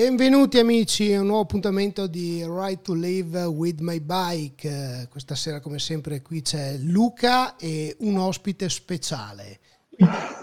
Benvenuti 0.00 0.58
amici 0.58 1.12
a 1.12 1.20
un 1.20 1.26
nuovo 1.26 1.42
appuntamento 1.42 2.06
di 2.06 2.42
Right 2.42 2.80
to 2.80 2.94
Live 2.94 3.44
with 3.44 3.80
My 3.80 4.00
Bike. 4.00 5.08
Questa 5.10 5.34
sera 5.34 5.60
come 5.60 5.78
sempre 5.78 6.22
qui 6.22 6.40
c'è 6.40 6.78
Luca 6.78 7.56
e 7.56 7.94
un 7.98 8.16
ospite 8.16 8.70
speciale. 8.70 9.58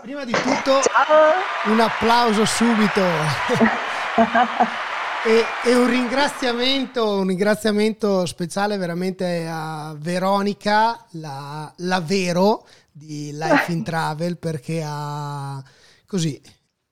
Prima 0.03 0.25
di 0.25 0.31
tutto 0.31 0.81
Ciao. 0.83 1.71
un 1.71 1.79
applauso 1.79 2.45
subito 2.45 3.01
e, 5.25 5.43
e, 5.65 5.75
un 5.75 5.89
ringraziamento, 5.89 7.17
un 7.17 7.25
ringraziamento 7.25 8.27
speciale 8.27 8.77
veramente 8.77 9.47
a 9.49 9.95
Veronica, 9.97 11.03
la, 11.13 11.73
la 11.77 11.99
Vero 11.99 12.67
di 12.91 13.31
Life 13.33 13.71
in 13.71 13.81
Travel 13.81 14.37
perché 14.37 14.83
ha 14.85 15.63
così 16.05 16.39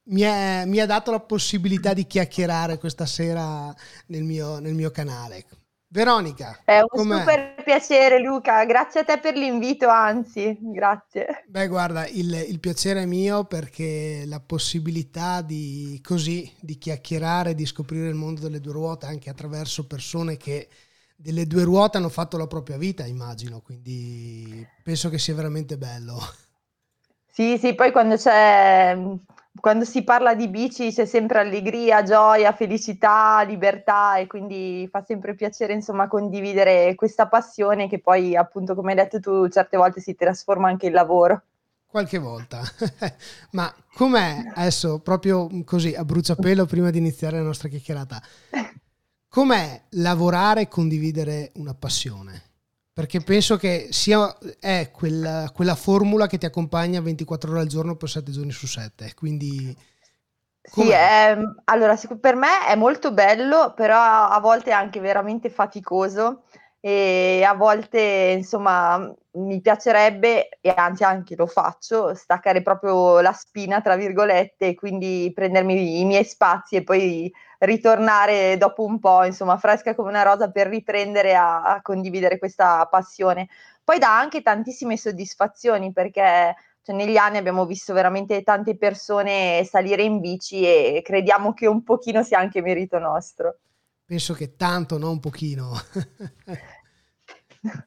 mi, 0.06 0.22
è, 0.22 0.64
mi 0.66 0.80
ha 0.80 0.86
dato 0.86 1.12
la 1.12 1.20
possibilità 1.20 1.94
di 1.94 2.06
chiacchierare 2.06 2.78
questa 2.78 3.06
sera 3.06 3.74
nel 4.08 4.24
mio, 4.24 4.60
nel 4.60 4.74
mio 4.74 4.92
canale. 4.92 5.46
Veronica. 5.88 6.60
È 6.66 6.80
un 6.80 6.88
com'è? 6.88 7.20
super 7.20 7.64
piacere 7.64 8.20
Luca, 8.20 8.66
grazie 8.66 9.02
a 9.02 9.04
te 9.06 9.18
per 9.20 9.36
l'invito, 9.36 9.88
anzi, 9.88 10.58
grazie. 10.60 11.44
Beh, 11.48 11.68
guarda, 11.68 12.06
il, 12.08 12.34
il, 12.50 12.60
piacere 12.60 13.04
è 13.04 13.06
mio 13.06 13.46
perché 13.46 14.24
la 14.26 14.42
possibilità 14.42 15.42
di 15.42 16.02
così, 16.04 16.52
di 16.60 16.78
chiacchierare, 16.78 17.56
di 17.56 17.66
scoprire 17.66 18.10
il 18.10 18.16
mondo 18.16 18.42
delle 18.42 18.60
due 18.60 18.74
ruote 18.74 19.06
anche 19.06 19.30
attraverso 19.30 19.88
persone 19.88 20.36
che 20.36 20.68
delle 21.16 21.48
due 21.48 21.64
ruote 21.64 21.96
hanno 21.96 22.10
fatto 22.10 22.36
la 22.36 22.48
propria 22.48 22.78
vita, 22.78 23.06
immagino, 23.06 23.62
quindi 23.62 24.68
penso 24.84 25.10
che 25.10 25.18
sia 25.18 25.34
veramente 25.34 25.78
bello. 25.78 26.20
Sì, 27.32 27.58
sì, 27.58 27.74
poi 27.74 27.92
quando 27.92 28.18
c'è 28.18 28.98
quando 29.60 29.86
si 29.86 30.04
parla 30.04 30.36
di 30.36 30.48
bici 30.48 30.92
c'è 30.92 31.06
sempre 31.06 31.40
allegria, 31.40 32.04
gioia, 32.04 32.52
felicità, 32.52 33.42
libertà 33.44 34.18
e 34.18 34.28
quindi 34.28 34.88
fa 34.92 35.04
sempre 35.04 35.34
piacere 35.34 35.74
insomma 35.74 36.08
condividere 36.08 36.94
questa 36.96 37.28
passione 37.28 37.88
che 37.88 38.00
poi 38.00 38.36
appunto 38.36 38.76
come 38.76 38.92
hai 38.92 38.98
detto 38.98 39.20
tu 39.20 39.48
certe 39.48 39.78
volte 39.78 40.02
si 40.02 40.16
trasforma 40.16 40.68
anche 40.68 40.88
in 40.88 40.94
lavoro. 40.94 41.44
Qualche 41.86 42.18
volta, 42.18 42.62
ma 43.52 43.74
com'è 43.94 44.52
adesso 44.56 45.00
proprio 45.00 45.50
così 45.64 45.94
a 45.96 46.04
bruciapelo 46.04 46.66
prima 46.66 46.90
di 46.90 46.98
iniziare 46.98 47.38
la 47.38 47.44
nostra 47.44 47.70
chiacchierata? 47.70 48.22
Com'è 49.30 49.82
lavorare 49.92 50.62
e 50.62 50.68
condividere 50.68 51.52
una 51.56 51.74
passione? 51.74 52.55
Perché 52.96 53.20
penso 53.20 53.58
che 53.58 53.90
sia 53.92 54.38
è 54.58 54.90
quella, 54.90 55.52
quella, 55.54 55.76
formula 55.76 56.28
che 56.28 56.38
ti 56.38 56.46
accompagna 56.46 57.02
24 57.02 57.52
ore 57.52 57.60
al 57.60 57.68
giorno 57.68 57.98
per 57.98 58.08
7 58.08 58.32
giorni 58.32 58.52
su 58.52 58.68
7 58.68 59.14
quindi 59.14 59.76
sì, 60.62 60.90
è, 60.92 61.38
allora 61.66 62.00
per 62.18 62.36
me 62.36 62.66
è 62.66 62.76
molto 62.78 63.12
bello 63.12 63.74
però 63.76 64.00
a 64.00 64.40
volte 64.40 64.70
è 64.70 64.74
anche 64.74 65.02
veramente 65.02 65.50
faticoso 65.50 66.44
e 66.88 67.44
a 67.44 67.56
volte 67.56 68.36
insomma 68.38 69.12
mi 69.38 69.60
piacerebbe 69.60 70.50
e 70.62 70.72
anzi 70.76 71.04
anche 71.04 71.36
lo 71.36 71.48
faccio 71.48 72.14
staccare 72.14 72.62
proprio 72.62 73.22
la 73.22 73.32
spina 73.32 73.82
tra 73.82 73.96
virgolette 73.96 74.68
e 74.68 74.76
quindi 74.76 75.32
prendermi 75.34 76.00
i 76.00 76.06
miei 76.06 76.24
spazi 76.24 76.76
e 76.76 76.84
poi 76.84 77.34
ritornare 77.58 78.58
dopo 78.58 78.84
un 78.86 79.00
po' 79.00 79.24
insomma 79.24 79.58
fresca 79.58 79.96
come 79.96 80.10
una 80.10 80.22
rosa 80.22 80.52
per 80.52 80.68
riprendere 80.68 81.34
a, 81.34 81.64
a 81.64 81.82
condividere 81.82 82.38
questa 82.38 82.86
passione 82.86 83.48
poi 83.84 83.98
dà 83.98 84.16
anche 84.20 84.44
tantissime 84.44 84.96
soddisfazioni 84.96 85.92
perché 85.92 86.56
cioè, 86.84 86.96
negli 86.96 87.18
anni 87.18 87.38
abbiamo 87.38 87.66
visto 87.66 87.94
veramente 87.94 88.44
tante 88.44 88.78
persone 88.78 89.64
salire 89.64 90.04
in 90.04 90.20
bici 90.20 90.64
e 90.64 91.02
crediamo 91.04 91.52
che 91.56 91.66
un 91.66 91.82
pochino 91.82 92.22
sia 92.22 92.38
anche 92.38 92.62
merito 92.62 93.00
nostro 93.00 93.58
penso 94.06 94.34
che 94.34 94.56
tanto, 94.56 94.98
non 94.98 95.12
un 95.12 95.20
pochino. 95.20 95.72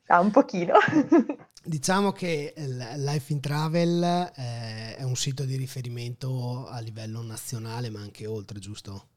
ah, 0.06 0.21
un 0.21 0.31
pochino. 0.31 0.75
Diciamo 1.65 2.12
che 2.12 2.55
Life 2.56 3.33
in 3.33 3.41
Travel 3.41 4.33
eh, 4.34 4.97
è 4.97 5.03
un 5.03 5.16
sito 5.16 5.44
di 5.44 5.56
riferimento 5.56 6.66
a 6.66 6.78
livello 6.81 7.22
nazionale, 7.22 7.91
ma 7.91 8.00
anche 8.00 8.27
oltre, 8.27 8.59
giusto? 8.59 9.09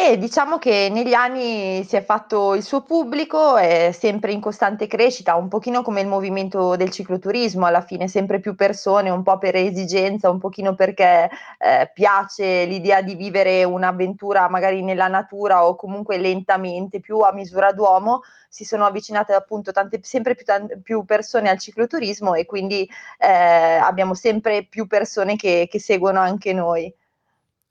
E 0.00 0.16
diciamo 0.16 0.58
che 0.58 0.88
negli 0.92 1.12
anni 1.12 1.82
si 1.82 1.96
è 1.96 2.04
fatto 2.04 2.54
il 2.54 2.62
suo 2.62 2.82
pubblico, 2.82 3.56
è 3.56 3.90
sempre 3.90 4.30
in 4.30 4.40
costante 4.40 4.86
crescita, 4.86 5.34
un 5.34 5.48
pochino 5.48 5.82
come 5.82 6.00
il 6.00 6.06
movimento 6.06 6.76
del 6.76 6.90
cicloturismo, 6.90 7.66
alla 7.66 7.80
fine 7.80 8.06
sempre 8.06 8.38
più 8.38 8.54
persone, 8.54 9.10
un 9.10 9.24
po' 9.24 9.38
per 9.38 9.56
esigenza, 9.56 10.30
un 10.30 10.38
pochino 10.38 10.76
perché 10.76 11.28
eh, 11.58 11.90
piace 11.92 12.64
l'idea 12.66 13.02
di 13.02 13.16
vivere 13.16 13.64
un'avventura 13.64 14.48
magari 14.48 14.82
nella 14.82 15.08
natura 15.08 15.66
o 15.66 15.74
comunque 15.74 16.16
lentamente, 16.16 17.00
più 17.00 17.18
a 17.18 17.32
misura 17.32 17.72
d'uomo, 17.72 18.20
si 18.48 18.64
sono 18.64 18.86
avvicinate 18.86 19.34
appunto 19.34 19.72
tante, 19.72 19.98
sempre 20.04 20.36
più, 20.36 20.44
tante, 20.44 20.78
più 20.78 21.04
persone 21.04 21.50
al 21.50 21.58
cicloturismo 21.58 22.34
e 22.34 22.46
quindi 22.46 22.88
eh, 23.18 23.26
abbiamo 23.26 24.14
sempre 24.14 24.64
più 24.64 24.86
persone 24.86 25.34
che, 25.34 25.66
che 25.68 25.80
seguono 25.80 26.20
anche 26.20 26.52
noi. 26.52 26.94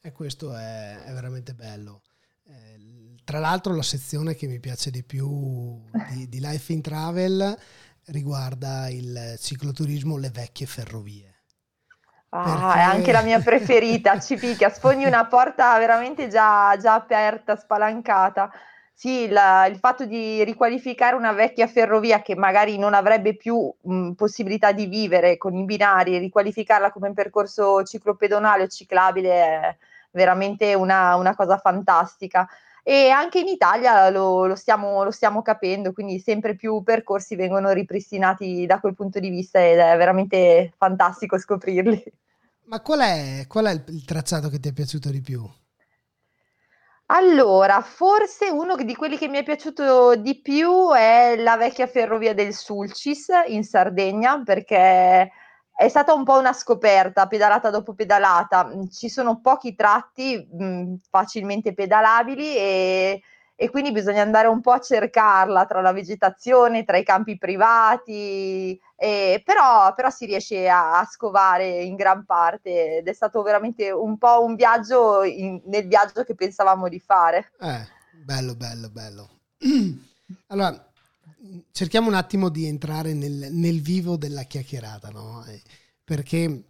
E 0.02 0.12
questo 0.12 0.54
è, 0.54 1.04
è 1.06 1.14
veramente 1.14 1.54
bello. 1.54 2.02
Tra 3.28 3.40
l'altro 3.40 3.76
la 3.76 3.84
sezione 3.84 4.36
che 4.36 4.48
mi 4.48 4.58
piace 4.58 4.90
di 4.90 5.04
più 5.04 5.82
di, 6.14 6.30
di 6.30 6.40
Life 6.40 6.72
in 6.72 6.82
Travel 6.82 7.58
riguarda 8.06 8.88
il 8.88 9.36
cicloturismo, 9.38 10.16
le 10.16 10.30
vecchie 10.30 10.66
ferrovie. 10.66 11.36
Ah, 12.30 12.44
Perché... 12.44 12.80
è 12.80 12.82
anche 12.84 13.12
la 13.12 13.24
mia 13.24 13.42
preferita, 13.42 14.18
ci 14.22 14.38
picchia, 14.38 14.70
sfogni 14.70 15.04
una 15.04 15.26
porta 15.26 15.78
veramente 15.78 16.30
già, 16.30 16.78
già 16.80 16.94
aperta, 16.94 17.58
spalancata. 17.58 18.50
Sì, 18.94 19.28
la, 19.28 19.66
il 19.66 19.78
fatto 19.78 20.06
di 20.06 20.42
riqualificare 20.46 21.18
una 21.18 21.34
vecchia 21.34 21.68
ferrovia 21.68 22.22
che 22.22 22.34
magari 22.34 22.78
non 22.78 22.94
avrebbe 22.94 23.36
più 23.36 23.70
mh, 23.78 24.12
possibilità 24.12 24.72
di 24.72 24.86
vivere 24.86 25.36
con 25.36 25.54
i 25.54 25.66
binari, 25.66 26.18
riqualificarla 26.18 26.94
come 26.94 27.10
un 27.10 27.14
percorso 27.14 27.84
ciclopedonale 27.84 28.64
o 28.64 28.68
ciclabile 28.68 29.30
è 29.32 29.78
veramente 30.12 30.74
una, 30.76 31.16
una 31.16 31.36
cosa 31.36 31.58
fantastica 31.58 32.48
e 32.90 33.10
anche 33.10 33.40
in 33.40 33.50
Italia 33.50 34.10
lo, 34.10 34.46
lo, 34.46 34.56
stiamo, 34.56 35.04
lo, 35.04 35.12
stiamo, 35.12 35.42
capendo, 35.42 35.92
quindi 35.92 36.20
sempre 36.20 36.56
più 36.56 36.84
percorsi 36.84 37.36
vengono 37.36 37.74
ripristinati 37.74 38.66
da 38.66 38.80
quel 38.80 38.94
punto 38.94 39.20
di 39.20 39.28
vista 39.28 39.60
ed 39.60 39.78
è 39.78 39.98
veramente 39.98 40.72
fantastico 40.78 41.38
scoprirli. 41.38 42.02
Ma 42.68 42.80
qual 42.80 43.02
è, 43.02 43.44
qual 43.46 43.66
è 43.66 43.72
il, 43.72 43.84
il 43.90 44.06
tracciato 44.06 44.48
che 44.48 44.62
ti 44.62 44.70
è 44.70 44.72
piaciuto 44.72 45.10
di 45.10 45.20
più? 45.20 45.46
Allora, 47.08 47.82
forse 47.82 48.50
uno 48.50 48.78
di 48.78 48.96
quelli 48.96 49.18
che 49.18 49.28
mi 49.28 49.40
è 49.40 49.44
piaciuto 49.44 50.16
di 50.16 50.40
più 50.40 50.94
è 50.94 51.36
la 51.38 51.58
vecchia 51.58 51.88
ferrovia 51.88 52.34
del 52.34 52.54
Sulcis 52.54 53.28
in 53.48 53.66
Sardegna, 53.66 54.42
perché 54.46 55.30
è 55.78 55.90
stata 55.90 56.12
un 56.12 56.24
po' 56.24 56.40
una 56.40 56.54
scoperta, 56.54 57.28
pedalata 57.28 57.70
dopo 57.70 57.94
pedalata. 57.94 58.66
Mm, 58.66 58.88
ci 58.88 59.10
sono 59.10 59.40
pochi 59.42 59.76
tratti 59.76 60.36
mh, 60.52 60.66
mm, 60.66 60.96
facilmente 61.08 61.76
pedalabili 61.76 62.58
e, 62.58 63.22
e, 63.56 63.70
quindi 63.70 63.92
bisogna 63.92 64.24
andare 64.24 64.48
un 64.48 64.60
po' 64.60 64.72
a 64.72 64.80
cercarla 64.80 65.68
tra 65.68 65.82
la 65.82 65.92
vegetazione, 65.92 66.84
tra 66.84 66.98
i 66.98 67.04
campi 67.04 67.38
privati, 67.38 68.80
e, 68.96 69.44
però, 69.46 69.94
però, 69.94 70.10
si 70.10 70.26
riesce 70.26 70.68
a, 70.68 70.98
a, 70.98 71.06
scovare 71.06 71.84
in 71.84 71.96
gran 71.96 72.26
parte 72.26 72.98
ed 72.98 73.08
è 73.08 73.14
stato 73.14 73.44
veramente 73.44 73.92
un 73.92 74.18
po' 74.18 74.44
un 74.44 74.56
viaggio 74.56 75.22
in, 75.22 75.62
nel 75.66 75.88
viaggio 75.88 76.24
che 76.24 76.34
pensavamo 76.34 76.90
di 76.90 77.00
fare. 77.00 77.52
Eh, 77.60 77.88
bello, 78.26 78.56
bello, 78.56 78.90
bello. 78.90 79.30
Allora, 80.48 80.88
cerchiamo 81.72 82.08
un 82.08 82.16
attimo 82.16 82.50
di 82.50 82.66
entrare 82.66 83.14
nel, 83.14 83.50
nel 83.52 83.82
vivo 83.82 84.18
della 84.18 84.44
chiacchierata, 84.44 85.10
no? 85.10 85.44
Eh, 85.46 85.62
perché 86.04 86.64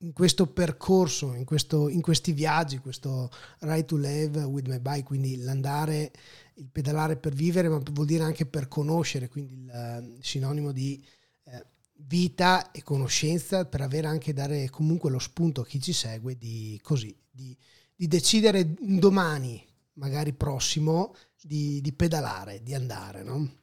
in 0.00 0.12
questo 0.12 0.46
percorso, 0.46 1.34
in, 1.34 1.44
questo, 1.44 1.88
in, 1.88 2.00
questi 2.00 2.32
viaggi, 2.32 2.78
questo 2.78 3.30
ride 3.60 3.84
to 3.84 3.96
live 3.96 4.42
with 4.44 4.66
my 4.66 4.78
bike, 4.78 5.04
quindi 5.04 5.36
l'andare, 5.38 6.12
il 6.54 6.68
pedalare 6.70 7.16
per 7.16 7.32
vivere, 7.32 7.68
ma 7.68 7.80
vuol 7.92 8.06
dire 8.06 8.22
anche 8.22 8.46
per 8.46 8.68
conoscere, 8.68 9.28
quindi 9.28 9.54
il 9.54 9.70
uh, 9.72 10.18
sinonimo 10.20 10.72
di 10.72 11.02
uh, 11.44 11.50
vita 11.94 12.70
e 12.70 12.82
conoscenza, 12.82 13.64
per 13.64 13.80
avere 13.80 14.06
anche 14.06 14.32
dare 14.32 14.70
comunque 14.70 15.10
lo 15.10 15.18
spunto 15.18 15.62
a 15.62 15.66
chi 15.66 15.80
ci 15.80 15.92
segue 15.92 16.36
di 16.36 16.78
così, 16.82 17.16
di, 17.30 17.56
di 17.94 18.06
decidere 18.06 18.74
domani, 18.78 19.64
magari 19.94 20.32
prossimo, 20.32 21.14
di, 21.40 21.80
di 21.80 21.92
pedalare, 21.92 22.62
di 22.62 22.74
andare, 22.74 23.22
no? 23.22 23.56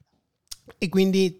E 0.77 0.89
quindi 0.89 1.35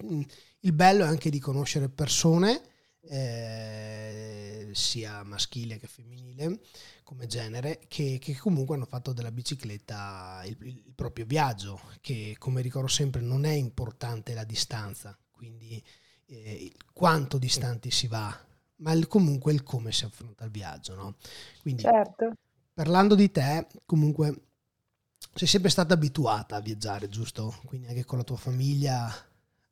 il 0.60 0.72
bello 0.72 1.04
è 1.04 1.06
anche 1.06 1.30
di 1.30 1.38
conoscere 1.38 1.88
persone, 1.88 2.62
eh, 3.08 4.70
sia 4.72 5.22
maschile 5.22 5.78
che 5.78 5.86
femminile, 5.86 6.60
come 7.02 7.26
genere, 7.26 7.80
che, 7.88 8.18
che, 8.20 8.36
comunque 8.36 8.74
hanno 8.74 8.84
fatto 8.84 9.12
della 9.12 9.30
bicicletta 9.30 10.42
il, 10.44 10.56
il, 10.60 10.92
proprio 10.94 11.24
viaggio, 11.24 11.80
che 12.00 12.34
come 12.38 12.62
ricordo 12.62 12.88
sempre 12.88 13.20
non 13.20 13.44
è 13.44 13.52
importante 13.52 14.34
la 14.34 14.44
distanza, 14.44 15.16
quindi 15.30 15.82
eh, 16.26 16.72
quanto 16.92 17.38
distanti 17.38 17.90
si 17.90 18.06
va, 18.08 18.36
ma 18.76 18.92
il, 18.92 19.06
comunque 19.06 19.52
il 19.52 19.62
come 19.62 19.92
si 19.92 20.04
affronta 20.04 20.44
il 20.44 20.50
viaggio. 20.50 20.94
No? 20.94 21.16
Quindi, 21.62 21.82
certo. 21.82 22.32
parlando 22.74 23.14
di 23.14 23.30
te, 23.30 23.66
comunque 23.86 24.45
sei 25.36 25.48
sempre 25.48 25.70
stata 25.70 25.92
abituata 25.92 26.56
a 26.56 26.60
viaggiare, 26.60 27.08
giusto? 27.10 27.54
Quindi 27.66 27.88
anche 27.88 28.04
con 28.04 28.16
la 28.16 28.24
tua 28.24 28.36
famiglia 28.36 29.06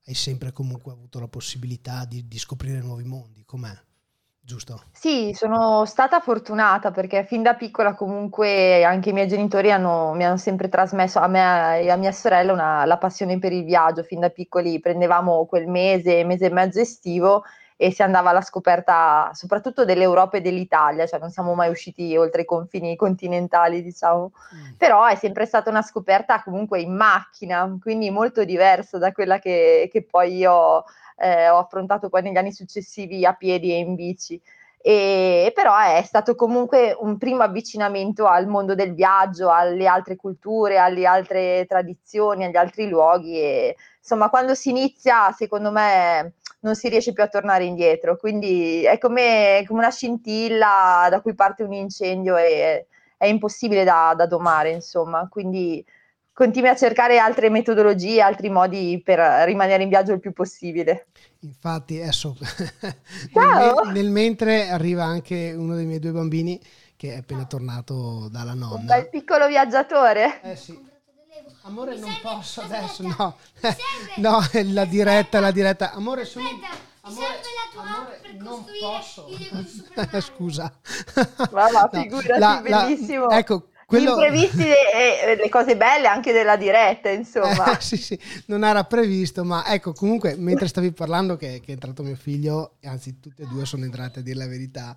hai 0.06 0.14
sempre 0.14 0.52
comunque 0.52 0.92
avuto 0.92 1.18
la 1.18 1.28
possibilità 1.28 2.04
di, 2.04 2.28
di 2.28 2.38
scoprire 2.38 2.80
nuovi 2.80 3.04
mondi, 3.04 3.44
com'è? 3.46 3.74
Giusto? 4.38 4.82
Sì, 4.92 5.32
sono 5.32 5.86
stata 5.86 6.20
fortunata 6.20 6.90
perché 6.90 7.24
fin 7.24 7.40
da 7.40 7.54
piccola 7.54 7.94
comunque 7.94 8.84
anche 8.84 9.08
i 9.08 9.12
miei 9.14 9.26
genitori 9.26 9.72
hanno, 9.72 10.12
mi 10.12 10.26
hanno 10.26 10.36
sempre 10.36 10.68
trasmesso 10.68 11.18
a 11.18 11.28
me 11.28 11.80
e 11.80 11.88
a 11.88 11.96
mia 11.96 12.12
sorella 12.12 12.52
una, 12.52 12.84
la 12.84 12.98
passione 12.98 13.38
per 13.38 13.52
il 13.52 13.64
viaggio. 13.64 14.02
Fin 14.02 14.20
da 14.20 14.28
piccoli 14.28 14.80
prendevamo 14.80 15.46
quel 15.46 15.66
mese, 15.66 16.24
mese 16.24 16.46
e 16.46 16.50
mezzo 16.50 16.78
estivo 16.78 17.42
e 17.76 17.90
si 17.90 18.02
andava 18.02 18.30
alla 18.30 18.40
scoperta 18.40 19.30
soprattutto 19.34 19.84
dell'Europa 19.84 20.36
e 20.36 20.40
dell'Italia, 20.40 21.06
cioè 21.06 21.18
non 21.18 21.30
siamo 21.30 21.54
mai 21.54 21.70
usciti 21.70 22.16
oltre 22.16 22.42
i 22.42 22.44
confini 22.44 22.94
continentali, 22.96 23.82
diciamo, 23.82 24.32
mm. 24.54 24.72
però 24.76 25.06
è 25.06 25.16
sempre 25.16 25.44
stata 25.44 25.70
una 25.70 25.82
scoperta 25.82 26.42
comunque 26.42 26.80
in 26.80 26.94
macchina, 26.94 27.76
quindi 27.80 28.10
molto 28.10 28.44
diversa 28.44 28.98
da 28.98 29.12
quella 29.12 29.38
che, 29.38 29.88
che 29.90 30.04
poi 30.04 30.36
io 30.36 30.84
eh, 31.16 31.48
ho 31.48 31.58
affrontato 31.58 32.08
poi 32.08 32.22
negli 32.22 32.36
anni 32.36 32.52
successivi 32.52 33.24
a 33.24 33.32
piedi 33.34 33.72
e 33.72 33.78
in 33.78 33.94
bici. 33.94 34.40
E, 34.86 35.50
però 35.54 35.78
è 35.78 36.02
stato 36.02 36.34
comunque 36.34 36.94
un 37.00 37.16
primo 37.16 37.42
avvicinamento 37.42 38.26
al 38.26 38.46
mondo 38.46 38.74
del 38.74 38.92
viaggio, 38.92 39.48
alle 39.50 39.86
altre 39.86 40.14
culture, 40.14 40.76
alle 40.76 41.06
altre 41.06 41.64
tradizioni, 41.66 42.44
agli 42.44 42.56
altri 42.56 42.88
luoghi 42.88 43.40
e 43.40 43.76
insomma 43.98 44.28
quando 44.28 44.54
si 44.54 44.68
inizia 44.68 45.32
secondo 45.32 45.70
me 45.70 46.34
non 46.64 46.74
si 46.74 46.88
riesce 46.88 47.12
più 47.12 47.22
a 47.22 47.28
tornare 47.28 47.64
indietro, 47.64 48.16
quindi 48.16 48.84
è 48.84 48.98
come, 48.98 49.62
come 49.66 49.80
una 49.80 49.90
scintilla 49.90 51.06
da 51.10 51.20
cui 51.20 51.34
parte 51.34 51.62
un 51.62 51.74
incendio 51.74 52.36
e 52.36 52.86
è 53.16 53.26
impossibile 53.26 53.84
da, 53.84 54.14
da 54.16 54.26
domare 54.26 54.70
insomma, 54.70 55.28
quindi 55.28 55.84
continui 56.32 56.70
a 56.70 56.74
cercare 56.74 57.18
altre 57.18 57.50
metodologie, 57.50 58.20
altri 58.22 58.48
modi 58.48 59.00
per 59.04 59.18
rimanere 59.46 59.82
in 59.82 59.90
viaggio 59.90 60.12
il 60.12 60.20
più 60.20 60.32
possibile. 60.32 61.06
Infatti, 61.40 62.00
adesso 62.00 62.34
nel, 63.34 63.92
nel, 63.92 64.10
mentre 64.10 64.68
arriva 64.70 65.04
anche 65.04 65.54
uno 65.56 65.74
dei 65.74 65.84
miei 65.84 66.00
due 66.00 66.12
bambini 66.12 66.58
che 66.96 67.12
è 67.12 67.18
appena 67.18 67.44
tornato 67.44 68.28
dalla 68.30 68.54
nonna. 68.54 68.80
Un 68.80 68.86
bel 68.86 69.08
piccolo 69.10 69.46
viaggiatore. 69.46 70.40
Eh 70.42 70.56
sì. 70.56 70.92
Amore, 71.66 71.96
non 71.96 72.14
posso 72.20 72.60
adesso, 72.60 73.02
no. 73.02 73.36
no, 74.16 74.38
la 74.64 74.84
diretta, 74.84 75.40
la 75.40 75.50
diretta. 75.50 75.92
Amore, 75.92 76.26
sono... 76.26 76.46
Amore, 77.00 77.26
la 77.26 77.70
tua 77.72 77.82
amore, 77.82 78.20
per 78.20 78.34
non 78.34 78.64
posso. 78.78 79.26
Scusa. 80.20 80.70
Ma 81.52 81.70
va, 81.70 81.88
figurati, 81.92 82.38
la, 82.38 82.60
bellissimo. 82.62 83.28
La, 83.28 83.38
ecco, 83.38 83.68
quello... 83.86 84.10
imprevisti 84.12 84.62
e 84.62 85.36
le 85.36 85.48
cose 85.48 85.76
belle 85.76 86.06
anche 86.06 86.32
della 86.32 86.56
diretta, 86.56 87.08
insomma. 87.10 87.76
Eh, 87.76 87.80
sì, 87.82 87.96
sì, 87.96 88.18
non 88.46 88.64
era 88.64 88.84
previsto, 88.84 89.44
ma 89.44 89.64
ecco, 89.66 89.92
comunque, 89.92 90.36
mentre 90.36 90.68
stavi 90.68 90.92
parlando 90.92 91.36
che, 91.36 91.60
che, 91.60 91.68
è 91.68 91.72
entrato 91.72 92.02
mio 92.02 92.16
figlio, 92.16 92.76
anzi 92.84 93.20
tutti 93.20 93.42
e 93.42 93.46
due 93.46 93.64
sono 93.64 93.84
entrati 93.84 94.20
a 94.20 94.22
dire 94.22 94.38
la 94.38 94.46
verità. 94.46 94.94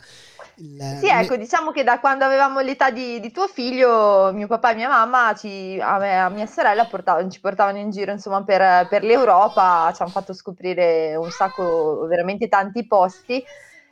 Il, 0.55 0.97
sì, 0.99 1.07
ecco, 1.07 1.35
diciamo 1.35 1.71
che 1.71 1.83
da 1.83 1.99
quando 1.99 2.25
avevamo 2.25 2.59
l'età 2.61 2.89
di, 2.89 3.19
di 3.19 3.31
tuo 3.31 3.47
figlio, 3.47 4.31
mio 4.33 4.47
papà 4.47 4.71
e 4.71 4.75
mia 4.75 4.89
mamma 4.89 5.35
ci, 5.35 5.77
a, 5.79 5.97
me, 5.97 6.19
a 6.19 6.29
mia 6.29 6.47
sorella 6.47 6.85
portavano, 6.85 7.29
ci 7.29 7.39
portavano 7.39 7.77
in 7.77 7.91
giro, 7.91 8.11
insomma, 8.11 8.43
per, 8.43 8.87
per 8.87 9.03
l'Europa, 9.03 9.91
ci 9.95 10.01
hanno 10.01 10.11
fatto 10.11 10.33
scoprire 10.33 11.15
un 11.15 11.29
sacco, 11.29 12.05
veramente 12.07 12.47
tanti 12.47 12.85
posti. 12.87 13.43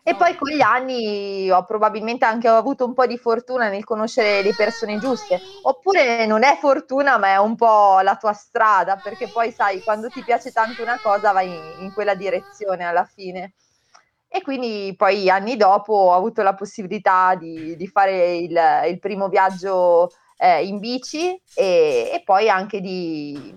E 0.08 0.14
poi 0.14 0.36
con 0.36 0.52
gli 0.52 0.62
anni 0.62 1.50
ho 1.50 1.66
probabilmente 1.66 2.26
anche 2.26 2.48
avuto 2.48 2.86
un 2.86 2.94
po' 2.94 3.08
di 3.08 3.18
fortuna 3.18 3.70
nel 3.70 3.84
conoscere 3.84 4.44
le 4.44 4.54
persone 4.54 5.00
giuste. 5.00 5.42
Oppure 5.64 6.28
non 6.28 6.44
è 6.44 6.60
fortuna, 6.62 7.18
ma 7.18 7.30
è 7.30 7.38
un 7.38 7.56
po' 7.56 8.02
la 8.02 8.16
tua 8.16 8.34
strada, 8.34 8.98
perché 8.98 9.28
poi 9.28 9.52
sai, 9.52 9.82
quando 9.82 10.10
ti 10.10 10.22
piace 10.24 10.52
tanto 10.52 10.84
una 10.84 11.00
cosa 11.02 11.32
vai 11.32 11.48
in, 11.48 11.86
in 11.86 11.92
quella 11.92 12.14
direzione 12.14 12.84
alla 12.84 13.04
fine. 13.04 13.54
E 14.28 14.44
quindi 14.44 14.94
poi 14.96 15.28
anni 15.28 15.58
dopo 15.58 15.94
ho 15.94 16.14
avuto 16.14 16.44
la 16.44 16.54
possibilità 16.54 17.34
di, 17.34 17.76
di 17.76 17.88
fare 17.88 18.36
il, 18.36 18.56
il, 18.88 19.00
primo 19.00 19.28
viaggio 19.28 20.12
eh, 20.38 20.68
in 20.68 20.78
bici 20.78 21.30
e, 21.56 22.12
e 22.14 22.22
poi 22.24 22.48
anche 22.48 22.80
di, 22.80 23.56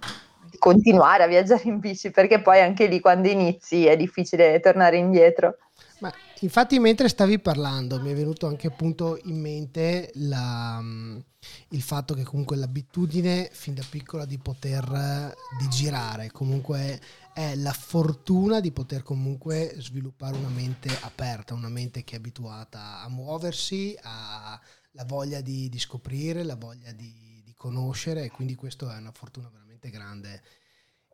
di 0.50 0.56
continuare 0.56 1.24
a 1.24 1.26
viaggiare 1.26 1.64
in 1.64 1.78
bici, 1.78 2.10
perché 2.10 2.40
poi 2.40 2.62
anche 2.62 2.86
lì 2.86 3.00
quando 3.00 3.28
inizi 3.28 3.84
è 3.84 3.98
difficile 3.98 4.60
tornare 4.60 4.96
indietro. 4.96 5.58
Ma 5.98 6.10
infatti 6.40 6.78
mentre 6.78 7.08
stavi 7.08 7.38
parlando 7.38 8.00
mi 8.00 8.10
è 8.10 8.14
venuto 8.14 8.46
anche 8.46 8.66
appunto 8.66 9.18
in 9.24 9.40
mente 9.40 10.10
la, 10.14 10.78
mm, 10.80 11.18
il 11.70 11.82
fatto 11.82 12.14
che 12.14 12.22
comunque 12.22 12.56
l'abitudine 12.56 13.48
fin 13.52 13.74
da 13.74 13.84
piccola 13.88 14.24
di 14.24 14.38
poter 14.38 15.34
di 15.58 15.68
girare, 15.68 16.30
comunque 16.30 17.00
è 17.32 17.54
la 17.54 17.72
fortuna 17.72 18.60
di 18.60 18.72
poter 18.72 19.02
comunque 19.02 19.74
sviluppare 19.78 20.36
una 20.36 20.48
mente 20.48 20.88
aperta, 21.02 21.54
una 21.54 21.68
mente 21.68 22.04
che 22.04 22.14
è 22.14 22.18
abituata 22.18 23.00
a 23.00 23.08
muoversi, 23.08 23.96
ha 24.02 24.60
la 24.92 25.04
voglia 25.04 25.40
di, 25.40 25.68
di 25.68 25.78
scoprire, 25.78 26.42
la 26.42 26.56
voglia 26.56 26.92
di, 26.92 27.42
di 27.44 27.54
conoscere 27.54 28.24
e 28.24 28.30
quindi 28.30 28.54
questo 28.54 28.90
è 28.90 28.96
una 28.96 29.12
fortuna 29.12 29.48
veramente 29.48 29.90
grande 29.90 30.42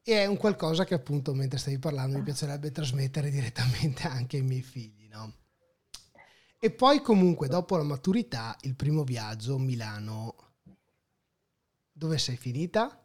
e 0.07 0.21
è 0.21 0.27
un 0.27 0.37
qualcosa 0.37 0.85
che 0.85 0.93
appunto 0.93 1.33
mentre 1.33 1.59
stavi 1.59 1.79
parlando 1.79 2.19
mi 2.19 2.23
piacerebbe 2.23 2.71
trasmettere 2.71 3.31
direttamente 3.31 4.07
anche 4.07 4.37
ai 4.37 4.43
miei 4.43 4.63
figli, 4.63 5.09
no? 5.11 5.33
E 6.59 6.71
poi 6.71 7.01
comunque 7.01 7.49
dopo 7.49 7.77
la 7.77 7.83
maturità 7.83 8.55
il 8.63 8.75
primo 8.75 9.03
viaggio 9.03 9.59
Milano 9.59 10.35
dove 11.91 12.19
sei 12.19 12.37
finita? 12.37 12.99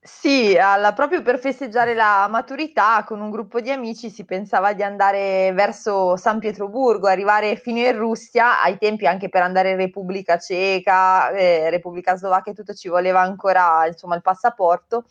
Sì, 0.00 0.56
alla, 0.56 0.92
proprio 0.92 1.22
per 1.22 1.40
festeggiare 1.40 1.92
la 1.94 2.28
maturità 2.30 3.02
con 3.04 3.20
un 3.20 3.30
gruppo 3.30 3.60
di 3.60 3.72
amici 3.72 4.08
si 4.08 4.24
pensava 4.24 4.72
di 4.72 4.84
andare 4.84 5.52
verso 5.52 6.16
San 6.16 6.38
Pietroburgo, 6.38 7.08
arrivare 7.08 7.56
fino 7.56 7.78
in 7.78 7.96
Russia, 7.96 8.62
ai 8.62 8.78
tempi 8.78 9.06
anche 9.06 9.28
per 9.28 9.42
andare 9.42 9.70
in 9.70 9.76
Repubblica 9.76 10.38
Ceca, 10.38 11.30
eh, 11.30 11.70
Repubblica 11.70 12.16
Slovacchia 12.16 12.52
e 12.52 12.54
tutto 12.54 12.74
ci 12.74 12.88
voleva 12.88 13.20
ancora 13.20 13.84
insomma 13.88 14.14
il 14.14 14.22
passaporto 14.22 15.06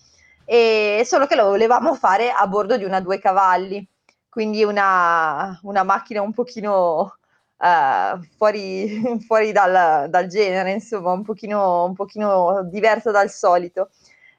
e 0.46 1.02
solo 1.06 1.26
che 1.26 1.36
lo 1.36 1.46
volevamo 1.46 1.96
fare 1.96 2.32
a 2.32 2.46
bordo 2.48 2.78
di 2.78 2.84
una 2.84 3.02
due 3.02 3.20
cavalli, 3.20 3.86
quindi 4.30 4.64
una, 4.64 5.60
una 5.64 5.84
macchina 5.84 6.22
un 6.22 6.34
pochino 6.34 7.18
uh, 7.58 8.22
fuori, 8.38 9.02
fuori 9.26 9.52
dal, 9.52 10.10
dal, 10.10 10.28
genere, 10.28 10.72
insomma, 10.72 11.12
un 11.12 11.24
pochino, 11.24 11.86
un 11.86 11.94
pochino 11.94 12.64
diversa 12.64 13.12
dal 13.12 13.30
solito. 13.30 13.90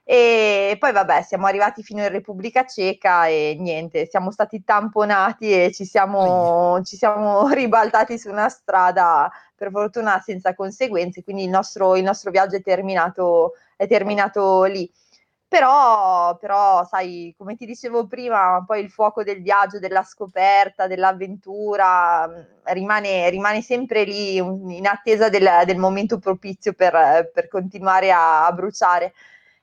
E 0.08 0.76
poi 0.78 0.92
vabbè, 0.92 1.22
siamo 1.22 1.46
arrivati 1.46 1.82
fino 1.82 2.00
in 2.02 2.10
Repubblica 2.10 2.64
Ceca 2.64 3.26
e 3.26 3.56
niente, 3.58 4.06
siamo 4.06 4.30
stati 4.30 4.62
tamponati 4.62 5.50
e 5.50 5.72
ci 5.72 5.84
siamo, 5.84 6.80
ci 6.84 6.96
siamo 6.96 7.48
ribaltati 7.50 8.16
su 8.16 8.30
una 8.30 8.48
strada, 8.48 9.28
per 9.56 9.70
fortuna 9.70 10.20
senza 10.20 10.54
conseguenze, 10.54 11.24
quindi 11.24 11.44
il 11.44 11.48
nostro, 11.48 11.96
il 11.96 12.04
nostro 12.04 12.30
viaggio 12.30 12.56
è 12.56 12.62
terminato, 12.62 13.54
è 13.74 13.88
terminato 13.88 14.64
lì. 14.64 14.88
Però, 15.48 16.36
però, 16.38 16.84
sai, 16.84 17.32
come 17.38 17.54
ti 17.54 17.66
dicevo 17.66 18.06
prima, 18.08 18.64
poi 18.66 18.80
il 18.82 18.90
fuoco 18.90 19.22
del 19.22 19.40
viaggio, 19.42 19.78
della 19.78 20.02
scoperta, 20.02 20.88
dell'avventura 20.88 22.26
mm, 22.26 22.40
rimane, 22.74 23.30
rimane 23.30 23.62
sempre 23.62 24.02
lì 24.02 24.36
in 24.36 24.86
attesa 24.86 25.28
del, 25.28 25.48
del 25.64 25.78
momento 25.78 26.18
propizio 26.18 26.72
per, 26.72 27.30
per 27.32 27.46
continuare 27.48 28.10
a, 28.10 28.46
a, 28.46 28.52
bruciare. 28.52 29.14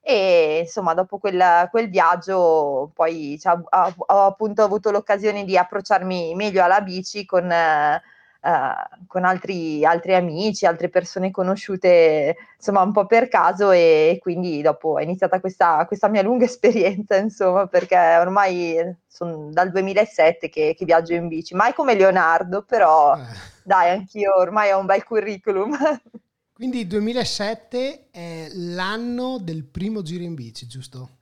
E 0.01 0.59
insomma, 0.61 0.93
dopo 0.93 1.17
quel, 1.17 1.67
quel 1.69 1.89
viaggio, 1.89 2.91
poi 2.93 3.37
cioè, 3.39 3.53
ho, 3.53 3.93
ho, 3.97 4.25
appunto 4.25 4.63
avuto 4.63 4.89
l'occasione 4.89 5.43
di 5.43 5.57
approcciarmi 5.57 6.33
meglio 6.35 6.63
alla 6.63 6.81
bici 6.81 7.25
con. 7.25 7.51
Eh, 7.51 8.01
uh, 8.43 9.05
con 9.07 9.23
altri, 9.23 9.85
altri, 9.85 10.13
amici, 10.13 10.65
altre 10.65 10.89
persone 10.89 11.31
conosciute, 11.31 12.35
insomma, 12.57 12.81
un 12.81 12.91
po' 12.91 13.05
per 13.05 13.27
caso 13.27 13.71
e, 13.71 14.17
quindi 14.21 14.61
dopo 14.61 14.97
è 14.97 15.03
iniziata 15.03 15.39
questa, 15.39 15.85
questa 15.85 16.09
mia 16.09 16.21
lunga 16.21 16.45
esperienza, 16.45 17.15
insomma, 17.15 17.67
perché 17.67 17.97
ormai 17.97 18.95
sono 19.07 19.49
dal 19.51 19.71
2007 19.71 20.49
che, 20.49 20.75
che, 20.77 20.85
viaggio 20.85 21.13
in 21.13 21.27
bici, 21.27 21.55
mai 21.55 21.73
come 21.73 21.95
Leonardo, 21.95 22.63
però 22.63 23.15
eh. 23.15 23.21
dai, 23.63 23.89
anch'io 23.91 24.35
ormai 24.37 24.71
ho 24.71 24.79
un 24.79 24.85
bel 24.85 25.03
curriculum. 25.03 25.77
Quindi 26.53 26.81
il 26.81 26.87
2007 26.87 28.09
è 28.11 28.47
l'anno 28.53 29.39
del 29.39 29.65
primo 29.65 30.01
giro 30.01 30.23
in 30.23 30.35
bici, 30.35 30.67
giusto? 30.67 31.21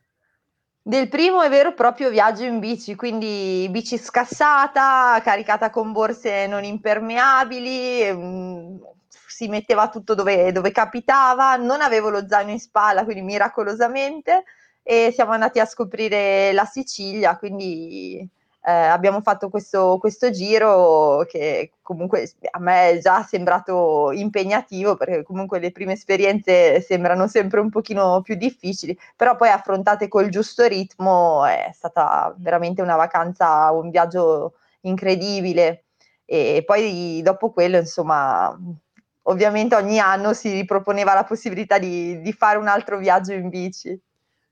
Del 0.83 1.09
primo 1.09 1.43
è 1.43 1.50
vero 1.50 1.73
proprio 1.75 2.09
viaggio 2.09 2.43
in 2.43 2.57
bici, 2.59 2.95
quindi 2.95 3.67
bici 3.69 4.00
scassata, 4.00 5.21
caricata 5.23 5.69
con 5.69 5.91
borse 5.91 6.47
non 6.47 6.63
impermeabili, 6.63 8.11
mh, 8.11 8.17
mm, 8.17 8.77
si 9.27 9.47
metteva 9.47 9.89
tutto 9.89 10.15
dove, 10.15 10.51
dove, 10.51 10.71
capitava, 10.71 11.55
non 11.55 11.81
avevo 11.81 12.09
lo 12.09 12.27
zaino 12.27 12.50
in 12.50 12.59
spalla, 12.59 13.03
quindi 13.03 13.21
miracolosamente, 13.21 14.43
e 14.81 15.11
siamo 15.13 15.33
andati 15.33 15.59
a 15.59 15.65
scoprire 15.65 16.51
la 16.51 16.65
Sicilia, 16.65 17.38
quindi 17.38 18.27
eh, 18.63 18.72
abbiamo 18.72 19.22
fatto 19.22 19.50
questo, 19.50 19.98
questo, 20.00 20.30
giro 20.30 21.25
che 21.27 21.72
comunque 21.82 22.32
a 22.51 22.60
me 22.60 22.91
è 22.91 23.00
già 23.00 23.24
sembrato 23.24 24.12
impegnativo 24.12 24.96
perché 24.96 25.24
comunque 25.24 25.60
le 25.60 25.72
prime 25.72 25.94
esperienze 25.94 26.80
sembrano 26.82 27.27
sempre 27.27 27.60
un 27.60 27.70
pochino 27.72 28.22
più 28.22 28.36
difficili, 28.36 28.98
però 29.15 29.36
poi 29.36 29.50
affrontate 29.50 30.08
col 30.08 30.30
giusto 30.30 30.65
ritmo 30.68 31.44
è 31.46 31.72
stata 31.74 32.34
veramente 32.38 32.84
una 32.84 32.96
vacanza, 32.96 33.72
un 33.72 33.89
viaggio 33.89 34.53
incredibile 34.82 35.86
e 36.25 36.63
poi 36.65 37.22
dopo 37.24 37.51
quello 37.51 37.77
insomma 37.77 38.56
ovviamente 39.24 39.75
ogni 39.75 40.00
anno 40.00 40.34
si 40.34 40.51
riproponeva 40.51 41.13
la 41.13 41.24
possibilità 41.24 41.80
di, 41.80 42.22
di 42.22 42.34
fare 42.34 42.58
un 42.58 42.68
altro 42.68 42.98
viaggio 42.98 43.34
in 43.34 43.50
bici. 43.50 44.00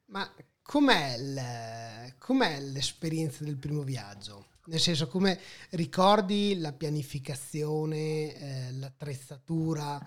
Ma 0.05 0.27
com'è 0.69 1.15
il 1.17 2.13
com'è 2.19 2.59
l'esperienza 2.59 3.43
del 3.43 3.57
primo 3.57 3.81
viaggio? 3.81 4.45
Nel 4.65 4.79
senso, 4.79 5.07
come 5.07 5.39
ricordi 5.71 6.59
la 6.59 6.71
pianificazione, 6.71 8.35
eh, 8.35 8.71
l'attrezzatura? 8.73 9.99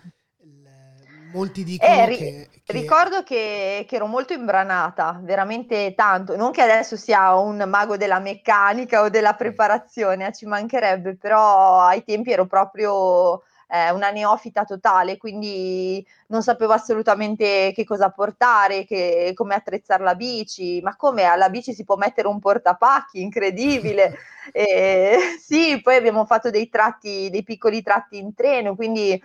molti 1.32 1.64
dicono 1.64 1.92
eh, 1.92 2.06
ri- 2.06 2.16
che, 2.16 2.48
che, 2.62 2.72
Ricordo 2.74 3.22
che, 3.22 3.86
che, 3.88 3.96
ero 3.96 4.06
molto 4.06 4.34
imbranata, 4.34 5.18
veramente 5.22 5.94
tanto. 5.96 6.36
Non 6.36 6.52
che 6.52 6.60
adesso 6.60 6.96
sia 6.96 7.34
un 7.34 7.64
mago 7.66 7.96
della 7.96 8.20
meccanica 8.20 9.00
o 9.00 9.08
della 9.08 9.34
preparazione, 9.34 10.28
eh, 10.28 10.32
ci 10.32 10.44
mancherebbe, 10.44 11.16
però 11.16 11.80
ai 11.80 12.04
tempi 12.04 12.32
ero 12.32 12.46
proprio 12.46 13.42
eh, 13.72 13.90
una 13.90 14.10
neofita 14.10 14.64
totale, 14.64 15.16
quindi 15.16 16.06
non 16.26 16.42
sapevo 16.42 16.74
assolutamente 16.74 17.72
che 17.74 17.84
cosa 17.84 18.10
portare, 18.10 18.84
che, 18.84 19.32
come 19.34 19.54
attrezzare 19.54 20.04
la 20.04 20.14
bici, 20.14 20.82
ma 20.82 20.94
come 20.94 21.22
alla 21.24 21.48
bici 21.48 21.72
si 21.72 21.82
può 21.82 21.96
mettere 21.96 22.28
un 22.28 22.38
portapacchi, 22.38 23.22
incredibile. 23.22 24.18
e, 24.52 25.38
sì, 25.40 25.80
poi 25.82 25.96
abbiamo 25.96 26.26
fatto 26.26 26.50
dei 26.50 26.68
tratti, 26.68 27.30
dei 27.30 27.42
piccoli 27.42 27.82
tratti 27.82 28.18
in 28.18 28.34
treno, 28.34 28.74
quindi 28.76 29.18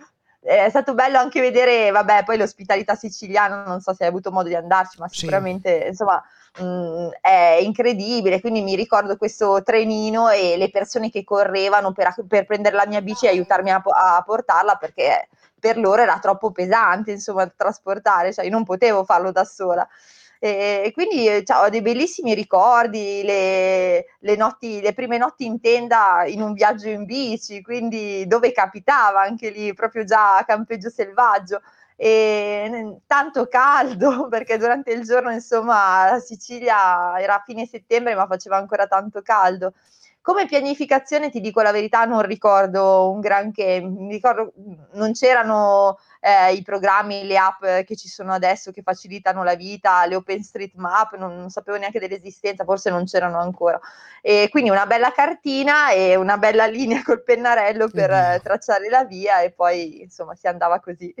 è 0.48 0.70
stato 0.70 0.94
bello 0.94 1.18
anche 1.18 1.42
vedere, 1.42 1.90
vabbè, 1.90 2.24
poi 2.24 2.38
l'ospitalità 2.38 2.94
siciliana, 2.94 3.64
non 3.64 3.80
so 3.80 3.92
se 3.92 4.04
hai 4.04 4.08
avuto 4.08 4.30
modo 4.30 4.48
di 4.48 4.54
andarci, 4.54 4.98
ma 4.98 5.06
sicuramente, 5.06 5.82
sì. 5.82 5.88
insomma, 5.88 6.24
mh, 6.58 6.64
mm, 6.64 7.08
è 7.20 7.58
incredibile. 7.60 8.40
Quindi 8.40 8.62
mi 8.62 8.74
ricordo 8.74 9.18
questo 9.18 9.62
trenino 9.62 10.30
e 10.30 10.56
le 10.56 10.70
persone 10.70 11.10
che 11.10 11.22
correvano 11.22 11.92
per, 11.92 12.14
per 12.26 12.46
prendere 12.46 12.76
la 12.76 12.86
mia 12.86 13.02
bici 13.02 13.26
e 13.26 13.28
aiutarmi 13.28 13.70
a, 13.70 13.82
a, 13.84 14.22
portarla 14.24 14.76
perché 14.76 15.28
per 15.60 15.76
loro 15.76 16.00
era 16.00 16.18
troppo 16.18 16.50
pesante, 16.50 17.10
insomma, 17.10 17.46
trasportare, 17.54 18.32
cioè 18.32 18.46
io 18.46 18.50
non 18.50 18.64
potevo 18.64 19.04
farlo 19.04 19.30
da 19.30 19.44
sola. 19.44 19.86
E 20.40 20.90
quindi 20.94 21.44
cioè, 21.44 21.64
ho 21.64 21.68
dei 21.68 21.82
bellissimi 21.82 22.34
ricordi, 22.34 23.22
le, 23.24 24.04
le, 24.20 24.36
notti, 24.36 24.80
le 24.80 24.92
prime 24.92 25.18
notti 25.18 25.44
in 25.44 25.60
tenda 25.60 26.24
in 26.26 26.40
un 26.42 26.52
viaggio 26.52 26.88
in 26.88 27.04
bici, 27.04 27.60
quindi 27.60 28.24
dove 28.26 28.52
capitava 28.52 29.20
anche 29.20 29.50
lì, 29.50 29.74
proprio 29.74 30.04
già 30.04 30.36
a 30.38 30.44
campeggio 30.44 30.90
selvaggio. 30.90 31.60
E 32.00 33.00
tanto 33.06 33.48
caldo 33.48 34.28
perché 34.30 34.56
durante 34.56 34.92
il 34.92 35.02
giorno 35.02 35.32
insomma 35.32 36.12
la 36.12 36.20
Sicilia 36.20 37.18
era 37.20 37.34
a 37.34 37.42
fine 37.44 37.66
settembre 37.66 38.14
ma 38.14 38.26
faceva 38.28 38.56
ancora 38.56 38.86
tanto 38.86 39.20
caldo 39.20 39.72
come 40.28 40.44
pianificazione 40.44 41.30
ti 41.30 41.40
dico 41.40 41.62
la 41.62 41.72
verità 41.72 42.04
non 42.04 42.20
ricordo 42.20 43.10
un 43.10 43.18
granché 43.18 43.80
mi 43.80 44.12
ricordo 44.12 44.52
non 44.92 45.14
c'erano 45.14 45.96
eh, 46.20 46.52
i 46.52 46.60
programmi, 46.60 47.26
le 47.26 47.38
app 47.38 47.64
che 47.86 47.96
ci 47.96 48.08
sono 48.08 48.34
adesso 48.34 48.70
che 48.70 48.82
facilitano 48.82 49.42
la 49.42 49.54
vita, 49.54 50.04
le 50.04 50.16
OpenStreetMap, 50.16 51.16
non, 51.16 51.34
non 51.34 51.48
sapevo 51.48 51.78
neanche 51.78 51.98
dell'esistenza, 51.98 52.64
forse 52.64 52.90
non 52.90 53.06
c'erano 53.06 53.38
ancora. 53.38 53.80
E 54.20 54.48
quindi 54.50 54.68
una 54.68 54.84
bella 54.84 55.12
cartina 55.12 55.92
e 55.92 56.14
una 56.14 56.36
bella 56.36 56.66
linea 56.68 57.02
col 57.02 57.22
pennarello 57.22 57.88
per 57.88 58.10
mm. 58.10 58.42
tracciare 58.42 58.90
la 58.90 59.06
via 59.06 59.40
e 59.40 59.52
poi 59.52 60.02
insomma 60.02 60.34
si 60.34 60.46
andava 60.46 60.78
così. 60.80 61.14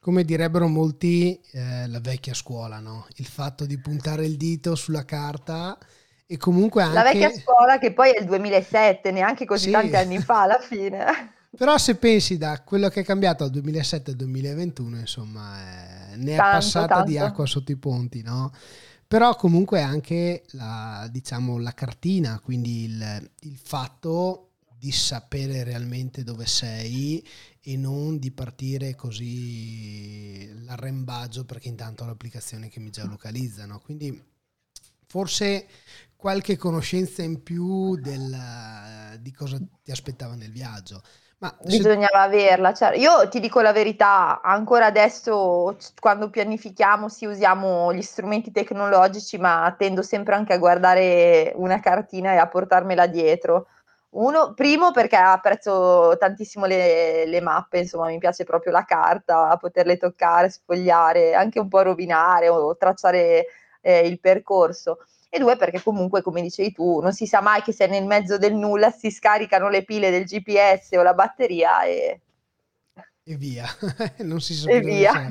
Come 0.00 0.24
direbbero 0.24 0.66
molti, 0.66 1.40
eh, 1.52 1.86
la 1.86 2.00
vecchia 2.00 2.34
scuola, 2.34 2.80
no? 2.80 3.06
Il 3.16 3.26
fatto 3.26 3.64
di 3.64 3.78
puntare 3.78 4.24
il 4.24 4.36
dito 4.36 4.74
sulla 4.74 5.04
carta 5.04 5.78
e 6.26 6.36
comunque 6.36 6.82
anche... 6.82 6.94
La 6.94 7.02
vecchia 7.02 7.30
scuola 7.30 7.78
che 7.78 7.92
poi 7.92 8.10
è 8.10 8.20
il 8.20 8.26
2007, 8.26 9.10
neanche 9.10 9.44
così 9.44 9.66
sì. 9.66 9.70
tanti 9.70 9.96
anni 9.96 10.18
fa 10.18 10.42
alla 10.42 10.58
fine. 10.62 11.32
Però 11.56 11.78
se 11.78 11.96
pensi 11.96 12.36
da 12.36 12.62
quello 12.62 12.88
che 12.88 13.00
è 13.00 13.04
cambiato 13.04 13.44
dal 13.44 13.52
2007 13.52 14.10
al 14.10 14.16
2021, 14.16 14.98
insomma, 14.98 16.12
eh, 16.12 16.16
ne 16.16 16.34
tanto, 16.34 16.50
è 16.50 16.54
passata 16.54 16.86
tanto. 16.86 17.10
di 17.10 17.18
acqua 17.18 17.46
sotto 17.46 17.70
i 17.70 17.76
ponti, 17.76 18.22
no? 18.22 18.52
Però 19.06 19.36
comunque 19.36 19.80
anche 19.80 20.44
la, 20.52 21.06
diciamo, 21.10 21.58
la 21.58 21.72
cartina, 21.72 22.40
quindi 22.40 22.84
il, 22.84 23.30
il 23.40 23.56
fatto 23.62 24.48
di 24.76 24.90
sapere 24.90 25.62
realmente 25.62 26.24
dove 26.24 26.46
sei 26.46 27.24
e 27.60 27.76
non 27.76 28.18
di 28.18 28.30
partire 28.32 28.94
così 28.94 30.64
l'arrembaggio 30.64 31.44
perché 31.44 31.68
intanto 31.68 32.02
ho 32.02 32.06
l'applicazione 32.06 32.68
che 32.68 32.80
mi 32.80 32.90
geolocalizzano. 32.90 33.78
Quindi 33.78 34.20
forse 35.06 35.66
qualche 36.24 36.56
conoscenza 36.56 37.20
in 37.20 37.42
più 37.42 37.96
del, 37.96 38.34
di 39.20 39.30
cosa 39.30 39.58
ti 39.82 39.90
aspettava 39.90 40.34
nel 40.34 40.50
viaggio. 40.50 41.02
Ma 41.36 41.54
Bisognava 41.62 42.30
se... 42.30 42.38
averla. 42.38 42.72
Cioè, 42.72 42.96
io 42.96 43.28
ti 43.28 43.40
dico 43.40 43.60
la 43.60 43.72
verità, 43.72 44.40
ancora 44.40 44.86
adesso 44.86 45.76
quando 46.00 46.30
pianifichiamo 46.30 47.10
sì 47.10 47.26
usiamo 47.26 47.92
gli 47.92 48.00
strumenti 48.00 48.52
tecnologici, 48.52 49.36
ma 49.36 49.74
tendo 49.76 50.00
sempre 50.00 50.34
anche 50.34 50.54
a 50.54 50.58
guardare 50.58 51.52
una 51.56 51.78
cartina 51.80 52.32
e 52.32 52.38
a 52.38 52.48
portarmela 52.48 53.06
dietro. 53.06 53.66
Uno, 54.14 54.54
primo 54.54 54.92
perché 54.92 55.16
apprezzo 55.16 56.16
tantissimo 56.18 56.64
le, 56.64 57.26
le 57.26 57.40
mappe, 57.42 57.80
insomma 57.80 58.06
mi 58.06 58.16
piace 58.16 58.44
proprio 58.44 58.72
la 58.72 58.86
carta, 58.86 59.54
poterle 59.58 59.98
toccare, 59.98 60.48
sfogliare, 60.48 61.34
anche 61.34 61.60
un 61.60 61.68
po' 61.68 61.82
rovinare 61.82 62.48
o 62.48 62.74
tracciare 62.78 63.44
eh, 63.82 64.06
il 64.06 64.18
percorso 64.20 65.00
e 65.34 65.38
due 65.40 65.56
perché 65.56 65.82
comunque 65.82 66.22
come 66.22 66.40
dicevi 66.42 66.72
tu 66.72 67.00
non 67.00 67.12
si 67.12 67.26
sa 67.26 67.40
mai 67.40 67.60
che 67.62 67.72
se 67.72 67.88
nel 67.88 68.06
mezzo 68.06 68.38
del 68.38 68.54
nulla 68.54 68.92
si 68.92 69.10
scaricano 69.10 69.68
le 69.68 69.84
pile 69.84 70.10
del 70.10 70.24
GPS 70.24 70.92
o 70.92 71.02
la 71.02 71.12
batteria 71.12 71.82
e, 71.82 72.20
e 73.24 73.36
via, 73.36 73.66
non 74.20 74.40
si 74.40 74.54
sa 74.54 74.70
e 74.70 74.80
via. 74.80 75.30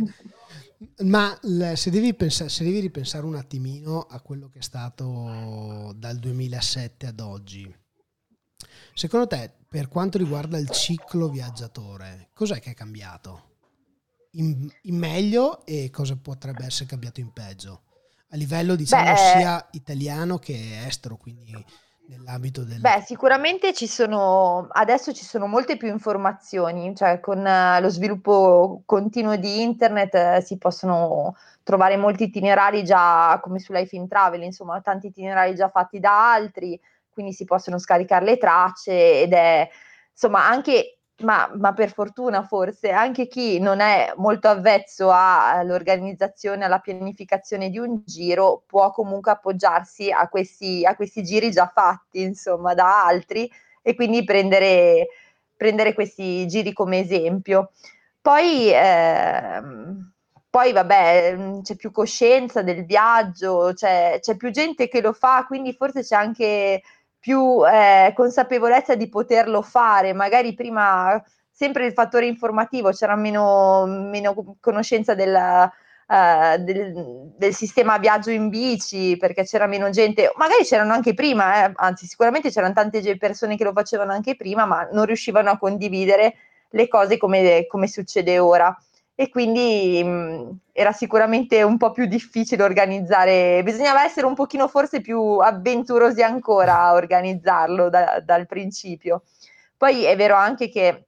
Ma 1.03 1.39
se 1.75 1.89
devi, 1.91 2.13
pensare, 2.13 2.49
se 2.49 2.63
devi 2.63 2.79
ripensare 2.79 3.25
un 3.25 3.35
attimino 3.35 4.01
a 4.01 4.19
quello 4.19 4.49
che 4.49 4.59
è 4.59 4.61
stato 4.61 5.93
dal 5.95 6.17
2007 6.17 7.05
ad 7.05 7.19
oggi, 7.19 7.73
secondo 8.93 9.27
te 9.27 9.51
per 9.69 9.87
quanto 9.87 10.17
riguarda 10.17 10.57
il 10.57 10.69
ciclo 10.69 11.29
viaggiatore, 11.29 12.29
cos'è 12.33 12.59
che 12.59 12.71
è 12.71 12.73
cambiato? 12.73 13.51
In, 14.31 14.67
in 14.81 14.97
meglio 14.97 15.63
e 15.63 15.89
cosa 15.91 16.17
potrebbe 16.17 16.65
essere 16.65 16.89
cambiato 16.89 17.19
in 17.19 17.31
peggio? 17.31 17.83
A 18.33 18.35
livello 18.35 18.75
diciamo 18.75 19.11
Beh, 19.11 19.17
sia 19.17 19.67
italiano 19.71 20.39
che 20.39 20.85
estero, 20.87 21.17
quindi 21.17 21.53
nell'ambito 22.07 22.63
del... 22.63 22.79
Beh, 22.79 23.03
sicuramente 23.05 23.73
ci 23.73 23.85
sono, 23.85 24.67
adesso 24.71 25.13
ci 25.13 25.23
sono 25.23 25.45
molte 25.45 25.77
più 25.77 25.87
informazioni, 25.87 26.95
cioè 26.95 27.19
con 27.19 27.39
uh, 27.39 27.79
lo 27.79 27.89
sviluppo 27.89 28.81
continuo 28.85 29.35
di 29.35 29.61
internet 29.61 30.13
uh, 30.39 30.43
si 30.43 30.57
possono 30.57 31.35
trovare 31.61 31.95
molti 31.95 32.23
itinerari 32.23 32.83
già 32.83 33.39
come 33.41 33.59
su 33.59 33.71
Life 33.71 33.95
in 33.95 34.07
Travel, 34.07 34.41
insomma 34.41 34.81
tanti 34.81 35.07
itinerari 35.07 35.53
già 35.53 35.69
fatti 35.69 35.99
da 35.99 36.33
altri, 36.33 36.79
quindi 37.11 37.33
si 37.33 37.45
possono 37.45 37.77
scaricare 37.77 38.25
le 38.25 38.37
tracce 38.37 39.21
ed 39.21 39.33
è 39.33 39.69
insomma 40.11 40.47
anche 40.47 40.97
ma, 41.21 41.49
ma, 41.55 41.73
per 41.73 41.91
fortuna 41.93 42.43
forse 42.43 42.89
anche 42.89 43.27
chi 43.27 43.59
non 43.59 43.79
è 43.79 44.13
molto 44.17 44.47
avvezzo 44.47 45.09
all'organizzazione, 45.13 46.65
alla 46.65 46.79
pianificazione 46.79 47.69
di 47.69 47.77
un 47.77 48.01
giro, 48.05 48.63
può 48.65 48.91
comunque 48.91 49.31
appoggiarsi 49.31 50.11
a 50.11 50.27
questi, 50.27 50.83
a 50.85 50.95
questi 50.95 51.23
giri 51.23 51.51
già 51.51 51.67
fatti, 51.73 52.21
insomma, 52.21 52.73
da 52.73 53.05
altri 53.05 53.49
e 53.81 53.95
quindi 53.95 54.23
prendere, 54.23 55.07
prendere 55.55 55.93
questi 55.93 56.47
giri 56.47 56.73
come 56.73 56.99
esempio. 56.99 57.71
Poi, 58.21 58.71
ehm, 58.73 60.11
poi 60.49 60.71
vabbè, 60.71 61.59
c'è 61.61 61.75
più 61.75 61.91
coscienza 61.91 62.61
del 62.63 62.85
viaggio, 62.85 63.71
c'è, 63.73 64.17
c'è 64.19 64.35
più 64.35 64.49
gente 64.51 64.87
che 64.87 65.01
lo 65.01 65.13
fa, 65.13 65.45
quindi 65.47 65.73
forse 65.73 66.01
c'è 66.03 66.15
anche 66.15 66.81
più 67.23 67.65
eh, 67.65 68.11
consapevolezza 68.13 68.95
di 68.95 69.07
poterlo 69.07 69.61
fare, 69.61 70.11
magari 70.11 70.53
prima 70.53 71.23
sempre 71.49 71.85
il 71.85 71.93
fattore 71.93 72.25
informativo, 72.25 72.91
c'era 72.91 73.15
meno, 73.15 73.85
meno 73.85 74.57
conoscenza 74.59 75.15
della, 75.15 75.71
uh, 76.05 76.57
del, 76.57 77.31
del, 77.37 77.53
sistema 77.53 77.97
viaggio 77.97 78.29
in 78.29 78.49
bici 78.49 79.15
perché 79.15 79.45
c'era 79.45 79.67
meno 79.67 79.89
gente, 79.89 80.33
magari 80.35 80.65
c'erano 80.65 80.91
anche 80.91 81.13
prima, 81.13 81.65
eh, 81.65 81.71
anzi 81.75 82.07
sicuramente 82.07 82.51
c'erano 82.51 82.73
tante 82.73 83.15
persone 83.15 83.55
che 83.55 83.63
lo 83.63 83.71
facevano 83.71 84.11
anche 84.11 84.35
prima, 84.35 84.65
ma 84.65 84.89
non 84.91 85.05
riuscivano 85.05 85.49
a 85.49 85.57
condividere 85.57 86.35
le 86.71 86.89
cose 86.89 87.15
come, 87.17 87.65
come 87.67 87.87
succede 87.87 88.37
ora. 88.37 88.77
E 89.15 89.29
quindi 89.29 90.03
mh, 90.03 90.57
era 90.71 90.91
sicuramente 90.91 91.61
un 91.61 91.77
po' 91.77 91.91
più 91.91 92.05
difficile 92.05 92.63
organizzare, 92.63 93.61
bisognava 93.63 94.03
essere 94.03 94.25
un 94.25 94.33
pochino 94.33 94.67
forse 94.67 95.01
più 95.01 95.37
avventurosi 95.37 96.23
ancora 96.23 96.79
a 96.79 96.93
organizzarlo 96.93 97.89
da, 97.89 98.19
dal 98.21 98.47
principio. 98.47 99.23
Poi 99.77 100.03
è 100.05 100.15
vero 100.15 100.35
anche 100.35 100.69
che 100.69 101.07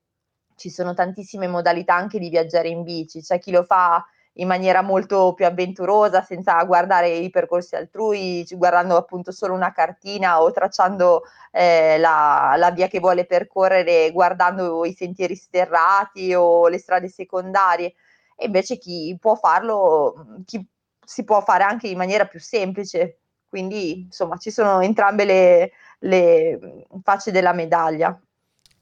ci 0.56 0.70
sono 0.70 0.94
tantissime 0.94 1.48
modalità 1.48 1.96
anche 1.96 2.20
di 2.20 2.30
viaggiare 2.30 2.70
in 2.70 2.84
bici, 2.84 3.22
c'è 3.22 3.40
chi 3.40 3.52
lo 3.52 3.64
fa 3.64 4.06
in 4.38 4.48
maniera 4.48 4.82
molto 4.82 5.34
più 5.34 5.46
avventurosa, 5.46 6.22
senza 6.22 6.62
guardare 6.64 7.10
i 7.10 7.30
percorsi 7.30 7.76
altrui, 7.76 8.46
guardando 8.52 8.98
appunto 8.98 9.32
solo 9.32 9.54
una 9.54 9.72
cartina 9.72 10.42
o 10.42 10.52
tracciando 10.52 11.24
eh, 11.52 11.98
la, 11.98 12.56
la, 12.58 12.72
via 12.72 12.88
che 12.88 13.00
vuole 13.00 13.26
percorrere, 13.26 14.12
guardando 14.12 14.84
i 14.86 14.94
sentieri 14.94 15.36
sterrati 15.36 16.34
o 16.34 16.68
le 16.68 16.80
strade 16.80 17.08
secondarie. 17.08 17.94
E 18.36 18.46
invece 18.48 18.78
chi 18.78 19.18
può 19.20 19.36
farlo, 19.36 20.42
chi 20.46 20.66
si 21.06 21.24
può 21.24 21.42
fare 21.42 21.64
anche 21.64 21.88
in 21.88 21.98
maniera 21.98 22.26
più 22.26 22.40
semplice. 22.40 23.20
Quindi, 23.48 24.02
insomma, 24.02 24.38
ci 24.38 24.52
sono 24.52 24.82
entrambe 24.82 25.24
le, 25.24 25.72
le 26.00 26.86
facce 27.04 27.32
della 27.32 27.54
medaglia. 27.54 28.20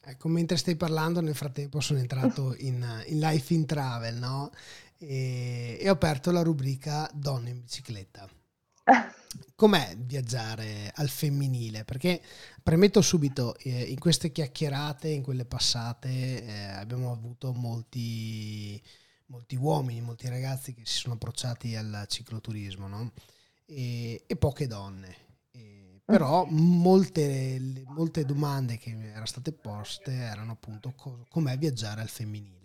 Ecco, 0.05 0.27
mentre 0.27 0.57
stai 0.57 0.75
parlando, 0.75 1.21
nel 1.21 1.35
frattempo 1.35 1.79
sono 1.79 1.99
entrato 1.99 2.55
in, 2.59 2.85
in 3.05 3.19
Life 3.19 3.53
in 3.53 3.65
Travel, 3.65 4.15
no? 4.15 4.51
E, 5.07 5.77
e 5.79 5.89
ho 5.89 5.93
aperto 5.93 6.31
la 6.31 6.41
rubrica 6.41 7.09
Donne 7.13 7.49
in 7.49 7.61
bicicletta. 7.61 8.29
Com'è 9.55 9.95
viaggiare 9.97 10.91
al 10.95 11.09
femminile? 11.09 11.83
Perché 11.85 12.21
premetto 12.61 13.01
subito, 13.01 13.55
eh, 13.59 13.83
in 13.83 13.99
queste 13.99 14.31
chiacchierate, 14.31 15.07
in 15.09 15.23
quelle 15.23 15.45
passate, 15.45 16.43
eh, 16.43 16.63
abbiamo 16.65 17.11
avuto 17.11 17.53
molti, 17.53 18.81
molti, 19.27 19.55
uomini, 19.55 20.01
molti 20.01 20.27
ragazzi 20.27 20.73
che 20.73 20.81
si 20.85 20.97
sono 20.97 21.15
approcciati 21.15 21.75
al 21.75 22.05
cicloturismo, 22.07 22.87
no? 22.87 23.11
e, 23.65 24.23
e, 24.27 24.35
poche 24.35 24.67
donne. 24.67 25.15
E, 25.51 26.01
però 26.03 26.45
molte, 26.45 27.83
molte 27.87 28.25
domande 28.25 28.77
che 28.77 28.91
erano 28.91 29.25
state 29.25 29.51
poste 29.51 30.11
erano 30.11 30.53
appunto 30.53 30.93
com'è 31.29 31.57
viaggiare 31.57 32.01
al 32.01 32.09
femminile. 32.09 32.62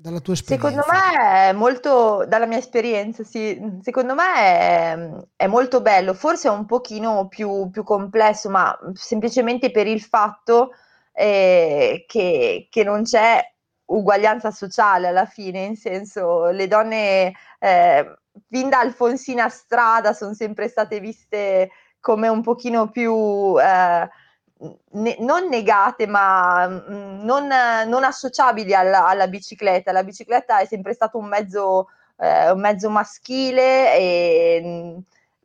Dalla 0.00 0.20
tua 0.20 0.32
esperienza? 0.32 0.70
Secondo 0.70 0.90
me 0.90 1.48
è 1.48 1.52
molto, 1.52 2.24
dalla 2.26 2.46
mia 2.46 2.56
esperienza, 2.56 3.22
sì, 3.22 3.60
secondo 3.82 4.14
me 4.14 4.34
è, 4.34 4.98
è 5.36 5.46
molto 5.46 5.82
bello, 5.82 6.14
forse 6.14 6.48
è 6.48 6.50
un 6.50 6.64
pochino 6.64 7.28
più, 7.28 7.68
più 7.70 7.84
complesso, 7.84 8.48
ma 8.48 8.74
semplicemente 8.94 9.70
per 9.70 9.86
il 9.86 10.00
fatto 10.00 10.70
eh, 11.12 12.06
che, 12.08 12.68
che 12.70 12.82
non 12.82 13.02
c'è 13.02 13.42
uguaglianza 13.84 14.50
sociale 14.50 15.08
alla 15.08 15.26
fine, 15.26 15.64
in 15.64 15.76
senso 15.76 16.46
le 16.46 16.66
donne 16.66 17.34
eh, 17.58 18.18
fin 18.48 18.70
da 18.70 18.78
Alfonsina 18.78 19.50
Strada 19.50 20.14
sono 20.14 20.32
sempre 20.32 20.68
state 20.68 20.98
viste 20.98 21.72
come 22.00 22.28
un 22.28 22.40
pochino 22.40 22.88
più 22.88 23.54
eh, 23.60 24.08
ne, 24.92 25.16
non 25.20 25.48
negate, 25.48 26.06
ma 26.06 26.66
mm, 26.68 27.24
non, 27.24 27.48
non, 27.86 28.04
associabili 28.04 28.74
alla, 28.74 29.06
alla, 29.06 29.26
bicicletta. 29.28 29.92
La 29.92 30.04
bicicletta 30.04 30.58
è 30.58 30.66
sempre 30.66 30.92
stato 30.92 31.18
un 31.18 31.26
mezzo, 31.26 31.88
eh, 32.18 32.50
un 32.50 32.60
mezzo 32.60 32.90
maschile 32.90 33.96
e 33.96 34.60
mm, 34.64 34.98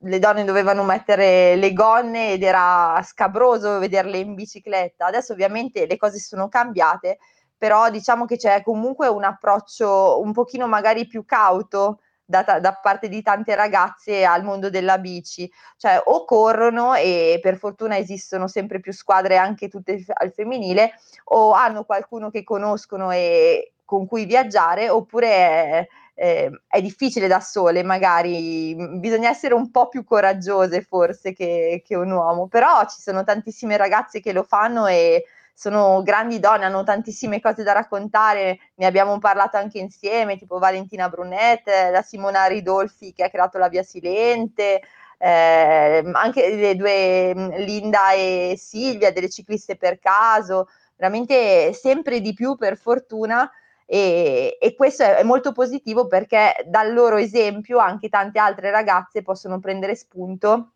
le 0.10 0.20
donne 0.20 0.44
dovevano 0.44 0.84
mettere 0.84 1.56
le 1.56 1.74
gonne 1.74 2.34
ed 2.34 2.44
era 2.44 3.02
scabroso 3.04 3.80
vederle 3.80 4.18
in 4.18 4.36
bicicletta. 4.36 5.06
Adesso 5.06 5.34
ovviamente 5.34 5.86
le 5.86 5.98
cose 5.98 6.20
sono 6.20 6.50
cambiate, 6.50 7.18
però 7.58 7.90
diciamo 7.90 8.26
che 8.26 8.38
c'è 8.38 8.62
comunque 8.64 9.08
un 9.08 9.24
approccio 9.24 10.20
un 10.22 10.34
pochino 10.34 10.68
magari 10.68 11.08
più 11.08 11.26
cauto 11.26 12.00
da, 12.26 12.42
da, 12.60 12.74
parte 12.82 13.08
di 13.08 13.22
tante 13.22 13.56
ragazze 13.56 14.26
al 14.26 14.44
mondo 14.44 14.70
della 14.70 14.98
bici, 14.98 15.50
cioè 15.78 16.02
o 16.04 16.26
corrono 16.26 16.96
e 16.96 17.40
per 17.42 17.58
fortuna 17.58 17.98
esistono 17.98 18.48
sempre 18.48 18.80
più 18.80 18.92
squadre 18.92 19.38
anche 19.38 19.68
tutte 19.68 20.04
al 20.14 20.34
femminile 20.34 20.94
o 21.26 21.52
hanno 21.52 21.84
qualcuno 21.84 22.32
che 22.32 22.44
conoscono 22.44 23.12
e 23.12 23.74
con 23.86 24.08
cui 24.08 24.26
viaggiare 24.26 24.90
oppure 24.90 25.28
è, 25.30 25.88
è, 26.16 26.50
è 26.68 26.82
difficile 26.82 27.28
da 27.28 27.40
sole, 27.40 27.84
magari. 27.84 28.76
Bisogna 29.00 29.30
essere 29.30 29.54
un 29.54 29.70
po' 29.70 29.88
più 29.88 30.04
coraggiose 30.04 30.82
forse 30.82 31.34
che, 31.34 31.84
che 31.86 31.96
un 31.96 32.12
uomo, 32.12 32.48
però 32.48 32.84
ci 32.88 33.00
sono 33.00 33.24
tantissime 33.24 33.78
ragazze 33.78 34.20
che 34.20 34.34
lo 34.34 34.44
fanno 34.44 34.88
e 34.88 35.26
sono 35.56 36.04
grandi 36.04 36.40
donne, 36.40 36.66
hanno 36.66 36.84
tantissime 36.84 37.40
cose 37.40 37.64
da 37.64 37.72
raccontare, 37.72 38.60
ne 38.76 38.86
abbiamo 38.86 39.18
parlato 39.20 39.56
anche 39.56 39.80
insieme, 39.80 40.38
tipo 40.38 40.60
Valentina 40.60 41.08
Brunet, 41.08 41.66
la 41.92 42.02
Simona 42.02 42.46
Ridolfi 42.46 43.14
che 43.14 43.24
ha 43.24 43.30
creato 43.30 43.58
la 43.58 43.70
Via 43.70 43.82
Silente, 43.82 44.82
eh, 45.18 46.04
anche 46.12 46.56
le 46.56 46.76
due 46.76 47.34
mm, 47.34 47.52
Linda 47.60 48.12
e 48.12 48.56
Silvia, 48.58 49.14
delle 49.14 49.30
cicliste 49.30 49.78
per 49.78 49.98
caso, 50.00 50.68
veramente 50.98 51.72
sempre 51.74 52.20
di 52.20 52.34
più 52.34 52.56
per 52.58 52.78
fortuna. 52.78 53.50
E, 53.88 54.58
e, 54.60 54.76
questo 54.76 55.04
è, 55.04 55.16
è, 55.18 55.24
molto 55.24 55.52
positivo 55.54 56.08
perché 56.08 56.56
dal 56.66 56.92
loro 56.92 57.18
esempio 57.18 57.78
anche 57.78 58.10
tante 58.10 58.40
altre 58.40 58.72
ragazze 58.72 59.22
possono 59.22 59.60
prendere 59.60 59.96
spunto 59.96 60.72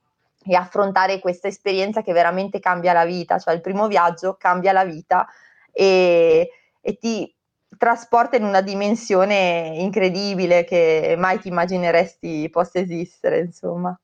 e 0.50 0.56
affrontare 0.56 1.20
questa 1.20 1.48
esperienza 1.48 2.02
che 2.02 2.12
veramente 2.12 2.60
cambia 2.60 2.92
la 2.92 3.06
vita, 3.06 3.38
cioè 3.38 3.54
il 3.54 3.62
primo 3.62 3.88
viaggio 3.88 4.36
cambia 4.36 4.72
la 4.72 4.84
vita 4.84 5.28
e, 5.72 6.50
e 6.82 6.98
ti 6.98 7.32
trasporta 7.78 8.36
in 8.36 8.44
una 8.44 8.62
dimensione 8.62 9.76
incredibile 9.78 10.64
che 10.64 11.16
mai 11.18 11.40
ti 11.40 11.50
immagineresti 11.50 12.50
possa 12.50 12.80
esistere, 12.80 13.42
insomma. 13.42 13.98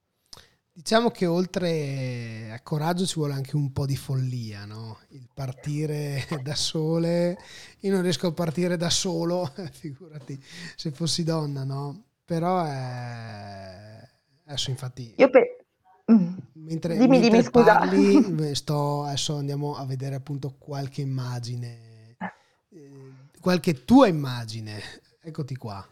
Diciamo 0.72 1.10
che 1.10 1.26
oltre 1.26 2.52
a 2.52 2.62
coraggio 2.62 3.06
ci 3.06 3.16
vuole 3.16 3.34
anche 3.34 3.56
un 3.56 3.72
po' 3.72 3.88
di 3.88 3.96
follia, 3.96 4.66
no? 4.66 5.00
Il 5.10 5.28
partire 5.34 6.28
da 6.44 6.54
sole, 6.54 7.38
io 7.80 7.92
non 7.92 8.04
riesco 8.04 8.28
a 8.28 8.34
partire 8.34 8.78
da 8.78 8.92
solo, 8.92 9.52
figurati 9.72 10.40
se 10.76 10.92
fossi 10.92 11.24
donna, 11.24 11.64
no? 11.64 12.04
Però 12.24 12.64
è... 12.64 14.08
adesso 14.46 14.70
infatti... 14.70 15.16
Io 15.18 15.30
pe- 15.30 15.65
Mentre, 16.06 16.98
dimmi, 16.98 17.20
mentre 17.20 17.42
dimmi, 17.42 17.64
parli, 17.64 18.54
sto, 18.56 19.04
adesso 19.04 19.38
andiamo 19.38 19.76
a 19.76 19.86
vedere 19.86 20.16
appunto 20.16 20.56
qualche 20.58 21.02
immagine, 21.02 22.16
eh, 22.70 23.14
qualche 23.40 23.86
tua 23.86 24.08
immagine. 24.08 24.82
Eccoti 25.22 25.56
qua. 25.56 25.86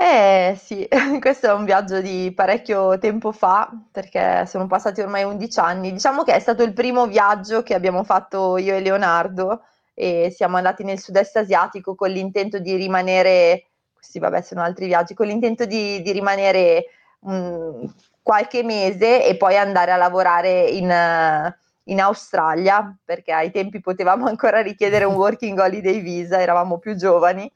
Eh 0.00 0.56
sì, 0.56 0.86
questo 1.20 1.48
è 1.48 1.52
un 1.52 1.64
viaggio 1.64 2.00
di 2.00 2.32
parecchio 2.32 2.98
tempo 2.98 3.32
fa, 3.32 3.68
perché 3.90 4.46
sono 4.46 4.68
passati 4.68 5.00
ormai 5.00 5.24
11 5.24 5.58
anni. 5.58 5.92
Diciamo 5.92 6.22
che 6.22 6.34
è 6.34 6.38
stato 6.38 6.62
il 6.62 6.72
primo 6.72 7.08
viaggio 7.08 7.64
che 7.64 7.74
abbiamo 7.74 8.04
fatto 8.04 8.58
io 8.58 8.76
e 8.76 8.80
Leonardo 8.80 9.62
e 9.94 10.30
siamo 10.30 10.56
andati 10.56 10.84
nel 10.84 11.00
sud-est 11.00 11.36
asiatico 11.38 11.96
con 11.96 12.10
l'intento 12.10 12.60
di 12.60 12.76
rimanere, 12.76 13.70
questi 13.92 14.20
vabbè 14.20 14.40
sono 14.42 14.62
altri 14.62 14.86
viaggi, 14.86 15.14
con 15.14 15.26
l'intento 15.26 15.64
di, 15.64 16.00
di 16.02 16.12
rimanere 16.12 16.84
um, 17.22 17.92
qualche 18.28 18.62
mese 18.62 19.24
e 19.24 19.38
poi 19.38 19.56
andare 19.56 19.90
a 19.90 19.96
lavorare 19.96 20.68
in, 20.68 20.90
eh, 20.90 21.58
in 21.84 21.98
Australia, 21.98 22.94
perché 23.02 23.32
ai 23.32 23.50
tempi 23.50 23.80
potevamo 23.80 24.26
ancora 24.26 24.60
richiedere 24.60 25.06
un 25.06 25.14
working 25.16 25.58
holiday 25.58 26.02
visa, 26.02 26.38
eravamo 26.38 26.76
più 26.76 26.94
giovani. 26.94 27.50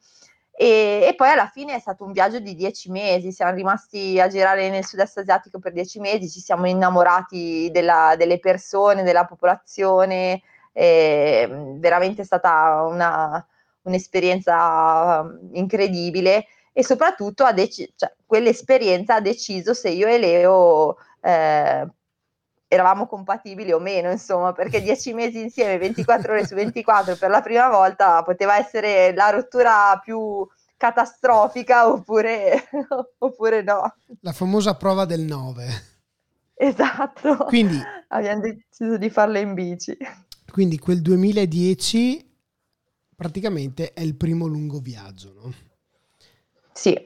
E, 0.51 1.05
e, 1.07 1.13
poi 1.15 1.29
alla 1.29 1.45
fine 1.45 1.75
è 1.75 1.79
stato 1.79 2.03
un 2.03 2.11
viaggio 2.11 2.39
di 2.39 2.55
dieci 2.55 2.89
mesi, 2.89 3.31
siamo 3.31 3.53
rimasti 3.53 4.19
a 4.19 4.27
girare 4.27 4.71
nel 4.71 4.83
sud-est 4.83 5.19
asiatico 5.19 5.59
per 5.59 5.73
dieci 5.73 5.99
mesi, 5.99 6.27
ci 6.27 6.39
siamo 6.39 6.65
innamorati 6.67 7.69
della, 7.71 8.15
delle 8.17 8.39
persone, 8.39 9.03
della 9.03 9.25
popolazione, 9.25 10.41
è 10.71 11.47
veramente 11.77 12.23
stata 12.23 12.81
una, 12.89 13.45
un'esperienza 13.83 15.23
incredibile 15.51 16.47
e 16.73 16.83
soprattutto 16.83 17.49
dec- 17.53 17.91
cioè, 17.95 18.13
quell'esperienza 18.25 19.15
ha 19.15 19.21
deciso 19.21 19.73
se 19.73 19.89
io 19.89 20.07
e 20.07 20.17
Leo 20.17 20.97
eh, 21.21 21.87
eravamo 22.67 23.05
compatibili 23.05 23.71
o 23.71 23.79
meno, 23.79 24.09
insomma, 24.09 24.51
perché 24.51 24.81
dieci 24.83 25.13
mesi 25.13 25.39
insieme, 25.39 25.77
24 25.77 26.33
ore 26.33 26.45
su 26.45 26.55
24 26.55 27.15
per 27.15 27.29
la 27.29 27.41
prima 27.41 27.69
volta 27.69 28.23
poteva 28.23 28.57
essere 28.57 29.13
la 29.13 29.29
rottura 29.29 29.99
più 30.03 30.45
catastrofica 30.75 31.87
oppure, 31.87 32.67
oppure 33.19 33.61
no. 33.61 33.93
La 34.21 34.33
famosa 34.33 34.75
prova 34.75 35.05
del 35.05 35.21
9. 35.21 35.91
Esatto. 36.55 37.45
Quindi 37.45 37.79
abbiamo 38.09 38.41
deciso 38.41 38.97
di 38.97 39.09
farla 39.09 39.39
in 39.39 39.53
bici. 39.53 39.95
Quindi 40.51 40.77
quel 40.79 41.01
2010 41.01 42.31
praticamente 43.15 43.93
è 43.93 44.01
il 44.01 44.15
primo 44.15 44.47
lungo 44.47 44.79
viaggio, 44.79 45.33
no? 45.33 45.53
Sì. 46.73 46.97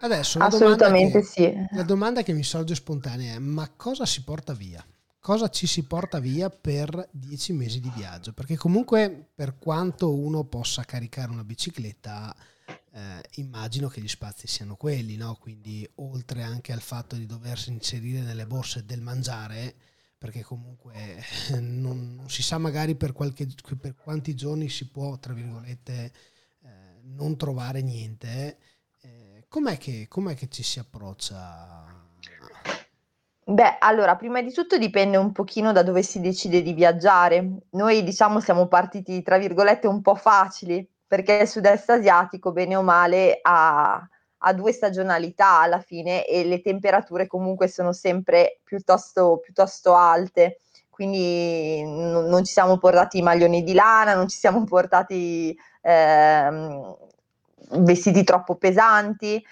Adesso 0.00 0.38
assolutamente 0.38 1.20
che, 1.20 1.26
sì. 1.26 1.66
La 1.72 1.82
domanda 1.82 2.22
che 2.22 2.32
mi 2.32 2.44
sorge 2.44 2.74
spontanea 2.74 3.34
è: 3.34 3.38
ma 3.38 3.68
cosa 3.76 4.06
si 4.06 4.22
porta 4.22 4.52
via? 4.52 4.84
cosa 5.28 5.50
ci 5.50 5.66
si 5.66 5.82
porta 5.82 6.20
via 6.20 6.48
per 6.48 7.06
dieci 7.10 7.52
mesi 7.52 7.80
di 7.80 7.90
viaggio? 7.94 8.32
Perché 8.32 8.56
comunque 8.56 9.28
per 9.34 9.58
quanto 9.58 10.14
uno 10.14 10.44
possa 10.44 10.84
caricare 10.84 11.30
una 11.30 11.44
bicicletta, 11.44 12.34
eh, 12.92 13.22
immagino 13.34 13.88
che 13.88 14.00
gli 14.00 14.08
spazi 14.08 14.46
siano 14.46 14.76
quelli, 14.76 15.16
no? 15.16 15.36
quindi 15.38 15.86
oltre 15.96 16.42
anche 16.42 16.72
al 16.72 16.80
fatto 16.80 17.14
di 17.14 17.26
doversi 17.26 17.68
inserire 17.68 18.20
nelle 18.20 18.46
borse 18.46 18.86
del 18.86 19.02
mangiare, 19.02 19.74
perché 20.16 20.42
comunque 20.42 21.22
non, 21.60 22.14
non 22.14 22.30
si 22.30 22.42
sa 22.42 22.56
magari 22.56 22.94
per, 22.94 23.12
qualche, 23.12 23.46
per, 23.78 23.96
quanti 23.96 24.34
giorni 24.34 24.70
si 24.70 24.88
può, 24.88 25.18
tra 25.18 25.34
virgolette, 25.34 26.12
eh, 26.62 26.68
non 27.02 27.36
trovare 27.36 27.82
niente. 27.82 28.56
Com'è, 29.48 29.78
che, 29.78 30.06
com'è 30.08 30.34
che 30.34 30.48
ci 30.50 30.62
si 30.62 30.78
approccia? 30.78 31.86
Beh, 33.44 33.78
allora, 33.78 34.14
prima 34.14 34.42
di 34.42 34.52
tutto 34.52 34.76
dipende 34.76 35.16
un 35.16 35.32
pochino 35.32 35.72
da 35.72 35.82
dove 35.82 36.02
si 36.02 36.20
decide 36.20 36.60
di 36.60 36.74
viaggiare. 36.74 37.60
Noi, 37.70 38.04
diciamo, 38.04 38.40
siamo 38.40 38.68
partiti, 38.68 39.22
tra 39.22 39.38
virgolette, 39.38 39.86
un 39.86 40.02
po' 40.02 40.16
facili, 40.16 40.86
perché 41.06 41.36
il 41.36 41.48
sud-est 41.48 41.88
asiatico, 41.88 42.52
bene 42.52 42.76
o 42.76 42.82
male, 42.82 43.38
ha, 43.40 44.06
ha 44.36 44.52
due 44.52 44.72
stagionalità 44.72 45.60
alla 45.60 45.80
fine 45.80 46.26
e 46.26 46.44
le 46.44 46.60
temperature 46.60 47.26
comunque 47.26 47.68
sono 47.68 47.94
sempre 47.94 48.60
piuttosto, 48.62 49.38
piuttosto 49.42 49.94
alte. 49.94 50.60
Quindi 50.90 51.82
non, 51.84 52.26
non, 52.26 52.44
ci 52.44 52.52
siamo 52.52 52.76
portati 52.76 53.18
i 53.18 53.22
maglioni 53.22 53.62
di 53.62 53.72
lana, 53.72 54.14
non 54.14 54.28
ci 54.28 54.36
siamo 54.36 54.64
portati 54.64 55.56
ehm, 55.80 56.96
vestiti 57.70 58.24
troppo 58.24 58.56
pesanti, 58.56 59.44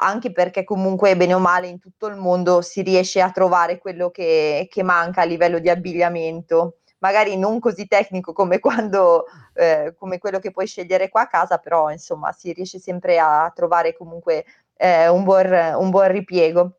anche 0.00 0.32
perché 0.32 0.64
comunque 0.64 1.16
bene 1.16 1.34
o 1.34 1.38
male 1.38 1.68
in 1.68 1.78
tutto 1.78 2.06
il 2.06 2.16
mondo 2.16 2.62
si 2.62 2.82
riesce 2.82 3.20
a 3.20 3.30
trovare 3.30 3.78
quello 3.78 4.10
che, 4.10 4.66
che 4.70 4.82
manca 4.82 5.22
a 5.22 5.24
livello 5.24 5.58
di 5.58 5.68
abbigliamento 5.68 6.78
magari 7.02 7.36
non 7.36 7.58
così 7.60 7.86
tecnico 7.86 8.32
come 8.32 8.58
quando 8.60 9.26
eh, 9.54 9.94
come 9.98 10.18
quello 10.18 10.38
che 10.38 10.50
puoi 10.50 10.66
scegliere 10.66 11.10
qua 11.10 11.22
a 11.22 11.26
casa, 11.26 11.58
però 11.58 11.90
insomma 11.90 12.32
si 12.32 12.52
riesce 12.52 12.78
sempre 12.78 13.18
a 13.18 13.52
trovare 13.54 13.94
comunque 13.94 14.44
eh, 14.76 15.08
un, 15.08 15.22
buon, 15.24 15.52
un 15.76 15.90
buon 15.90 16.08
ripiego. 16.10 16.78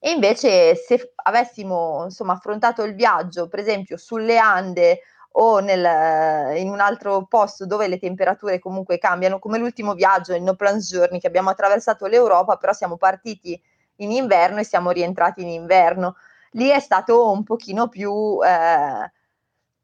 E 0.00 0.10
invece 0.10 0.76
se 0.76 1.12
avessimo 1.24 2.04
insomma 2.04 2.34
affrontato 2.34 2.84
il 2.84 2.94
viaggio, 2.94 3.48
per 3.48 3.58
esempio 3.58 3.96
sulle 3.96 4.38
Ande 4.38 5.00
o 5.32 5.58
nel, 5.60 6.56
in 6.58 6.68
un 6.70 6.80
altro 6.80 7.26
posto 7.26 7.66
dove 7.66 7.86
le 7.88 7.98
temperature 7.98 8.58
comunque 8.58 8.98
cambiano, 8.98 9.38
come 9.38 9.58
l'ultimo 9.58 9.94
viaggio, 9.94 10.34
il 10.34 10.42
No 10.42 10.54
Plans 10.54 10.88
Journey, 10.90 11.20
che 11.20 11.26
abbiamo 11.26 11.50
attraversato 11.50 12.06
l'Europa, 12.06 12.56
però 12.56 12.72
siamo 12.72 12.96
partiti 12.96 13.60
in 13.96 14.10
inverno 14.12 14.60
e 14.60 14.64
siamo 14.64 14.90
rientrati 14.90 15.42
in 15.42 15.48
inverno. 15.48 16.16
Lì 16.52 16.68
è 16.68 16.80
stato 16.80 17.30
un 17.30 17.44
pochino 17.44 17.88
più, 17.88 18.38
eh, 18.42 19.12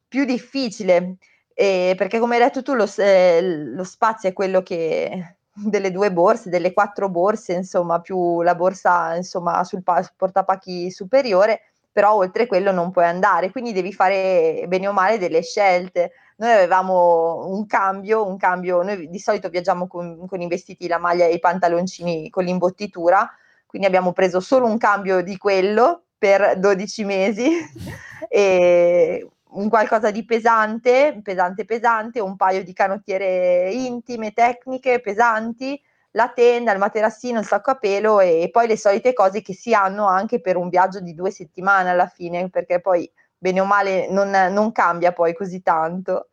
più 0.08 0.24
difficile, 0.24 1.16
eh, 1.54 1.94
perché 1.96 2.18
come 2.18 2.36
hai 2.36 2.42
detto 2.42 2.62
tu 2.62 2.74
lo, 2.74 2.86
eh, 2.96 3.40
lo 3.42 3.84
spazio 3.84 4.28
è 4.28 4.32
quello 4.32 4.62
che 4.62 5.36
delle 5.52 5.90
due 5.90 6.12
borse, 6.12 6.50
delle 6.50 6.72
quattro 6.72 7.08
borse, 7.08 7.52
insomma, 7.54 8.00
più 8.00 8.42
la 8.42 8.54
borsa 8.54 9.14
insomma, 9.16 9.62
sul, 9.64 9.82
pa- 9.82 10.08
portapacchi 10.16 10.90
superiore, 10.90 11.60
però 11.94 12.16
oltre 12.16 12.48
quello 12.48 12.72
non 12.72 12.90
puoi 12.90 13.04
andare, 13.04 13.52
quindi 13.52 13.72
devi 13.72 13.92
fare 13.92 14.64
bene 14.66 14.88
o 14.88 14.92
male 14.92 15.16
delle 15.16 15.42
scelte. 15.42 16.10
Noi 16.38 16.50
avevamo 16.50 17.46
un 17.46 17.66
cambio, 17.66 18.26
un 18.26 18.36
cambio, 18.36 18.82
noi 18.82 19.08
di 19.08 19.18
solito 19.20 19.48
viaggiamo 19.48 19.86
con, 19.86 20.26
con 20.26 20.40
i 20.40 20.48
vestiti, 20.48 20.88
la 20.88 20.98
maglia 20.98 21.26
e 21.26 21.34
i 21.34 21.38
pantaloncini 21.38 22.30
con 22.30 22.42
l'imbottitura, 22.42 23.30
quindi 23.64 23.86
abbiamo 23.86 24.12
preso 24.12 24.40
solo 24.40 24.66
un 24.66 24.76
cambio 24.76 25.22
di 25.22 25.36
quello 25.36 26.06
per 26.18 26.58
12 26.58 27.04
mesi 27.04 27.48
e 28.28 29.28
un 29.50 29.68
qualcosa 29.68 30.10
di 30.10 30.24
pesante, 30.24 31.20
pesante 31.22 31.64
pesante, 31.64 32.18
un 32.18 32.34
paio 32.34 32.64
di 32.64 32.72
canottiere 32.72 33.70
intime, 33.70 34.32
tecniche, 34.32 35.00
pesanti, 35.00 35.80
la 36.14 36.28
tenda, 36.28 36.72
il 36.72 36.78
materassino, 36.78 37.40
il 37.40 37.46
sacco 37.46 37.70
a 37.70 37.76
pelo 37.76 38.20
e 38.20 38.48
poi 38.52 38.66
le 38.66 38.76
solite 38.76 39.12
cose 39.12 39.42
che 39.42 39.52
si 39.52 39.74
hanno 39.74 40.06
anche 40.06 40.40
per 40.40 40.56
un 40.56 40.68
viaggio 40.68 41.00
di 41.00 41.14
due 41.14 41.30
settimane 41.30 41.90
alla 41.90 42.06
fine, 42.06 42.48
perché 42.50 42.80
poi 42.80 43.10
bene 43.36 43.60
o 43.60 43.64
male 43.64 44.08
non, 44.10 44.30
non 44.30 44.72
cambia 44.72 45.12
poi 45.12 45.34
così 45.34 45.62
tanto. 45.62 46.28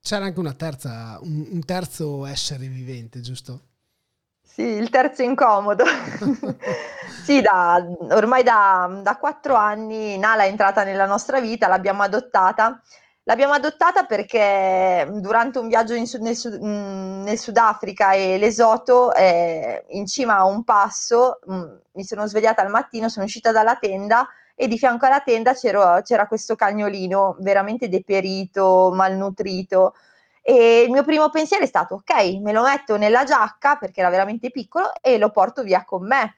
C'era 0.00 0.26
anche 0.26 0.38
una 0.38 0.54
terza, 0.54 1.18
un, 1.22 1.46
un 1.50 1.64
terzo 1.64 2.24
essere 2.26 2.68
vivente, 2.68 3.20
giusto? 3.20 3.60
Sì, 4.40 4.62
il 4.62 4.90
terzo 4.90 5.22
incomodo. 5.22 5.84
sì, 7.24 7.40
da, 7.40 7.84
ormai 8.10 8.44
da, 8.44 9.00
da 9.02 9.16
quattro 9.16 9.56
anni 9.56 10.16
Nala 10.18 10.44
è 10.44 10.48
entrata 10.48 10.84
nella 10.84 11.06
nostra 11.06 11.40
vita, 11.40 11.66
l'abbiamo 11.66 12.02
adottata. 12.02 12.80
L'abbiamo 13.28 13.54
adottata 13.54 14.04
perché 14.04 15.04
durante 15.14 15.58
un 15.58 15.66
viaggio 15.66 15.94
in, 15.94 16.06
nel, 16.20 16.36
mm, 16.62 17.22
nel, 17.24 17.36
Sudafrica 17.38 18.12
e 18.12 18.38
l'esoto, 18.38 19.12
eh, 19.14 19.84
in 19.90 20.06
cima 20.06 20.36
a 20.36 20.44
un 20.44 20.62
passo, 20.62 21.40
mh, 21.44 21.54
mm, 21.56 21.76
mi 21.94 22.04
sono 22.04 22.26
svegliata 22.28 22.62
al 22.62 22.70
mattino, 22.70 23.08
sono 23.08 23.24
uscita 23.24 23.50
dalla 23.50 23.76
tenda 23.76 24.28
e 24.54 24.68
di 24.68 24.78
fianco 24.78 25.06
alla 25.06 25.20
tenda 25.22 25.54
c'era, 25.54 26.02
c'era 26.02 26.28
questo 26.28 26.54
cagnolino 26.54 27.36
veramente 27.40 27.88
deperito, 27.88 28.92
malnutrito 28.94 29.94
e 30.40 30.82
il 30.82 30.92
mio 30.92 31.02
primo 31.02 31.28
pensiero 31.28 31.64
è 31.64 31.66
stato, 31.66 31.96
ok, 31.96 32.38
me 32.40 32.52
lo 32.52 32.62
metto 32.62 32.96
nella 32.96 33.24
giacca 33.24 33.74
perché 33.74 33.98
era 33.98 34.10
veramente 34.10 34.52
piccolo 34.52 34.92
e 35.02 35.18
lo 35.18 35.30
porto 35.30 35.64
via 35.64 35.84
con 35.84 36.06
me. 36.06 36.36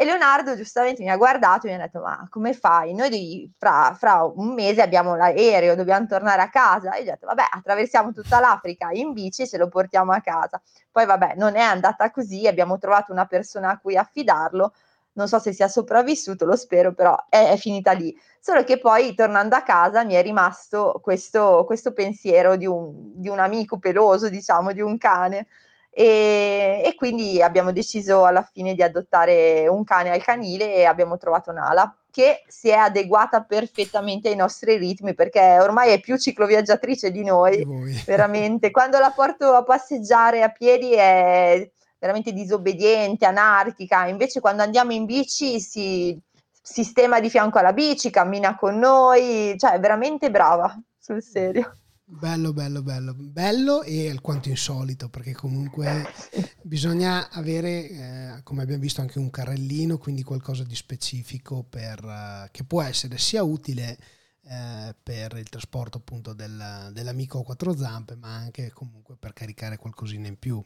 E 0.00 0.04
Leonardo 0.06 0.56
giustamente 0.56 1.02
mi 1.02 1.10
ha 1.10 1.16
guardato 1.18 1.66
e 1.66 1.68
mi 1.68 1.76
ha 1.76 1.84
detto, 1.84 2.00
ma 2.00 2.26
come 2.30 2.54
fai? 2.54 2.94
Noi 2.94 3.52
fra, 3.58 3.94
fra 3.94 4.24
un 4.24 4.54
mese 4.54 4.80
abbiamo 4.80 5.14
l'aereo, 5.14 5.74
dobbiamo 5.74 6.06
tornare 6.06 6.40
a 6.40 6.48
casa. 6.48 6.94
E 6.94 7.02
io 7.02 7.10
ho 7.10 7.12
detto, 7.12 7.26
vabbè, 7.26 7.42
attraversiamo 7.50 8.10
tutta 8.10 8.40
l'Africa 8.40 8.88
in 8.92 9.12
bici 9.12 9.42
e 9.42 9.46
ce 9.46 9.58
lo 9.58 9.68
portiamo 9.68 10.12
a 10.12 10.20
casa. 10.20 10.58
Poi 10.90 11.04
vabbè, 11.04 11.34
non 11.36 11.54
è 11.54 11.60
andata 11.60 12.10
così, 12.10 12.46
abbiamo 12.46 12.78
trovato 12.78 13.12
una 13.12 13.26
persona 13.26 13.72
a 13.72 13.78
cui 13.78 13.94
affidarlo, 13.94 14.72
non 15.12 15.28
so 15.28 15.38
se 15.38 15.52
sia 15.52 15.68
sopravvissuto, 15.68 16.46
lo 16.46 16.56
spero, 16.56 16.94
però 16.94 17.14
è, 17.28 17.50
è, 17.50 17.58
finita 17.58 17.92
lì. 17.92 18.18
Solo 18.40 18.64
che 18.64 18.78
poi 18.78 19.14
tornando 19.14 19.54
a 19.54 19.60
casa 19.60 20.02
mi 20.02 20.14
è 20.14 20.22
rimasto 20.22 20.98
questo, 21.02 21.64
questo 21.66 21.92
pensiero 21.92 22.56
di 22.56 22.64
un, 22.64 23.20
di 23.20 23.28
un, 23.28 23.38
amico 23.38 23.78
peloso, 23.78 24.30
diciamo, 24.30 24.72
di 24.72 24.80
un 24.80 24.96
cane. 24.96 25.46
E, 25.92 26.82
e, 26.84 26.94
quindi 26.94 27.42
abbiamo 27.42 27.72
deciso 27.72 28.24
alla 28.24 28.42
fine 28.42 28.74
di 28.74 28.82
adottare 28.82 29.66
un 29.66 29.82
cane 29.82 30.10
al 30.10 30.22
canile 30.22 30.74
e 30.74 30.84
abbiamo 30.84 31.16
trovato 31.18 31.50
Nala 31.50 31.92
che 32.10 32.44
si 32.48 32.68
è 32.68 32.74
adeguata 32.74 33.42
perfettamente 33.42 34.28
ai 34.28 34.36
nostri 34.36 34.76
ritmi 34.76 35.14
perché 35.14 35.58
ormai 35.60 35.92
è 35.92 36.00
più 36.00 36.16
cicloviaggiatrice 36.16 37.10
di 37.10 37.24
noi, 37.24 37.64
veramente. 38.06 38.70
Quando 38.70 38.98
la 38.98 39.12
porto 39.14 39.52
a 39.54 39.64
passeggiare 39.64 40.42
a 40.42 40.50
piedi 40.50 40.92
è 40.92 41.68
veramente 41.98 42.32
disobbediente, 42.32 43.26
anarchica, 43.26 44.06
invece 44.06 44.40
quando 44.40 44.62
andiamo 44.62 44.92
in 44.92 45.04
bici 45.04 45.60
si 45.60 46.18
sistema 46.62 47.20
di 47.20 47.30
fianco 47.30 47.58
alla 47.58 47.72
bici, 47.72 48.10
cammina 48.10 48.54
con 48.56 48.78
noi, 48.78 49.56
cioè 49.58 49.72
è 49.72 49.80
veramente 49.80 50.30
brava, 50.30 50.78
sul 50.98 51.22
serio. 51.22 51.72
Bello, 52.12 52.52
bello, 52.52 52.82
bello, 52.82 53.14
bello 53.14 53.82
e 53.82 54.10
alquanto 54.10 54.48
insolito 54.48 55.08
perché 55.08 55.32
comunque 55.32 56.12
bisogna 56.60 57.30
avere, 57.30 57.88
eh, 57.88 58.40
come 58.42 58.62
abbiamo 58.62 58.82
visto, 58.82 59.00
anche 59.00 59.20
un 59.20 59.30
carrellino, 59.30 59.96
quindi 59.96 60.24
qualcosa 60.24 60.64
di 60.64 60.74
specifico 60.74 61.62
per, 61.62 62.02
uh, 62.02 62.48
che 62.50 62.64
può 62.64 62.82
essere 62.82 63.16
sia 63.16 63.44
utile 63.44 63.96
eh, 64.42 64.92
per 65.00 65.36
il 65.36 65.48
trasporto 65.48 65.98
appunto 65.98 66.32
del, 66.32 66.90
dell'amico 66.92 67.38
a 67.38 67.44
quattro 67.44 67.76
zampe, 67.76 68.16
ma 68.16 68.34
anche 68.34 68.72
comunque 68.72 69.14
per 69.16 69.32
caricare 69.32 69.76
qualcosina 69.76 70.26
in 70.26 70.38
più. 70.38 70.60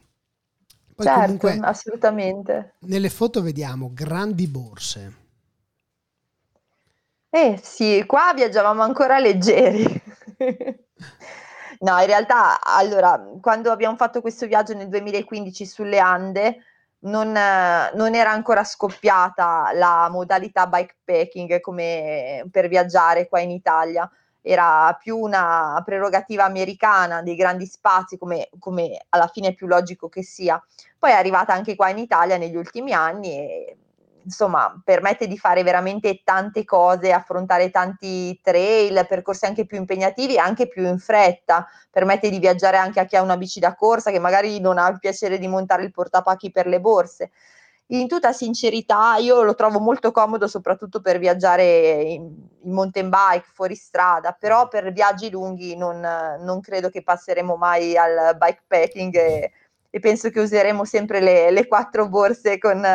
Poi 0.95 1.05
certo, 1.05 1.37
comunque, 1.37 1.67
assolutamente. 1.67 2.73
Nelle 2.79 3.09
foto 3.09 3.43
vediamo 3.43 3.91
grandi 3.93 4.47
borse. 4.47 5.23
Eh 7.29 7.59
sì, 7.61 8.03
qua 8.07 8.33
viaggiavamo 8.33 8.81
ancora 8.81 9.19
leggeri. 9.19 9.85
no, 11.79 11.99
in 11.99 12.05
realtà, 12.05 12.61
allora, 12.61 13.21
quando 13.41 13.71
abbiamo 13.71 13.95
fatto 13.95 14.21
questo 14.21 14.45
viaggio 14.47 14.73
nel 14.73 14.87
2015 14.89 15.65
sulle 15.65 15.99
Ande, 15.99 16.63
non, 17.05 17.31
non, 17.31 18.15
era 18.15 18.31
ancora 18.31 18.63
scoppiata 18.63 19.71
la 19.73 20.07
modalità 20.09 20.65
bikepacking 20.65 21.59
come 21.61 22.47
per 22.49 22.67
viaggiare 22.67 23.27
qua 23.27 23.41
in 23.41 23.51
Italia 23.51 24.09
era 24.47 24.95
più 25.01 25.17
una 25.17 25.81
prerogativa 25.83 26.43
americana 26.43 27.23
dei 27.23 27.35
grandi 27.35 27.65
spazi, 27.65 28.15
come, 28.15 28.49
come, 28.59 29.05
alla 29.09 29.27
fine 29.27 29.47
è 29.49 29.53
più 29.55 29.65
logico 29.65 30.07
che 30.07 30.21
sia. 30.23 30.63
Poi 30.99 31.09
è 31.09 31.15
arrivata 31.15 31.51
anche 31.51 31.75
qua 31.75 31.89
in 31.89 31.97
Italia 31.97 32.37
negli 32.37 32.55
ultimi 32.55 32.93
anni 32.93 33.35
e 33.39 33.77
insomma 34.25 34.81
permette 34.83 35.27
di 35.27 35.37
fare 35.37 35.63
veramente 35.63 36.21
tante 36.23 36.65
cose, 36.65 37.13
affrontare 37.13 37.69
tanti 37.69 38.39
trail, 38.41 39.05
percorsi 39.07 39.45
anche 39.45 39.65
più 39.65 39.77
impegnativi 39.77 40.35
e 40.35 40.39
anche 40.39 40.67
più 40.67 40.85
in 40.85 40.99
fretta, 40.99 41.67
permette 41.89 42.29
di 42.29 42.39
viaggiare 42.39 42.77
anche 42.77 42.99
a 42.99 43.05
chi 43.05 43.15
ha 43.15 43.21
una 43.21 43.37
bici 43.37 43.59
da 43.59 43.75
corsa 43.75 44.11
che 44.11 44.19
magari 44.19 44.59
non 44.59 44.77
ha 44.77 44.87
il 44.89 44.99
piacere 44.99 45.37
di 45.37 45.47
montare 45.47 45.83
il 45.83 45.91
portapacchi 45.91 46.51
per 46.51 46.67
le 46.67 46.81
borse. 46.81 47.31
in 47.89 48.07
tutta 48.07 48.33
sincerità, 48.33 49.17
io 49.17 49.43
lo 49.43 49.53
trovo 49.53 49.79
molto 49.79 50.11
comodo 50.11 50.47
soprattutto 50.47 51.01
per 51.01 51.19
viaggiare 51.19 52.01
in, 52.01 52.23
in 52.63 52.71
mountain 52.71 53.09
bike, 53.09 53.45
fuori 53.53 53.75
strada, 53.75 54.31
però 54.31 54.67
per 54.67 54.91
viaggi 54.91 55.29
lunghi 55.29 55.75
non, 55.77 55.99
non 55.99 56.61
credo 56.61 56.89
che 56.89 57.03
passeremo 57.03 57.55
mai 57.57 57.95
al 57.95 58.35
bikepacking 58.37 59.15
e, 59.15 59.51
e 59.95 59.99
penso 60.01 60.29
che 60.29 60.41
useremo 60.41 60.83
sempre 60.83 61.21
le, 61.21 61.51
le 61.51 61.67
quattro 61.67 62.09
borse 62.09 62.57
con, 62.57 62.85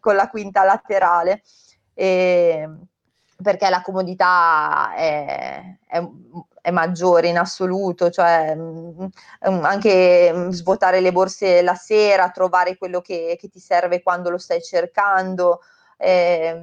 con, 0.00 0.14
la 0.14 0.28
quinta 0.28 0.64
laterale. 0.64 1.40
E, 1.94 2.68
perché 3.40 3.70
la 3.70 3.80
comodità 3.80 4.92
è, 4.94 5.78
è, 5.86 6.06
è 6.60 6.70
maggiore 6.70 7.28
in 7.28 7.38
assoluto, 7.38 8.10
cioè 8.10 8.54
mm, 8.54 9.04
mm, 9.48 9.64
anche 9.64 10.30
mm, 10.30 10.50
svuotare 10.50 11.00
le 11.00 11.10
borse 11.10 11.62
la 11.62 11.74
sera, 11.74 12.28
trovare 12.28 12.76
quello 12.76 13.00
che, 13.00 13.38
che 13.40 13.48
ti 13.48 13.58
serve 13.58 14.02
quando 14.02 14.28
lo 14.28 14.36
stai 14.36 14.60
cercando. 14.60 15.60
Eh, 15.96 16.62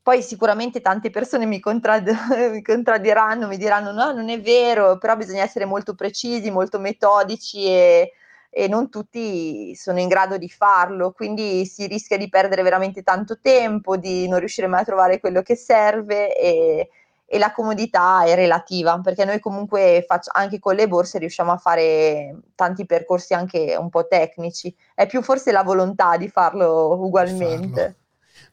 poi 0.00 0.22
sicuramente 0.22 0.80
tante 0.80 1.10
persone 1.10 1.44
mi, 1.44 1.60
contrad- 1.60 2.08
mi, 2.50 2.62
contraddiranno, 2.62 3.46
mi 3.46 3.58
diranno 3.58 3.92
no, 3.92 4.10
non 4.12 4.30
è 4.30 4.40
vero, 4.40 4.96
però 4.96 5.16
bisogna 5.16 5.42
essere 5.42 5.66
molto 5.66 5.94
precisi, 5.94 6.50
molto 6.50 6.78
metodici 6.78 7.66
e, 7.66 8.12
e 8.54 8.68
non 8.68 8.90
tutti 8.90 9.74
sono 9.74 9.98
in 9.98 10.08
grado 10.08 10.36
di 10.36 10.50
farlo, 10.50 11.12
quindi 11.12 11.64
si 11.64 11.86
rischia 11.86 12.18
di 12.18 12.28
perdere 12.28 12.60
veramente 12.60 13.02
tanto 13.02 13.40
tempo, 13.40 13.96
di 13.96 14.28
non 14.28 14.40
riuscire 14.40 14.66
mai 14.66 14.82
a 14.82 14.84
trovare 14.84 15.20
quello 15.20 15.40
che 15.40 15.56
serve 15.56 16.36
e, 16.36 16.90
e 17.24 17.38
la 17.38 17.50
comodità 17.52 18.24
è 18.24 18.34
relativa, 18.34 19.00
perché 19.00 19.24
noi 19.24 19.40
comunque 19.40 20.04
faccio, 20.06 20.30
anche 20.34 20.58
con 20.58 20.74
le 20.74 20.86
borse 20.86 21.18
riusciamo 21.18 21.50
a 21.50 21.56
fare 21.56 22.40
tanti 22.54 22.84
percorsi 22.84 23.32
anche 23.32 23.74
un 23.74 23.88
po' 23.88 24.06
tecnici, 24.06 24.74
è 24.94 25.06
più 25.06 25.22
forse 25.22 25.50
la 25.50 25.62
volontà 25.62 26.18
di 26.18 26.28
farlo 26.28 26.92
ugualmente. 27.00 27.80
Farlo. 27.80 27.96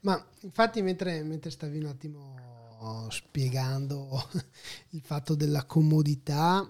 Ma 0.02 0.26
infatti 0.44 0.82
mentre, 0.82 1.24
mentre 1.24 1.52
stavi 1.52 1.78
un 1.78 1.88
attimo 1.88 3.08
spiegando 3.10 4.24
il 4.92 5.02
fatto 5.04 5.36
della 5.36 5.66
comodità 5.66 6.66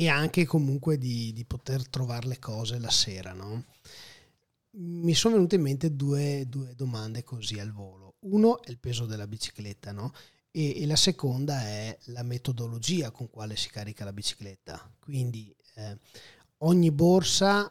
e 0.00 0.08
anche 0.08 0.44
comunque 0.44 0.96
di, 0.96 1.32
di 1.32 1.44
poter 1.44 1.88
trovare 1.88 2.28
le 2.28 2.38
cose 2.38 2.78
la 2.78 2.88
sera, 2.88 3.32
no? 3.32 3.64
mi 4.76 5.12
sono 5.12 5.34
venute 5.34 5.56
in 5.56 5.62
mente 5.62 5.96
due, 5.96 6.44
due, 6.46 6.72
domande 6.76 7.24
così 7.24 7.58
al 7.58 7.72
volo. 7.72 8.14
Uno 8.20 8.62
è 8.62 8.70
il 8.70 8.78
peso 8.78 9.06
della 9.06 9.26
bicicletta, 9.26 9.90
no? 9.90 10.12
e, 10.52 10.82
e, 10.82 10.86
la 10.86 10.94
seconda 10.94 11.62
è 11.62 11.98
la 12.06 12.22
metodologia 12.22 13.10
con 13.10 13.28
quale 13.28 13.56
si 13.56 13.70
carica 13.70 14.04
la 14.04 14.12
bicicletta. 14.12 14.88
Quindi 15.00 15.52
eh, 15.74 15.98
ogni 16.58 16.92
borsa 16.92 17.68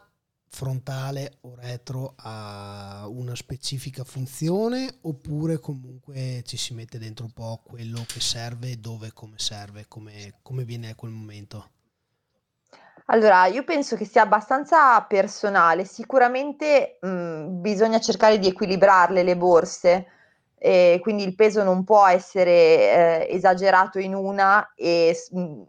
frontale 0.50 1.38
o 1.42 1.54
retro 1.54 2.12
ha 2.14 3.06
una 3.08 3.36
specifica 3.36 4.04
funzione 4.04 4.98
oppure 5.00 5.60
comunque 5.60 6.42
ci 6.44 6.58
si 6.58 6.74
mette 6.74 6.98
dentro 6.98 7.24
un 7.24 7.32
po' 7.32 7.62
quello 7.64 8.04
che 8.06 8.20
serve, 8.20 8.78
dove, 8.78 9.14
come 9.14 9.38
serve, 9.38 9.86
come, 9.88 10.40
come 10.42 10.66
viene 10.66 10.90
a 10.90 10.94
quel 10.94 11.12
momento? 11.12 11.70
Allora, 13.10 13.46
io 13.46 13.64
penso 13.64 13.96
che 13.96 14.04
sia 14.04 14.22
abbastanza 14.22 15.00
personale. 15.02 15.84
Sicuramente 15.84 16.98
mh, 17.00 17.60
bisogna 17.60 17.98
cercare 18.00 18.38
di 18.38 18.48
equilibrarle 18.48 19.22
le 19.22 19.36
borse 19.36 20.06
e 20.58 20.98
quindi 21.00 21.22
il 21.24 21.34
peso 21.34 21.62
non 21.62 21.84
può 21.84 22.06
essere 22.06 22.50
eh, 22.50 23.26
esagerato 23.30 23.98
in 23.98 24.14
una 24.14 24.72
e 24.74 25.16
mh, 25.30 25.62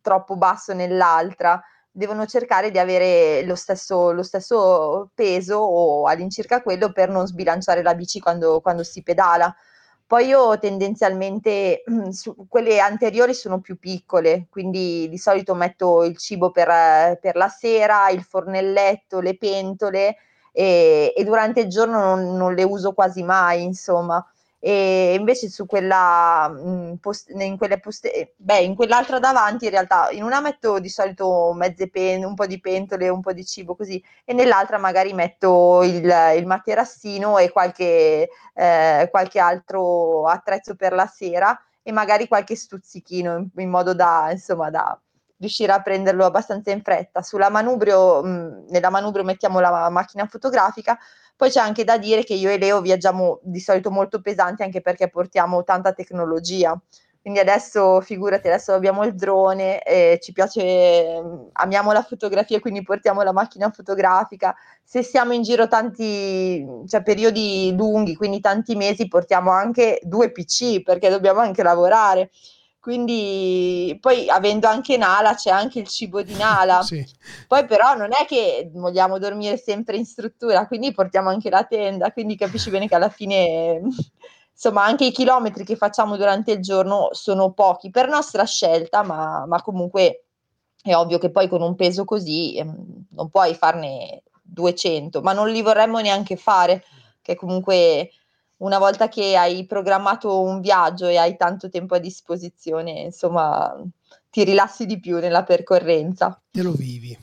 troppo 0.00 0.36
basso 0.36 0.72
nell'altra, 0.72 1.62
devono 1.90 2.24
cercare 2.26 2.70
di 2.70 2.78
avere 2.78 3.42
lo 3.44 3.56
stesso, 3.56 4.12
lo 4.12 4.22
stesso 4.22 5.10
peso 5.14 5.56
o 5.58 6.06
all'incirca 6.06 6.62
quello 6.62 6.92
per 6.92 7.10
non 7.10 7.26
sbilanciare 7.26 7.82
la 7.82 7.94
bici 7.94 8.20
quando, 8.20 8.60
quando 8.62 8.82
si 8.84 9.02
pedala. 9.02 9.54
Poi 10.06 10.26
io 10.26 10.58
tendenzialmente 10.58 11.82
su, 12.10 12.46
quelle 12.48 12.78
anteriori 12.78 13.34
sono 13.34 13.60
più 13.60 13.78
piccole, 13.78 14.46
quindi 14.50 15.08
di 15.08 15.18
solito 15.18 15.54
metto 15.54 16.04
il 16.04 16.16
cibo 16.16 16.50
per, 16.50 17.18
per 17.20 17.34
la 17.36 17.48
sera, 17.48 18.08
il 18.10 18.22
fornelletto, 18.22 19.20
le 19.20 19.36
pentole 19.36 20.16
e, 20.52 21.12
e 21.16 21.24
durante 21.24 21.60
il 21.60 21.68
giorno 21.68 21.98
non, 22.00 22.36
non, 22.36 22.54
le 22.54 22.62
uso 22.62 22.92
quasi 22.92 23.22
mai, 23.22 23.62
insomma 23.64 24.24
e 24.58 25.14
invece 25.18 25.48
su 25.48 25.66
quella 25.66 26.48
mm, 26.48 26.94
in, 27.38 27.56
quelle 27.56 27.78
poste, 27.78 28.34
beh, 28.36 28.60
in 28.60 28.74
quell'altra 28.74 29.18
davanti 29.18 29.66
in 29.66 29.70
realtà 29.70 30.10
in 30.10 30.22
una 30.22 30.40
metto 30.40 30.78
di 30.78 30.88
solito 30.88 31.52
mezze 31.54 31.88
pen, 31.88 32.24
un 32.24 32.34
po' 32.34 32.46
di 32.46 32.60
pentole, 32.60 33.08
un 33.08 33.20
po' 33.20 33.32
di 33.32 33.44
cibo 33.44 33.76
così 33.76 34.02
e 34.24 34.32
nell'altra 34.32 34.78
magari 34.78 35.12
metto 35.12 35.82
il, 35.82 36.04
il 36.36 36.46
materassino 36.46 37.38
e 37.38 37.50
qualche, 37.50 38.28
eh, 38.54 39.08
qualche 39.10 39.38
altro 39.38 40.26
attrezzo 40.26 40.74
per 40.74 40.92
la 40.92 41.06
sera 41.06 41.58
e 41.82 41.92
magari 41.92 42.26
qualche 42.26 42.56
stuzzichino 42.56 43.36
in, 43.36 43.48
in 43.56 43.70
modo 43.70 43.94
da 43.94 44.30
insomma 44.32 44.70
da 44.70 44.98
riuscire 45.38 45.72
a 45.72 45.82
prenderlo 45.82 46.24
abbastanza 46.24 46.70
in 46.70 46.82
fretta. 46.82 47.22
Sulla 47.22 47.50
manubrio, 47.50 48.22
mh, 48.22 48.28
mm, 48.28 48.66
nella 48.68 48.90
manubrio 48.90 49.24
mettiamo 49.24 49.60
la 49.60 49.90
macchina 49.90 50.26
fotografica 50.26 50.98
poi 51.36 51.50
c'è 51.50 51.60
anche 51.60 51.84
da 51.84 51.98
dire 51.98 52.24
che 52.24 52.32
io 52.32 52.48
e 52.50 52.56
Leo 52.58 52.80
viaggiamo 52.80 53.40
di 53.42 53.60
solito 53.60 53.90
molto 53.90 54.22
pesanti 54.22 54.62
anche 54.62 54.80
perché 54.80 55.10
portiamo 55.10 55.62
tanta 55.64 55.92
tecnologia. 55.92 56.78
Quindi 57.20 57.42
adesso, 57.42 58.00
figurati, 58.00 58.46
adesso 58.46 58.72
abbiamo 58.72 59.04
il 59.04 59.14
drone, 59.14 59.82
eh, 59.82 60.18
ci 60.22 60.32
piace, 60.32 61.20
amiamo 61.52 61.92
la 61.92 62.02
fotografia, 62.02 62.60
quindi 62.60 62.82
portiamo 62.82 63.20
la 63.22 63.32
macchina 63.32 63.68
fotografica. 63.70 64.54
Se 64.82 65.02
siamo 65.02 65.32
in 65.32 65.42
giro 65.42 65.66
tanti, 65.68 66.64
cioè 66.86 67.02
periodi 67.02 67.74
lunghi, 67.76 68.14
quindi 68.14 68.40
tanti 68.40 68.76
mesi, 68.76 69.08
portiamo 69.08 69.50
anche 69.50 69.98
due 70.04 70.30
PC 70.30 70.82
perché 70.82 71.10
dobbiamo 71.10 71.40
anche 71.40 71.64
lavorare. 71.64 72.30
Quindi 72.86 73.98
poi 74.00 74.28
avendo 74.28 74.68
anche 74.68 74.96
Nala 74.96 75.34
c'è 75.34 75.50
anche 75.50 75.80
il 75.80 75.88
cibo 75.88 76.22
di 76.22 76.36
Nala. 76.36 76.82
sì. 76.86 77.04
Poi 77.48 77.66
però 77.66 77.96
non 77.96 78.10
è 78.12 78.24
che 78.26 78.70
vogliamo 78.72 79.18
dormire 79.18 79.56
sempre 79.56 79.96
in 79.96 80.04
struttura, 80.04 80.68
quindi 80.68 80.92
portiamo 80.92 81.28
anche 81.28 81.50
la 81.50 81.64
tenda, 81.64 82.12
quindi 82.12 82.36
capisci 82.36 82.70
bene 82.70 82.86
che 82.86 82.94
alla 82.94 83.08
fine 83.08 83.80
insomma 84.54 84.84
anche 84.84 85.04
i 85.04 85.10
chilometri 85.10 85.64
che 85.64 85.74
facciamo 85.74 86.16
durante 86.16 86.52
il 86.52 86.60
giorno 86.60 87.08
sono 87.10 87.50
pochi 87.50 87.90
per 87.90 88.08
nostra 88.08 88.44
scelta, 88.44 89.02
ma, 89.02 89.44
ma 89.46 89.60
comunque 89.62 90.26
è 90.80 90.94
ovvio 90.94 91.18
che 91.18 91.32
poi 91.32 91.48
con 91.48 91.62
un 91.62 91.74
peso 91.74 92.04
così 92.04 92.56
ehm, 92.56 93.06
non 93.10 93.30
puoi 93.30 93.56
farne 93.56 94.22
200, 94.42 95.22
ma 95.22 95.32
non 95.32 95.50
li 95.50 95.60
vorremmo 95.60 95.98
neanche 95.98 96.36
fare, 96.36 96.84
che 97.20 97.34
comunque 97.34 98.10
una 98.58 98.78
volta 98.78 99.08
che 99.08 99.36
hai 99.36 99.66
programmato 99.66 100.40
un 100.40 100.60
viaggio 100.60 101.06
e 101.06 101.16
hai 101.16 101.36
tanto 101.36 101.68
tempo 101.68 101.94
a 101.94 101.98
disposizione, 101.98 103.00
insomma, 103.00 103.74
ti 104.30 104.44
rilassi 104.44 104.86
di 104.86 104.98
più 104.98 105.18
nella 105.18 105.44
percorrenza. 105.44 106.40
Te 106.50 106.62
lo 106.62 106.72
vivi. 106.72 107.16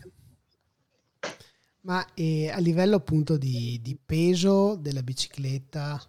Ma 1.81 2.05
eh, 2.13 2.49
a 2.49 2.59
livello 2.59 2.95
appunto 2.95 3.37
di, 3.37 3.79
di 3.81 3.97
peso 4.03 4.75
della 4.75 5.01
bicicletta, 5.01 6.01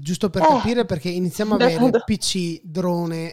giusto 0.00 0.30
per 0.30 0.42
eh, 0.42 0.46
capire 0.46 0.84
perché 0.84 1.08
iniziamo 1.08 1.54
a 1.54 1.56
avere 1.56 2.02
PC, 2.04 2.60
drone, 2.62 3.32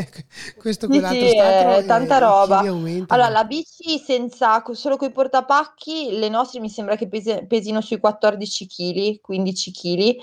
questo, 0.56 0.86
quell'altro, 0.86 1.28
sì, 1.28 1.36
eh, 1.36 1.84
tanta 1.86 2.18
roba. 2.18 2.58
Allora, 2.58 3.28
la 3.28 3.44
bici 3.44 3.98
senza, 3.98 4.62
solo 4.72 4.96
con 4.96 5.08
i 5.08 5.12
portapacchi, 5.12 6.10
le 6.12 6.28
nostre 6.28 6.60
mi 6.60 6.70
sembra 6.70 6.96
che 6.96 7.08
pesi, 7.08 7.44
pesino 7.46 7.80
sui 7.80 7.98
14 7.98 8.66
kg, 8.66 9.20
15 9.20 9.72
kg 9.72 10.16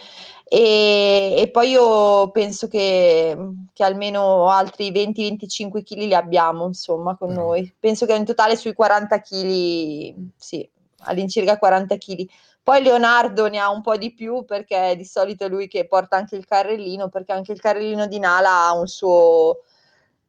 e, 0.47 1.35
e 1.37 1.49
poi 1.51 1.71
io 1.71 2.29
penso 2.29 2.67
che, 2.67 3.35
che 3.73 3.83
almeno 3.83 4.49
altri 4.49 4.91
20-25 4.91 5.83
kg 5.83 5.97
li 5.97 6.13
abbiamo, 6.13 6.65
insomma, 6.67 7.17
con 7.17 7.29
Però. 7.29 7.41
noi. 7.41 7.73
Penso 7.79 8.05
che 8.05 8.13
in 8.13 8.25
totale 8.25 8.55
sui 8.55 8.73
40 8.73 9.21
kg, 9.21 10.15
sì, 10.37 10.69
all'incirca 10.99 11.57
40 11.57 11.97
kg 11.97 12.25
poi 12.65 12.81
Leonardo 12.81 13.47
ne 13.47 13.59
ha 13.59 13.69
un 13.69 13.83
po' 13.83 13.95
di 13.95 14.11
più 14.11 14.43
perché 14.43 14.95
di 14.97 15.05
solito 15.05 15.45
è 15.45 15.49
lui 15.49 15.67
che 15.67 15.85
porta 15.85 16.17
anche 16.17 16.35
il 16.35 16.47
carrellino, 16.47 17.09
perché 17.09 17.31
anche 17.31 17.51
il 17.51 17.61
carrellino 17.61 18.07
di 18.07 18.17
Nala 18.17 18.65
ha 18.65 18.73
un 18.73 18.87
suo 18.87 19.61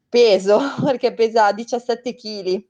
peso, 0.07 0.61
perché 0.85 1.14
pesa 1.14 1.53
17 1.53 2.14
kg. 2.14 2.64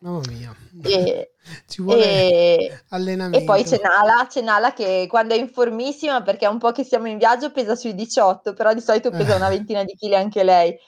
Mamma 0.00 0.20
mia, 0.28 0.54
e, 0.82 1.32
ci 1.66 1.80
vuole 1.80 2.04
e, 2.04 2.82
allenamento. 2.90 3.38
E 3.38 3.44
poi 3.44 3.64
c'è 3.64 3.80
Nala, 3.82 4.26
c'è 4.26 4.42
Nala 4.42 4.74
che 4.74 5.06
quando 5.08 5.32
è 5.32 5.38
in 5.38 5.48
formissima, 5.48 6.20
perché 6.20 6.44
è 6.44 6.50
un 6.50 6.58
po' 6.58 6.72
che 6.72 6.84
siamo 6.84 7.08
in 7.08 7.16
viaggio, 7.16 7.50
pesa 7.50 7.74
sui 7.76 7.94
18, 7.94 8.52
però 8.52 8.74
di 8.74 8.82
solito 8.82 9.08
pesa 9.08 9.36
una 9.36 9.48
ventina 9.48 9.84
di 9.84 9.94
chili 9.94 10.16
anche 10.16 10.44
lei. 10.44 10.78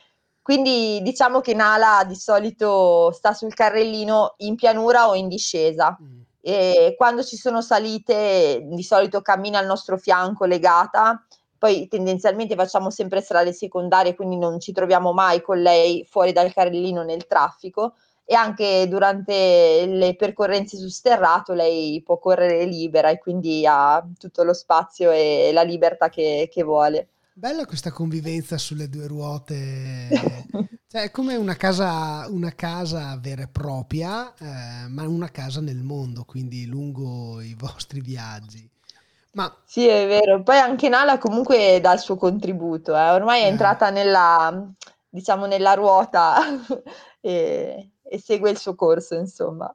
Quindi 0.42 1.00
diciamo 1.00 1.40
che 1.40 1.54
Nala 1.54 2.04
di 2.06 2.16
solito 2.16 3.12
sta 3.12 3.32
sul 3.32 3.54
carrellino 3.54 4.34
in 4.40 4.56
pianura 4.56 5.08
o 5.08 5.14
in 5.14 5.26
discesa. 5.26 5.96
Mm 5.98 6.19
e 6.40 6.94
quando 6.96 7.22
ci 7.22 7.36
sono 7.36 7.60
salite 7.60 8.62
di 8.64 8.82
solito 8.82 9.20
cammina 9.22 9.58
al 9.58 9.66
nostro 9.66 9.98
fianco 9.98 10.44
legata, 10.46 11.24
poi 11.58 11.88
tendenzialmente 11.88 12.54
facciamo 12.54 12.90
sempre 12.90 13.20
strade 13.20 13.52
secondarie, 13.52 14.14
quindi 14.14 14.38
non 14.38 14.58
ci 14.60 14.72
troviamo 14.72 15.12
mai 15.12 15.42
con 15.42 15.60
lei 15.60 16.06
fuori 16.08 16.32
dal 16.32 16.52
carrellino 16.52 17.02
nel 17.02 17.26
traffico 17.26 17.94
e 18.24 18.34
anche 18.34 18.86
durante 18.88 19.86
le 19.86 20.16
percorrenze 20.16 20.76
su 20.78 20.88
sterrato 20.88 21.52
lei 21.52 22.00
può 22.02 22.18
correre 22.18 22.64
libera 22.64 23.10
e 23.10 23.18
quindi 23.18 23.66
ha 23.66 24.02
tutto 24.18 24.42
lo 24.44 24.54
spazio 24.54 25.10
e 25.10 25.50
la 25.52 25.62
libertà 25.62 26.08
che, 26.08 26.48
che 26.50 26.62
vuole. 26.62 27.08
Bella 27.40 27.64
questa 27.64 27.90
convivenza 27.90 28.58
sulle 28.58 28.90
due 28.90 29.06
ruote, 29.06 30.10
cioè, 30.86 31.04
è 31.04 31.10
come 31.10 31.36
una 31.36 31.56
casa, 31.56 32.26
una 32.28 32.54
casa 32.54 33.18
vera 33.18 33.44
e 33.44 33.48
propria, 33.48 34.34
eh, 34.34 34.88
ma 34.88 35.08
una 35.08 35.30
casa 35.30 35.62
nel 35.62 35.80
mondo, 35.82 36.24
quindi 36.24 36.66
lungo 36.66 37.40
i 37.40 37.54
vostri 37.54 38.02
viaggi. 38.02 38.70
Ma... 39.32 39.50
Sì, 39.64 39.86
è 39.86 40.06
vero. 40.06 40.42
Poi 40.42 40.58
anche 40.58 40.90
Nala 40.90 41.16
comunque 41.16 41.78
dà 41.80 41.94
il 41.94 42.00
suo 42.00 42.16
contributo, 42.16 42.94
eh. 42.94 43.08
ormai 43.08 43.40
è 43.40 43.44
eh. 43.46 43.48
entrata 43.48 43.88
nella, 43.88 44.70
diciamo, 45.08 45.46
nella 45.46 45.72
ruota 45.72 46.36
e, 47.22 47.92
e 48.02 48.20
segue 48.20 48.50
il 48.50 48.58
suo 48.58 48.74
corso, 48.74 49.14
insomma. 49.14 49.74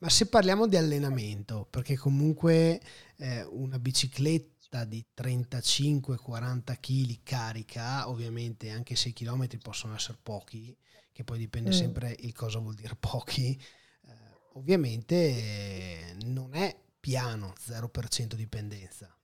Ma 0.00 0.10
se 0.10 0.26
parliamo 0.26 0.66
di 0.66 0.76
allenamento, 0.76 1.66
perché 1.70 1.96
comunque 1.96 2.78
eh, 3.16 3.42
una 3.52 3.78
bicicletta 3.78 4.55
di 4.84 5.04
35-40 5.16 6.78
kg 6.80 7.18
carica, 7.22 8.08
ovviamente 8.08 8.70
anche 8.70 8.96
6 8.96 9.12
km 9.12 9.46
possono 9.62 9.94
essere 9.94 10.18
pochi, 10.22 10.76
che 11.12 11.24
poi 11.24 11.38
dipende 11.38 11.70
mm. 11.70 11.72
sempre 11.72 12.14
il 12.20 12.34
cosa 12.34 12.58
vuol 12.58 12.74
dire 12.74 12.96
pochi, 12.96 13.58
eh, 14.06 14.12
ovviamente 14.54 16.16
non 16.24 16.54
è 16.54 16.76
piano, 17.00 17.54
0% 17.58 18.34
dipendenza. 18.34 19.15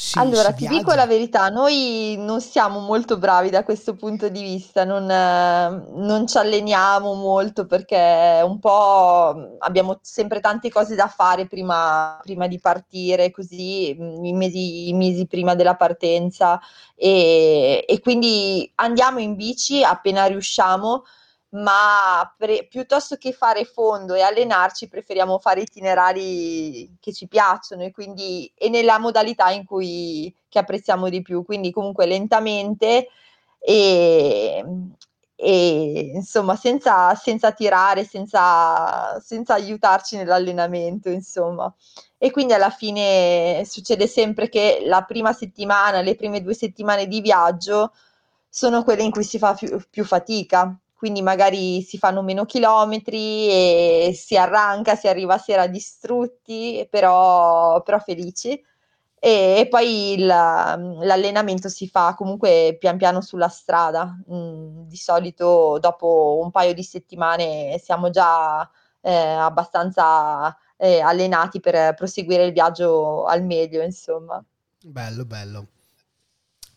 Sì, 0.00 0.16
allora, 0.16 0.52
ti 0.52 0.68
dico 0.68 0.94
la 0.94 1.06
verità, 1.06 1.48
noi 1.48 2.14
non 2.18 2.40
siamo 2.40 2.78
molto 2.78 3.18
bravi 3.18 3.50
da 3.50 3.64
questo 3.64 3.96
punto 3.96 4.28
di 4.28 4.42
vista, 4.42 4.84
non, 4.84 5.10
eh, 5.10 5.86
non 5.96 6.24
ci 6.28 6.38
alleniamo 6.38 7.14
molto 7.14 7.66
perché 7.66 8.40
un 8.44 8.60
po' 8.60 9.56
abbiamo 9.58 9.98
sempre 10.00 10.38
tante 10.38 10.70
cose 10.70 10.94
da 10.94 11.08
fare 11.08 11.48
prima, 11.48 12.16
prima 12.22 12.46
di 12.46 12.60
partire, 12.60 13.32
così 13.32 13.92
mm, 14.00 14.24
i 14.24 14.32
mesi, 14.34 14.88
i 14.88 14.92
mesi 14.92 15.26
prima 15.26 15.56
della 15.56 15.74
partenza. 15.74 16.60
E, 16.94 17.84
e 17.84 17.98
quindi 17.98 18.70
andiamo 18.76 19.18
in 19.18 19.34
bici 19.34 19.82
appena 19.82 20.26
riusciamo 20.26 21.02
ma 21.50 22.30
pre- 22.36 22.66
piuttosto 22.68 23.16
che 23.16 23.32
fare 23.32 23.64
fondo 23.64 24.14
e 24.14 24.20
allenarci 24.20 24.88
preferiamo 24.88 25.38
fare 25.38 25.62
itinerari 25.62 26.96
che 27.00 27.12
ci 27.12 27.26
piacciono 27.26 27.84
e 27.84 27.90
quindi 27.90 28.50
e 28.54 28.68
nella 28.68 28.98
modalità 28.98 29.50
in 29.50 29.64
cui 29.64 30.34
che 30.48 30.58
apprezziamo 30.58 31.08
di 31.08 31.22
più, 31.22 31.44
quindi 31.44 31.70
comunque 31.70 32.06
lentamente 32.06 33.08
e, 33.60 34.64
e 35.36 36.10
insomma 36.14 36.54
senza, 36.56 37.14
senza 37.14 37.52
tirare, 37.52 38.04
senza, 38.04 39.18
senza 39.20 39.54
aiutarci 39.54 40.16
nell'allenamento, 40.16 41.08
insomma. 41.10 41.72
E 42.18 42.30
quindi 42.30 42.52
alla 42.52 42.70
fine 42.70 43.62
succede 43.64 44.06
sempre 44.06 44.48
che 44.48 44.82
la 44.84 45.02
prima 45.04 45.32
settimana, 45.32 46.00
le 46.00 46.16
prime 46.16 46.42
due 46.42 46.54
settimane 46.54 47.06
di 47.06 47.20
viaggio 47.20 47.92
sono 48.48 48.82
quelle 48.82 49.02
in 49.02 49.10
cui 49.10 49.24
si 49.24 49.38
fa 49.38 49.54
più, 49.54 49.78
più 49.90 50.04
fatica 50.04 50.76
quindi 50.98 51.22
magari 51.22 51.80
si 51.82 51.96
fanno 51.96 52.22
meno 52.22 52.44
chilometri 52.44 53.48
e 53.48 54.12
si 54.16 54.36
arranca, 54.36 54.96
si 54.96 55.06
arriva 55.06 55.34
a 55.34 55.38
sera 55.38 55.68
distrutti, 55.68 56.84
però, 56.90 57.80
però 57.82 58.00
felici. 58.00 58.60
E, 59.20 59.58
e 59.60 59.68
poi 59.68 60.14
il, 60.14 60.26
l'allenamento 60.26 61.68
si 61.68 61.88
fa 61.88 62.14
comunque 62.16 62.76
pian 62.80 62.96
piano 62.96 63.20
sulla 63.20 63.46
strada. 63.46 64.12
Mm, 64.32 64.88
di 64.88 64.96
solito 64.96 65.78
dopo 65.80 66.40
un 66.42 66.50
paio 66.50 66.74
di 66.74 66.82
settimane 66.82 67.78
siamo 67.78 68.10
già 68.10 68.68
eh, 69.00 69.14
abbastanza 69.14 70.52
eh, 70.76 70.98
allenati 71.00 71.60
per 71.60 71.94
proseguire 71.94 72.44
il 72.44 72.52
viaggio 72.52 73.24
al 73.24 73.44
meglio, 73.44 73.82
insomma. 73.82 74.44
Bello, 74.82 75.24
bello. 75.24 75.66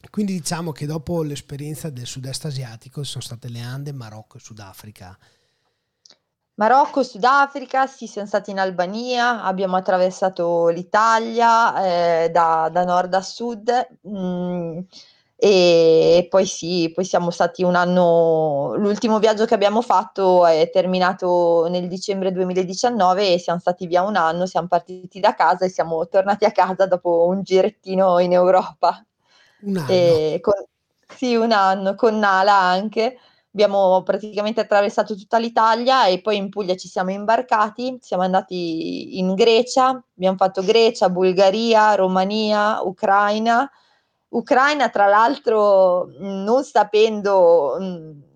Quindi 0.09 0.33
diciamo 0.33 0.71
che 0.71 0.85
dopo 0.85 1.21
l'esperienza 1.23 1.89
del 1.89 2.05
sud-est 2.05 2.45
asiatico 2.45 3.03
sono 3.03 3.23
state 3.23 3.49
le 3.49 3.59
Ande, 3.61 3.91
Marocco 3.91 4.37
e 4.37 4.39
Sudafrica. 4.39 5.17
Marocco, 6.55 7.01
Sudafrica, 7.01 7.87
sì, 7.87 8.05
siamo 8.07 8.27
stati 8.27 8.51
in 8.51 8.59
Albania, 8.59 9.43
abbiamo 9.43 9.77
attraversato 9.77 10.67
l'Italia 10.67 12.23
eh, 12.23 12.29
da, 12.29 12.69
da, 12.71 12.83
nord 12.83 13.13
a 13.15 13.21
sud 13.21 13.87
mh, 14.01 14.17
mm, 14.17 14.79
e 15.37 16.27
poi 16.29 16.45
sì, 16.45 16.91
poi 16.93 17.03
siamo 17.03 17.31
stati 17.31 17.63
un 17.63 17.73
anno, 17.73 18.75
l'ultimo 18.75 19.17
viaggio 19.17 19.45
che 19.45 19.55
abbiamo 19.55 19.81
fatto 19.81 20.45
è 20.45 20.69
terminato 20.71 21.67
nel 21.67 21.87
dicembre 21.87 22.31
2019 22.31 23.33
e 23.33 23.39
siamo 23.39 23.59
stati 23.59 23.87
via 23.87 24.03
un 24.03 24.15
anno, 24.15 24.45
siamo 24.45 24.67
partiti 24.67 25.19
da 25.19 25.33
casa 25.33 25.65
e 25.65 25.69
siamo 25.69 26.07
tornati 26.07 26.45
a 26.45 26.51
casa 26.51 26.85
dopo 26.85 27.25
un 27.25 27.41
girettino 27.41 28.19
in 28.19 28.33
Europa. 28.33 29.03
Un 29.61 29.77
anno. 29.77 30.39
Con, 30.39 30.53
sì, 31.15 31.35
un 31.35 31.51
anno, 31.51 31.95
con 31.95 32.17
Nala 32.17 32.57
anche. 32.57 33.17
Abbiamo 33.53 34.01
praticamente 34.03 34.61
attraversato 34.61 35.13
tutta 35.15 35.37
l'Italia 35.37 36.05
e 36.07 36.21
poi 36.21 36.37
in 36.37 36.49
Puglia 36.49 36.75
ci 36.75 36.87
siamo 36.87 37.11
imbarcati, 37.11 37.97
siamo 37.99 38.23
andati 38.23 39.19
in 39.19 39.33
Grecia, 39.35 39.87
abbiamo 40.15 40.37
fatto 40.37 40.63
Grecia, 40.63 41.09
Bulgaria, 41.09 41.95
Romania, 41.95 42.81
Ucraina. 42.81 43.69
Ucraina, 44.29 44.87
tra 44.87 45.07
l'altro, 45.07 46.07
non 46.19 46.63
sapendo, 46.63 47.75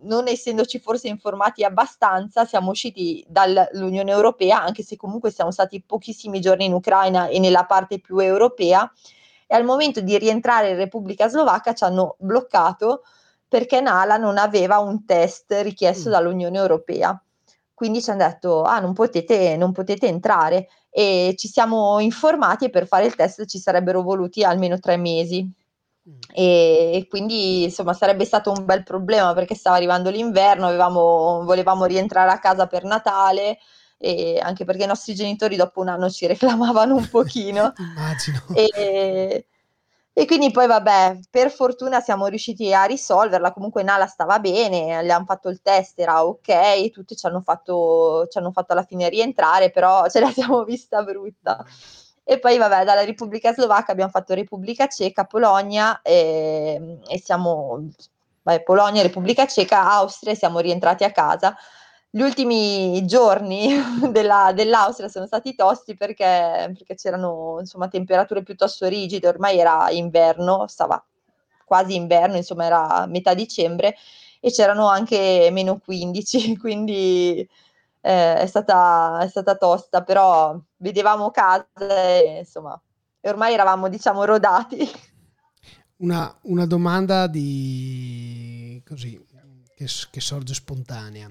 non 0.02 0.28
essendoci 0.28 0.80
forse 0.80 1.08
informati 1.08 1.64
abbastanza, 1.64 2.44
siamo 2.44 2.72
usciti 2.72 3.26
dall'Unione 3.30 4.12
Europea, 4.12 4.62
anche 4.62 4.84
se 4.84 4.98
comunque 4.98 5.32
siamo 5.32 5.52
stati 5.52 5.82
pochissimi 5.82 6.42
giorni 6.42 6.66
in 6.66 6.74
Ucraina 6.74 7.28
e 7.28 7.40
nella 7.40 7.64
parte 7.64 8.02
più 8.02 8.20
europea, 8.20 8.92
e 9.48 9.56
al 9.56 9.64
momento 9.64 10.02
di 10.02 10.18
rientrare 10.18 10.70
in 10.70 10.76
Repubblica 10.78 11.28
Slovacca 11.28 11.74
ci 11.74 11.84
hanno 11.84 12.16
bloccato 12.20 13.04
perché 13.48 13.80
Nala 13.80 14.18
non 14.18 14.38
aveva 14.38 14.80
un 14.80 15.06
test 15.06 15.52
richiesto 15.62 16.10
mm. 16.10 16.12
dall'Unione 16.12 16.58
Europea. 16.58 17.20
Quindi 17.74 18.02
ci 18.02 18.10
hanno 18.10 18.26
detto, 18.26 18.64
ah, 18.64 18.80
non 18.80 18.94
potete, 18.94 19.58
non 19.58 19.72
potete 19.72 20.08
entrare 20.08 20.68
e 20.90 21.36
ci 21.38 21.48
siamo 21.48 22.00
informati 22.00 22.66
e 22.66 22.70
per 22.70 22.88
fare 22.88 23.06
il 23.06 23.16
test 23.16 23.46
ci 23.46 23.60
sarebbero 23.60 24.02
voluti 24.02 24.44
almeno 24.44 24.80
tre 24.80 24.98
mesi. 24.98 25.44
Mm. 26.10 26.14
E, 26.34 26.92
e, 26.96 27.08
quindi 27.08 27.64
insomma 27.64 27.94
sarebbe 27.94 28.26
stato 28.26 28.52
un 28.52 28.66
bel 28.66 28.84
problema 28.84 29.34
perché 29.34 29.56
stava 29.56 29.76
arrivando 29.76 30.10
l'inverno, 30.10 30.68
avevamo, 30.68 31.44
volevamo 31.44 31.86
rientrare 31.86 32.32
a 32.32 32.40
casa 32.40 32.68
per 32.68 32.84
Natale 32.84 33.58
e 33.98 34.40
anche 34.42 34.66
perché 34.66 34.84
i 34.84 34.88
nostri 34.88 35.16
genitori 35.16 35.56
dopo 35.56 35.82
un 35.82 35.88
anno 35.88 36.10
ci 36.10 36.28
reclamavano 36.28 36.96
un 36.96 37.10
pochino. 37.10 37.74
Immagino. 37.78 38.44
E, 38.54 39.48
e 40.18 40.26
quindi 40.26 40.52
poi 40.52 40.68
vabbè, 40.68 41.20
per 41.30 41.52
fortuna 41.52 42.00
siamo 42.00 42.28
riusciti 42.28 42.74
a 42.74 42.86
risolverla, 42.86 43.52
comunque 43.52 43.84
Nala 43.84 44.08
stava 44.08 44.40
bene, 44.40 45.02
le 45.02 45.12
hanno 45.12 45.26
fatto 45.26 45.50
il 45.50 45.62
test, 45.62 46.00
era 46.00 46.26
ok, 46.26 46.90
tutti 46.92 47.16
ci 47.18 47.26
hanno 47.26 47.42
fatto, 47.42 48.26
ci 48.30 48.38
hanno 48.38 48.52
fatto 48.52 48.72
alla 48.72 48.84
fine 48.84 49.10
rientrare, 49.10 49.72
però 49.72 50.08
ce 50.08 50.22
la 50.22 50.32
siamo 50.32 50.64
vista 50.64 51.04
brutta. 51.04 51.66
E 52.24 52.40
poi 52.40 52.58
vabbè, 52.58 52.86
dalla 52.86 53.04
Repubblica 53.04 53.54
Slovacca 53.54 53.92
abbiamo 53.92 54.10
fatto 54.10 54.34
Repubblica 54.34 54.88
Ceca, 54.88 55.26
Polonia 55.26 56.02
e, 56.02 57.00
e 57.08 57.20
siamo, 57.20 57.90
vabbè, 58.42 58.64
Polonia, 58.64 59.02
Repubblica 59.02 59.46
Ceca, 59.46 59.92
Austria 59.92 60.32
e 60.32 60.36
siamo 60.36 60.60
rientrati 60.60 61.04
a 61.04 61.12
casa 61.12 61.56
gli 62.16 62.22
ultimi 62.22 63.06
giorni 63.06 63.76
della, 64.10 64.54
dell'Austria 64.56 65.10
sono 65.10 65.26
stati 65.26 65.54
tosti 65.54 65.96
perché, 65.96 66.72
perché 66.74 66.96
c'erano 66.96 67.58
insomma, 67.60 67.90
temperature 67.90 68.42
piuttosto 68.42 68.88
rigide, 68.88 69.28
ormai 69.28 69.60
era 69.60 69.90
inverno, 69.92 70.66
stava 70.68 71.04
quasi 71.66 71.96
inverno, 71.96 72.38
insomma 72.38 72.64
era 72.64 73.06
metà 73.06 73.34
dicembre 73.34 73.98
e 74.40 74.50
c'erano 74.50 74.88
anche 74.88 75.50
meno 75.52 75.78
15, 75.78 76.56
quindi 76.58 77.38
eh, 78.00 78.36
è, 78.38 78.46
stata, 78.46 79.20
è 79.20 79.28
stata 79.28 79.58
tosta, 79.58 80.02
però 80.02 80.58
vedevamo 80.78 81.32
casa 81.32 81.68
e 81.78 82.38
insomma 82.40 82.82
ormai 83.24 83.54
eravamo 83.54 83.90
diciamo 83.90 84.24
rodati. 84.24 84.90
Una, 85.98 86.34
una 86.44 86.66
domanda 86.66 87.28
di 87.28 88.82
così 88.88 89.22
che, 89.76 89.88
che 90.10 90.22
sorge 90.22 90.54
spontanea 90.54 91.30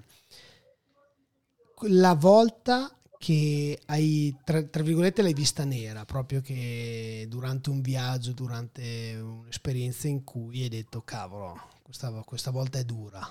la 1.82 2.14
volta 2.14 2.90
che 3.18 3.80
hai, 3.86 4.36
tra, 4.44 4.62
tra, 4.64 4.82
virgolette, 4.82 5.22
l'hai 5.22 5.32
vista 5.32 5.64
nera, 5.64 6.04
proprio 6.04 6.40
che 6.40 7.26
durante 7.28 7.70
un 7.70 7.80
viaggio, 7.80 8.32
durante 8.32 9.18
un'esperienza 9.18 10.08
in 10.08 10.24
cui 10.24 10.62
hai 10.62 10.68
detto, 10.68 11.02
cavolo, 11.02 11.58
questa, 11.82 12.10
questa 12.26 12.50
volta 12.50 12.78
è 12.78 12.84
dura. 12.84 13.26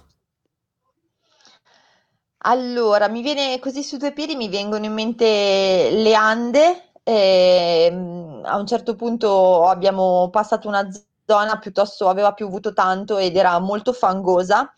Allora, 2.46 3.08
mi 3.08 3.22
viene 3.22 3.60
così 3.60 3.84
su 3.84 3.98
due 3.98 4.14
piedi, 4.14 4.36
mi 4.36 4.50
vengono 4.50 4.86
in 4.86 4.94
mente 4.94 5.90
le 5.92 6.14
Ande. 6.16 6.92
E, 7.04 7.90
mm, 7.92 8.46
a 8.46 8.58
un 8.58 8.66
certo 8.66 8.96
punto 8.96 9.68
abbiamo 9.68 10.30
passato 10.30 10.68
una 10.68 10.90
zona 11.26 11.60
piuttosto, 11.60 12.10
aveva 12.10 12.34
piovuto 12.34 12.74
tanto 12.74 13.18
ed 13.18 13.36
era 13.36 13.60
molto 13.60 13.94
fangosa 13.94 14.74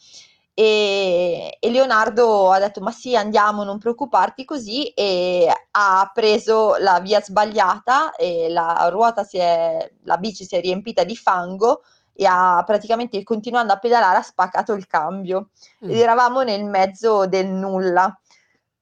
e, 0.57 1.57
e, 1.59 1.69
Leonardo 1.69 2.49
ha 2.49 2.59
detto 2.59 2.79
ma 2.79 2.91
sì 2.91 3.13
andiamo 3.13 3.65
non 3.65 3.77
preoccuparti 3.77 4.45
così 4.45 4.87
e 4.87 5.51
ha 5.71 6.11
preso 6.13 6.77
la 6.79 7.01
via 7.01 7.21
sbagliata 7.21 8.15
e 8.15 8.47
la 8.49 8.87
ruota 8.89 9.25
si 9.25 9.37
è, 9.37 9.91
la 10.03 10.15
bici 10.15 10.45
si 10.45 10.55
è 10.55 10.61
riempita 10.61 11.03
di 11.03 11.17
fango 11.17 11.81
e 12.13 12.25
ha 12.25 12.63
praticamente 12.65 13.21
continuando 13.23 13.73
a 13.73 13.79
pedalare 13.79 14.19
ha 14.19 14.21
spaccato 14.21 14.71
il 14.71 14.87
cambio 14.87 15.49
mm. 15.83 15.89
ed 15.89 15.97
eravamo 15.97 16.41
nel 16.43 16.63
mezzo 16.63 17.27
del 17.27 17.47
nulla 17.47 18.17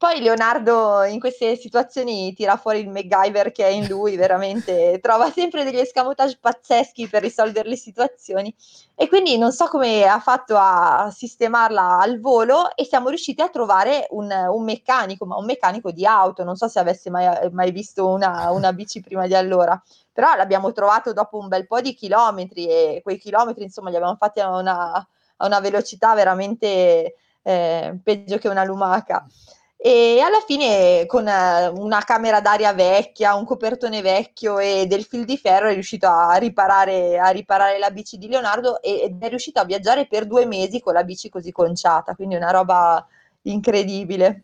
poi 0.03 0.19
Leonardo 0.19 1.03
in 1.03 1.17
queste 1.17 1.55
situazioni 1.55 2.33
tira 2.33 2.57
fuori 2.57 2.81
il 2.81 2.89
MacGyver 2.89 3.53
che 3.53 3.65
è 3.65 3.69
in 3.69 3.87
lui, 3.87 4.17
veramente 4.19 4.99
trova 5.01 5.31
sempre 5.31 5.63
degli 5.63 5.79
escamotage 5.79 6.39
pazzeschi 6.41 7.07
per 7.07 7.21
risolvere 7.21 7.69
le 7.69 7.77
situazioni. 7.77 8.53
E 8.95 9.07
quindi 9.07 9.37
non 9.37 9.53
so 9.53 9.69
come 9.69 10.03
ha 10.03 10.19
fatto 10.19 10.57
a 10.57 11.09
sistemarla 11.09 11.99
al 11.99 12.19
volo 12.19 12.75
e 12.75 12.83
siamo 12.83 13.07
riusciti 13.07 13.41
a 13.41 13.47
trovare 13.47 14.07
un, 14.09 14.29
un 14.29 14.63
meccanico, 14.65 15.25
ma 15.25 15.37
un 15.37 15.45
meccanico 15.45 15.89
di 15.91 16.05
auto, 16.05 16.43
non 16.43 16.57
so 16.57 16.67
se 16.67 16.79
avesse 16.79 17.09
mai, 17.09 17.49
mai 17.51 17.71
visto 17.71 18.05
una, 18.05 18.51
una 18.51 18.73
bici 18.73 18.99
prima 18.99 19.25
di 19.25 19.35
allora, 19.35 19.81
però 20.11 20.35
l'abbiamo 20.35 20.73
trovato 20.73 21.13
dopo 21.13 21.37
un 21.37 21.47
bel 21.47 21.65
po' 21.65 21.79
di 21.79 21.93
chilometri 21.93 22.67
e 22.67 22.99
quei 23.01 23.17
chilometri 23.17 23.63
insomma 23.63 23.89
li 23.89 23.95
abbiamo 23.95 24.17
fatti 24.17 24.41
a 24.41 24.49
una, 24.57 24.95
a 25.37 25.45
una 25.45 25.61
velocità 25.61 26.13
veramente 26.13 27.15
eh, 27.41 27.99
peggio 28.03 28.37
che 28.37 28.49
una 28.49 28.65
lumaca 28.65 29.25
e 29.85 30.21
alla 30.21 30.39
fine 30.39 31.05
con 31.07 31.27
eh, 31.27 31.67
una 31.67 31.99
camera 32.05 32.39
d'aria 32.39 32.71
vecchia, 32.71 33.35
un 33.35 33.43
copertone 33.43 34.01
vecchio 34.01 34.57
e 34.57 34.85
del 34.87 35.03
fil 35.03 35.25
di 35.25 35.37
ferro 35.37 35.67
è 35.67 35.73
riuscito 35.73 36.07
a 36.07 36.35
riparare, 36.35 37.19
a 37.19 37.27
riparare 37.31 37.77
la 37.79 37.91
bici 37.91 38.17
di 38.17 38.29
Leonardo 38.29 38.81
ed 38.81 39.21
è 39.21 39.27
riuscito 39.27 39.59
a 39.59 39.65
viaggiare 39.65 40.07
per 40.07 40.25
due 40.25 40.45
mesi 40.45 40.79
con 40.79 40.93
la 40.93 41.03
bici 41.03 41.27
così 41.27 41.51
conciata, 41.51 42.15
quindi 42.15 42.35
una 42.35 42.51
roba 42.51 43.05
incredibile. 43.41 44.43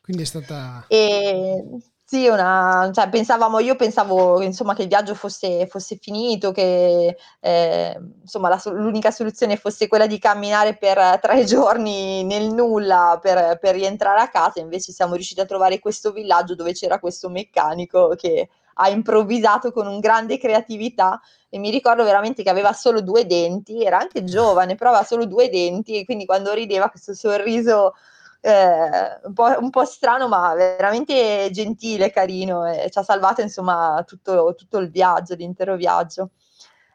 Quindi 0.00 0.22
è 0.22 0.26
stata... 0.26 0.86
E 0.88 1.62
sì, 2.10 2.26
una, 2.26 2.90
cioè, 2.94 3.10
pensavamo, 3.10 3.58
io 3.58 3.76
pensavo 3.76 4.40
insomma, 4.40 4.72
che 4.74 4.80
il 4.80 4.88
viaggio 4.88 5.14
fosse, 5.14 5.66
fosse 5.66 5.98
finito, 6.00 6.52
che 6.52 7.18
eh, 7.38 8.00
insomma, 8.22 8.48
la, 8.48 8.58
l'unica 8.72 9.10
soluzione 9.10 9.58
fosse 9.58 9.88
quella 9.88 10.06
di 10.06 10.18
camminare 10.18 10.74
per 10.74 11.18
tre 11.20 11.44
giorni 11.44 12.24
nel 12.24 12.50
nulla 12.50 13.18
per, 13.20 13.58
per, 13.58 13.74
rientrare 13.74 14.20
a 14.20 14.28
casa, 14.30 14.58
invece 14.58 14.90
siamo 14.92 15.16
riusciti 15.16 15.40
a 15.40 15.44
trovare 15.44 15.80
questo 15.80 16.10
villaggio 16.10 16.54
dove 16.54 16.72
c'era 16.72 16.98
questo 16.98 17.28
meccanico 17.28 18.14
che 18.16 18.48
ha 18.72 18.88
improvvisato 18.88 19.70
con 19.70 19.86
un 19.86 20.00
grande 20.00 20.38
creatività. 20.38 21.20
E 21.50 21.58
mi 21.58 21.68
ricordo 21.68 22.04
veramente 22.04 22.42
che 22.42 22.48
aveva 22.48 22.72
solo 22.72 23.02
due 23.02 23.26
denti, 23.26 23.84
era 23.84 23.98
anche 23.98 24.24
giovane, 24.24 24.76
però 24.76 24.90
aveva 24.90 25.04
solo 25.04 25.26
due 25.26 25.50
denti 25.50 25.98
e 25.98 26.06
quindi 26.06 26.24
quando 26.24 26.54
rideva 26.54 26.88
questo 26.88 27.12
sorriso 27.12 27.92
eh, 28.40 29.20
un, 29.24 29.32
po', 29.32 29.58
un, 29.58 29.70
po', 29.70 29.84
strano, 29.84 30.28
ma 30.28 30.54
veramente 30.54 31.48
gentile, 31.50 32.10
carino, 32.10 32.66
e 32.66 32.90
ci 32.90 32.98
ha 32.98 33.02
salvato 33.02 33.40
insomma 33.40 34.02
tutto, 34.06 34.54
tutto 34.54 34.78
il 34.78 34.90
viaggio, 34.90 35.34
l'intero 35.34 35.76
viaggio. 35.76 36.30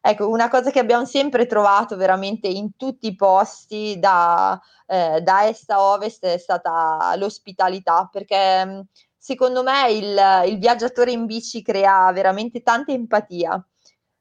Ecco, 0.01 0.29
una 0.29 0.49
cosa 0.49 0.69
che 0.69 0.79
abbiamo 0.79 1.05
sempre 1.05 1.45
trovato 1.45 1.95
veramente 1.95 2.47
in 2.47 2.75
tutti 2.75 3.07
i 3.07 3.15
posti 3.15 3.97
da, 3.99 4.59
eh, 4.85 5.21
da 5.21 5.47
est 5.47 5.69
a 5.69 5.81
ovest 5.81 6.25
è 6.25 6.37
stata 6.37 7.13
l'ospitalità, 7.15 8.09
perché 8.11 8.87
secondo 9.17 9.63
me 9.63 9.91
il, 9.91 10.51
il 10.51 10.59
viaggiatore 10.59 11.11
in 11.11 11.25
bici 11.25 11.61
crea 11.61 12.11
veramente 12.11 12.61
tanta 12.61 12.91
empatia 12.91 13.65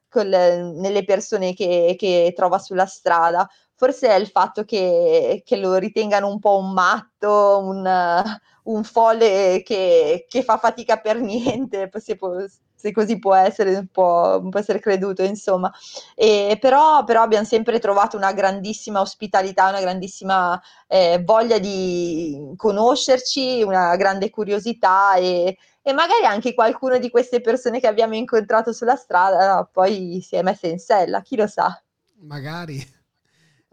con 0.07 0.27
le, 0.27 0.71
nelle 0.73 1.03
persone 1.03 1.53
che, 1.53 1.95
che 1.97 2.31
trova 2.35 2.59
sulla 2.59 2.85
strada 2.85 3.49
forse 3.83 4.07
è 4.07 4.15
il 4.15 4.27
fatto 4.27 4.63
che, 4.63 5.41
che 5.45 5.57
lo 5.57 5.75
ritengano 5.75 6.29
un 6.29 6.39
po' 6.39 6.57
un 6.57 6.71
matto, 6.71 7.59
un, 7.61 8.23
un 8.63 8.83
folle 8.85 9.61
che, 9.65 10.25
che, 10.29 10.43
fa 10.43 10.57
fatica 10.57 10.97
per 10.97 11.19
niente, 11.19 11.91
se, 11.99 12.15
può, 12.15 12.45
se 12.73 12.91
così 12.93 13.19
può 13.19 13.35
essere, 13.35 13.85
può, 13.91 14.39
può, 14.39 14.57
essere 14.57 14.79
creduto, 14.79 15.21
insomma. 15.23 15.69
E, 16.15 16.57
però, 16.61 17.03
però, 17.03 17.23
abbiamo 17.23 17.43
sempre 17.43 17.79
trovato 17.79 18.15
una 18.15 18.31
grandissima 18.31 19.01
ospitalità, 19.01 19.67
una 19.67 19.81
grandissima 19.81 20.61
eh, 20.87 21.21
voglia 21.21 21.59
di 21.59 22.53
conoscerci, 22.55 23.63
una 23.63 23.97
grande 23.97 24.29
curiosità 24.29 25.15
e, 25.15 25.57
e 25.81 25.91
magari 25.91 26.23
anche 26.23 26.53
qualcuno 26.53 26.97
di 26.99 27.09
queste 27.09 27.41
persone 27.41 27.81
che 27.81 27.87
abbiamo 27.87 28.15
incontrato 28.15 28.71
sulla 28.71 28.95
strada 28.95 29.67
poi 29.69 30.21
si 30.25 30.37
è 30.37 30.41
messa 30.41 30.67
in 30.67 30.79
sella, 30.79 31.21
chi 31.21 31.35
lo 31.35 31.47
sa. 31.47 31.77
Magari. 32.21 32.92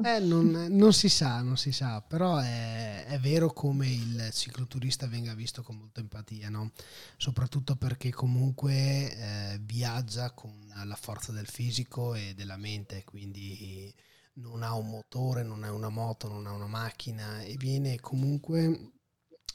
Eh, 0.02 0.18
non, 0.18 0.66
non, 0.70 0.92
si 0.94 1.08
sa, 1.10 1.42
non 1.42 1.56
si 1.58 1.72
sa, 1.72 2.00
però 2.00 2.38
è, 2.38 3.04
è, 3.06 3.18
vero 3.18 3.52
come 3.52 3.86
il 3.88 4.30
cicloturista 4.32 5.06
venga 5.06 5.34
visto 5.34 5.62
con 5.62 5.76
molta 5.76 6.00
empatia, 6.00 6.48
no? 6.48 6.72
soprattutto 7.18 7.76
perché 7.76 8.10
comunque 8.10 8.72
eh, 8.72 9.58
viaggia 9.60 10.30
con 10.30 10.58
la 10.84 10.96
forza 10.96 11.32
del 11.32 11.46
fisico 11.46 12.14
e 12.14 12.32
della 12.34 12.56
mente, 12.56 13.04
quindi 13.04 13.94
non 14.34 14.62
ha 14.62 14.74
un 14.74 14.88
motore, 14.88 15.42
non 15.42 15.64
ha 15.64 15.72
una 15.72 15.90
moto, 15.90 16.28
non 16.28 16.46
ha 16.46 16.52
una 16.52 16.66
macchina 16.66 17.42
e 17.42 17.56
viene 17.56 18.00
comunque, 18.00 18.92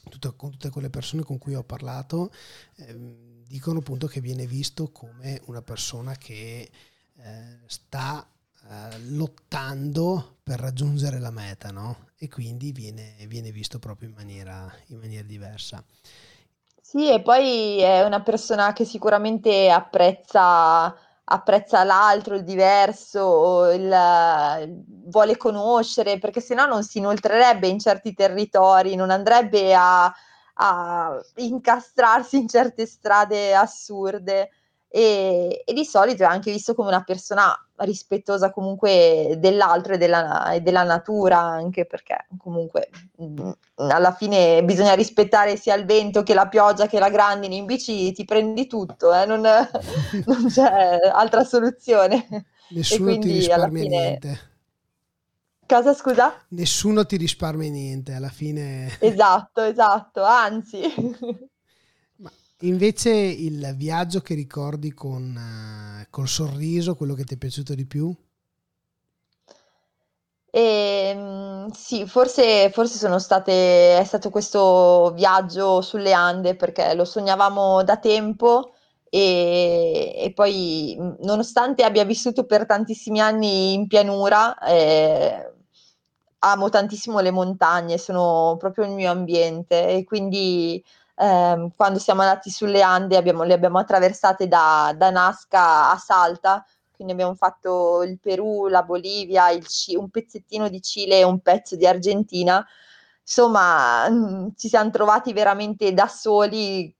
tutte, 0.08 0.34
con 0.36 0.50
tutte 0.50 0.70
quelle 0.70 0.90
persone 0.90 1.22
con 1.22 1.38
cui 1.38 1.54
ho 1.54 1.64
parlato, 1.64 2.32
eh, 2.76 3.42
dicono 3.46 3.80
appunto 3.80 4.06
che 4.06 4.20
viene 4.20 4.46
visto 4.46 4.90
come 4.92 5.40
una 5.46 5.62
persona 5.62 6.14
che 6.14 6.70
eh, 7.16 7.58
sta 7.66 8.28
eh, 8.68 8.98
lottando 9.10 10.38
per 10.42 10.58
raggiungere 10.58 11.18
la 11.18 11.30
meta, 11.30 11.70
no? 11.70 12.08
E 12.16 12.28
quindi 12.28 12.72
viene, 12.72 13.14
viene 13.26 13.50
visto 13.50 13.78
proprio 13.78 14.08
in 14.08 14.14
maniera, 14.14 14.72
in 14.88 14.98
maniera 14.98 15.26
diversa. 15.26 15.82
Sì, 16.80 17.10
e 17.10 17.20
poi 17.20 17.80
è 17.80 18.04
una 18.04 18.22
persona 18.22 18.72
che 18.72 18.84
sicuramente 18.84 19.70
apprezza, 19.70 20.94
apprezza 21.24 21.82
l'altro, 21.84 22.36
il 22.36 22.44
diverso, 22.44 23.70
il, 23.70 24.84
vuole 25.06 25.36
conoscere, 25.36 26.18
perché 26.18 26.40
se 26.40 26.54
no 26.54 26.66
non 26.66 26.84
si 26.84 26.98
inoltrerebbe 26.98 27.66
in 27.66 27.78
certi 27.80 28.14
territori, 28.14 28.94
non 28.94 29.10
andrebbe 29.10 29.74
a, 29.74 30.12
a 30.54 31.20
incastrarsi 31.36 32.36
in 32.36 32.48
certe 32.48 32.86
strade 32.86 33.54
assurde 33.54 34.50
e, 34.88 35.62
e, 35.66 35.72
di 35.72 35.84
solito 35.84 36.22
è 36.22 36.26
anche 36.26 36.52
visto 36.52 36.74
come 36.74 36.88
una 36.88 37.02
persona 37.02 37.52
rispettosa 37.78 38.50
comunque 38.50 39.34
dell'altro 39.38 39.94
e 39.94 39.98
della, 39.98 40.52
e 40.52 40.60
della 40.60 40.84
natura, 40.84 41.38
anche 41.38 41.84
perché 41.84 42.26
comunque 42.38 42.88
mh, 43.16 43.24
mm, 43.24 43.50
alla 43.76 44.12
fine 44.12 44.64
bisogna 44.64 44.94
rispettare 44.94 45.56
sia 45.56 45.74
il 45.74 45.84
vento 45.84 46.22
che 46.22 46.34
la 46.34 46.48
pioggia 46.48 46.86
che 46.86 46.98
la 46.98 47.10
grandine, 47.10 47.56
in 47.56 47.66
bici 47.66 48.12
ti 48.12 48.24
prendi 48.24 48.66
tutto, 48.66 49.12
eh? 49.12 49.26
non, 49.26 49.40
non, 50.24 50.46
c'è 50.48 51.00
altra 51.12 51.44
soluzione. 51.44 52.46
Nessuno 52.70 53.18
ti 53.18 53.32
risparmia 53.32 53.82
fine... 53.82 53.98
niente. 53.98 54.50
Cosa 55.66 55.94
scusa? 55.94 56.32
Nessuno 56.50 57.04
ti 57.04 57.16
risparmia 57.16 57.70
niente, 57.70 58.12
alla 58.12 58.28
fine... 58.28 58.96
Esatto, 59.00 59.62
esatto, 59.62 60.22
anzi... 60.22 60.80
Invece 62.64 63.10
il 63.10 63.72
viaggio 63.76 64.20
che 64.20 64.34
ricordi 64.34 64.92
con 64.92 65.34
uh, 65.34 66.06
col 66.10 66.28
sorriso, 66.28 66.94
quello 66.94 67.14
che 67.14 67.24
ti 67.24 67.32
è 67.32 67.38
piaciuto 67.38 67.74
di 67.74 67.86
più? 67.86 68.14
E, 70.50 71.66
sì, 71.74 72.06
forse, 72.06 72.70
forse 72.70 72.96
sono 72.96 73.18
state, 73.18 73.98
è 73.98 74.04
stato 74.04 74.30
questo 74.30 75.12
viaggio 75.14 75.82
sulle 75.82 76.12
Ande 76.12 76.56
perché 76.56 76.94
lo 76.94 77.04
sognavamo 77.04 77.82
da 77.84 77.98
tempo 77.98 78.72
e, 79.10 80.14
e 80.16 80.32
poi 80.32 80.96
nonostante 81.20 81.84
abbia 81.84 82.04
vissuto 82.04 82.46
per 82.46 82.64
tantissimi 82.64 83.20
anni 83.20 83.74
in 83.74 83.86
pianura, 83.86 84.56
eh, 84.58 85.52
amo 86.40 86.68
tantissimo 86.70 87.20
le 87.20 87.30
montagne, 87.30 87.98
sono 87.98 88.56
proprio 88.58 88.86
il 88.86 88.92
mio 88.92 89.10
ambiente 89.10 89.88
e 89.88 90.04
quindi 90.04 90.82
eh, 91.16 91.70
quando 91.74 91.98
siamo 91.98 92.22
andati 92.22 92.50
sulle 92.50 92.82
Ande 92.82 93.16
abbiamo, 93.16 93.42
le 93.44 93.54
abbiamo 93.54 93.78
attraversate 93.78 94.48
da, 94.48 94.94
da, 94.96 95.10
Nazca 95.10 95.90
a 95.90 95.96
Salta, 95.96 96.64
quindi 96.92 97.14
abbiamo 97.14 97.34
fatto 97.34 98.02
il 98.02 98.18
Perù, 98.18 98.68
la 98.68 98.82
Bolivia, 98.82 99.48
C- 99.58 99.94
un 99.96 100.10
pezzettino 100.10 100.68
di 100.68 100.80
Cile 100.82 101.18
e 101.18 101.24
un 101.24 101.40
pezzo 101.40 101.76
di 101.76 101.86
Argentina. 101.86 102.64
Insomma, 103.22 104.08
mh, 104.08 104.14
mm, 104.14 104.48
ci 104.56 104.68
siamo 104.68 104.90
trovati 104.90 105.32
veramente 105.32 105.92
da 105.92 106.06
soli 106.08 106.94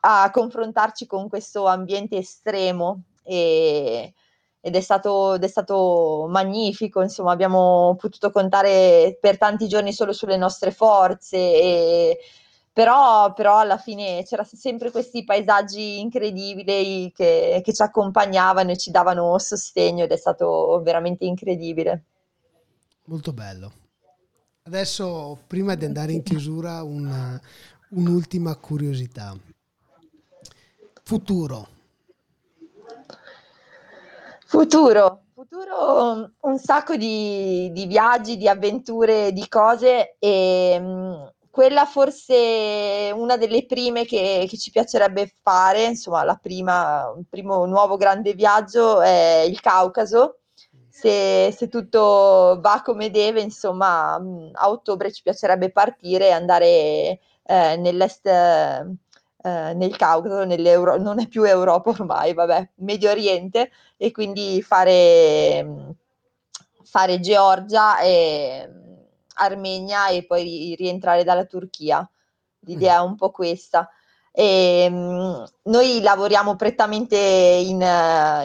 a 0.00 0.30
confrontarci 0.30 1.06
con 1.06 1.28
questo 1.28 1.66
ambiente 1.66 2.16
estremo 2.16 3.02
e, 3.22 4.14
ed 4.60 4.76
è 4.76 4.80
stato, 4.80 5.34
ed 5.34 5.44
è 5.44 5.48
stato 5.48 6.26
magnifico, 6.28 7.02
insomma 7.02 7.32
abbiamo 7.32 7.96
potuto 7.98 8.30
contare 8.30 9.18
per 9.20 9.38
tanti 9.38 9.68
giorni 9.68 9.92
solo 9.92 10.12
sulle 10.12 10.36
nostre 10.36 10.70
forze 10.70 11.36
e, 11.36 12.18
però, 12.72 13.32
però 13.34 13.58
alla 13.58 13.76
fine 13.76 14.22
c'erano 14.24 14.48
sempre 14.52 14.90
questi 14.90 15.24
paesaggi 15.24 16.00
incredibili 16.00 17.12
che, 17.12 17.60
che 17.62 17.72
ci 17.72 17.82
accompagnavano 17.82 18.70
e 18.70 18.78
ci 18.78 18.90
davano 18.90 19.38
sostegno 19.38 20.04
ed 20.04 20.10
è 20.10 20.16
stato 20.16 20.80
veramente 20.82 21.24
incredibile. 21.24 22.04
Molto 23.04 23.32
bello. 23.32 23.72
Adesso, 24.62 25.40
prima 25.46 25.74
di 25.74 25.84
andare 25.84 26.12
in 26.12 26.22
chiusura, 26.24 26.82
una, 26.82 27.38
un'ultima 27.90 28.56
curiosità. 28.56 29.36
Futuro. 31.02 31.68
Futuro. 34.46 35.20
Futuro, 35.34 36.30
un 36.40 36.58
sacco 36.58 36.94
di, 36.94 37.70
di 37.72 37.86
viaggi, 37.86 38.36
di 38.36 38.48
avventure, 38.48 39.32
di 39.32 39.48
cose 39.48 40.16
e 40.18 40.78
mh, 40.78 41.31
quella 41.52 41.84
forse 41.84 43.12
una 43.14 43.36
delle 43.36 43.66
prime 43.66 44.06
che, 44.06 44.46
che, 44.48 44.56
ci 44.56 44.70
piacerebbe 44.70 45.34
fare, 45.42 45.84
insomma 45.84 46.24
la 46.24 46.36
prima, 46.36 47.12
il 47.18 47.26
primo 47.28 47.66
nuovo 47.66 47.98
grande 47.98 48.32
viaggio 48.32 49.02
è 49.02 49.44
il 49.46 49.60
Caucaso. 49.60 50.38
Se, 50.88 51.52
se 51.54 51.68
tutto 51.68 52.58
va 52.60 52.80
come 52.82 53.10
deve, 53.10 53.42
insomma 53.42 54.14
a 54.14 54.70
ottobre 54.70 55.12
ci 55.12 55.22
piacerebbe 55.22 55.70
partire 55.70 56.28
e 56.28 56.30
andare 56.30 57.20
eh, 57.42 57.76
nell'est, 57.76 58.26
eh, 58.26 58.86
nel 59.42 59.96
Caucaso, 59.96 60.44
non 60.44 61.20
è 61.20 61.28
più 61.28 61.44
Europa 61.44 61.90
ormai, 61.90 62.32
vabbè, 62.32 62.70
Medio 62.76 63.10
Oriente, 63.10 63.70
e 63.98 64.10
quindi 64.10 64.62
fare, 64.62 65.96
fare 66.82 67.20
Georgia 67.20 67.98
e 68.00 68.81
Armenia 69.34 70.08
e 70.08 70.24
poi 70.24 70.74
rientrare 70.76 71.24
dalla 71.24 71.44
Turchia. 71.44 72.08
L'idea 72.60 72.96
è 72.98 73.00
un 73.00 73.16
po' 73.16 73.30
questa. 73.30 73.88
E, 74.34 74.88
um, 74.90 75.44
noi 75.64 76.00
lavoriamo 76.00 76.56
prettamente 76.56 77.16
in, 77.16 77.80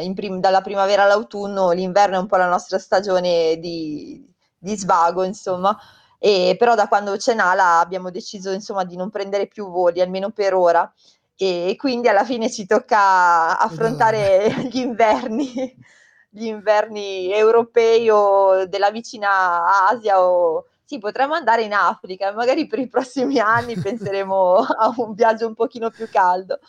in 0.02 0.14
prim- 0.14 0.40
dalla 0.40 0.62
primavera 0.62 1.04
all'autunno, 1.04 1.72
l'inverno 1.72 2.18
è 2.18 2.20
un 2.20 2.28
po' 2.28 2.36
la 2.36 2.50
nostra 2.50 2.78
stagione 2.78 3.58
di, 3.60 4.26
di 4.58 4.76
svago, 4.76 5.24
insomma. 5.24 5.78
E, 6.20 6.56
però 6.58 6.76
da 6.76 6.88
quando 6.88 7.16
c'è 7.16 7.34
Nala 7.36 7.80
abbiamo 7.80 8.10
deciso 8.10 8.52
insomma 8.52 8.84
di 8.84 8.96
non 8.96 9.10
prendere 9.10 9.48
più 9.48 9.70
voli, 9.70 10.02
almeno 10.02 10.32
per 10.32 10.54
ora, 10.54 10.92
e 11.38 11.76
quindi 11.78 12.08
alla 12.08 12.26
fine 12.26 12.50
ci 12.50 12.66
tocca 12.66 13.60
affrontare 13.60 14.50
gli 14.72 14.80
inverni, 14.80 15.54
gli 16.30 16.46
inverni 16.46 17.32
europei 17.32 18.10
o 18.10 18.66
della 18.66 18.90
vicina 18.92 19.88
Asia 19.88 20.20
o 20.22 20.66
sì, 20.88 21.00
potremmo 21.00 21.34
andare 21.34 21.64
in 21.64 21.74
Africa, 21.74 22.32
magari 22.32 22.66
per 22.66 22.80
i 22.80 22.88
prossimi 22.88 23.40
anni 23.40 23.78
penseremo 23.78 24.56
a 24.56 24.94
un 24.96 25.14
viaggio 25.14 25.46
un 25.46 25.54
pochino 25.54 25.90
più 25.90 26.08
caldo, 26.10 26.60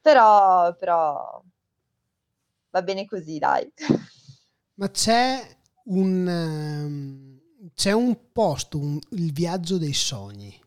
però, 0.00 0.74
però 0.74 1.42
va 2.70 2.82
bene 2.82 3.04
così, 3.04 3.38
dai. 3.38 3.70
Ma 4.76 4.90
c'è 4.90 5.56
un, 5.84 6.26
ehm, 6.26 7.40
c'è 7.74 7.92
un 7.92 8.32
posto, 8.32 8.78
un, 8.78 8.98
il 9.10 9.34
viaggio 9.34 9.76
dei 9.76 9.92
sogni, 9.92 10.58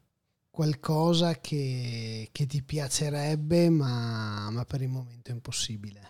qualcosa 0.51 1.39
che, 1.39 2.29
che 2.31 2.45
ti 2.45 2.61
piacerebbe 2.61 3.71
ma, 3.71 4.51
ma 4.51 4.63
per 4.63 4.83
il 4.83 4.89
momento 4.89 5.31
è 5.31 5.33
impossibile? 5.33 6.09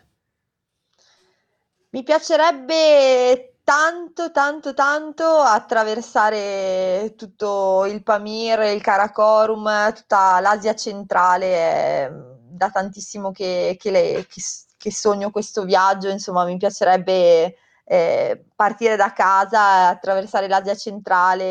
Mi 1.92 2.04
piacerebbe 2.04 3.60
tanto, 3.72 4.32
tanto, 4.32 4.74
tanto 4.74 5.26
attraversare 5.26 7.14
tutto 7.16 7.86
il 7.86 8.04
Pamir, 8.04 8.60
il 8.64 8.82
Karakorum, 8.82 9.94
tutta 9.94 10.42
l'Asia 10.42 10.76
centrale. 10.76 11.48
È 11.56 12.12
da 12.12 12.70
tantissimo 12.70 13.32
che, 13.32 13.78
che, 13.80 13.90
le, 13.92 14.26
che, 14.28 14.42
che 14.78 14.92
sogno 14.92 15.32
questo 15.32 15.64
viaggio, 15.64 16.10
insomma, 16.10 16.44
mi 16.44 16.58
piacerebbe 16.58 17.56
eh, 17.86 18.46
partire 18.54 18.98
da 18.98 19.14
casa, 19.14 19.88
attraversare 19.88 20.50
l'Asia 20.50 20.76
centrale 20.76 21.46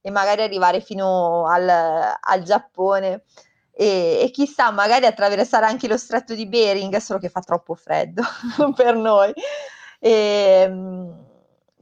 e, 0.00 0.10
magari 0.10 0.42
arrivare 0.42 0.80
fino 0.80 1.46
al, 1.46 1.68
al 1.68 2.42
Giappone. 2.42 3.24
E, 3.70 4.20
e, 4.22 4.30
chissà, 4.30 4.70
magari 4.70 5.04
attraversare 5.04 5.66
anche 5.66 5.88
lo 5.88 5.98
stretto 5.98 6.34
di 6.34 6.46
Bering, 6.48 6.96
solo 6.96 7.18
che 7.18 7.28
fa 7.28 7.40
troppo 7.40 7.74
freddo 7.74 8.22
per 8.74 8.96
noi. 8.96 9.30
E, 9.98 10.10
ehm, 10.64 11.32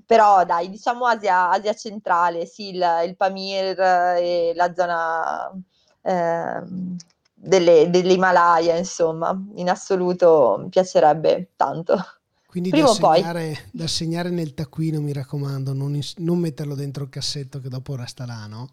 però 0.05 0.45
dai, 0.45 0.69
diciamo 0.69 1.07
Asia, 1.07 1.51
Asia 1.51 1.75
centrale, 1.75 2.47
sì, 2.47 2.69
il, 2.71 2.85
il, 3.07 3.17
Pamir 3.17 3.79
e 3.81 4.53
la 4.55 4.73
zona 4.75 5.51
eh, 6.03 6.63
delle, 7.35 7.91
dell'Himalaya, 7.91 8.77
insomma, 8.77 9.37
in 9.57 9.69
assoluto 9.69 10.57
mi 10.61 10.69
piacerebbe 10.69 11.51
tanto. 11.57 11.97
Quindi 12.47 12.69
Prima 12.69 12.89
da 12.89 13.15
segnare, 13.15 13.69
da 13.73 13.87
segnare, 13.87 14.29
nel 14.29 14.53
taccuino, 14.53 15.01
mi 15.01 15.15
raccomando, 15.15 15.73
non, 15.73 15.99
non, 16.19 16.39
metterlo 16.39 16.75
dentro 16.75 17.05
il 17.05 17.09
cassetto 17.09 17.59
che 17.61 17.71
dopo 17.71 17.97
resta 17.97 18.27
là, 18.27 18.47
no? 18.47 18.69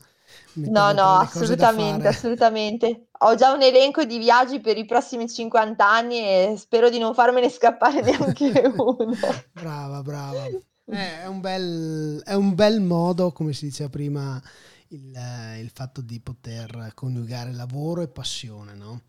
no, 0.55 0.91
no, 0.91 1.15
assolutamente, 1.19 2.07
assolutamente. 2.07 3.07
Ho 3.19 3.35
già 3.35 3.53
un 3.53 3.61
elenco 3.61 4.03
di 4.03 4.17
viaggi 4.17 4.59
per 4.59 4.77
i 4.77 4.85
prossimi 4.85 5.29
50 5.29 5.89
anni 5.89 6.19
e 6.19 6.55
spero 6.57 6.89
di 6.89 6.99
non 6.99 7.13
farmene 7.13 7.49
scappare 7.49 8.01
neanche 8.03 8.73
uno. 8.75 9.13
brava, 9.53 10.01
brava. 10.01 10.43
Eh, 10.91 11.21
è, 11.21 11.27
un 11.27 11.39
bel, 11.39 12.21
è, 12.25 12.33
un 12.33 12.55
bel, 12.55 12.81
modo, 12.81 13.31
come 13.31 13.53
si 13.53 13.65
diceva 13.65 13.89
prima, 13.89 14.41
il, 14.87 15.15
il, 15.59 15.69
fatto 15.71 16.01
di 16.01 16.19
poter 16.19 16.91
coniugare 16.95 17.51
lavoro 17.53 18.01
e 18.01 18.07
passione, 18.07 18.73
no? 18.73 19.01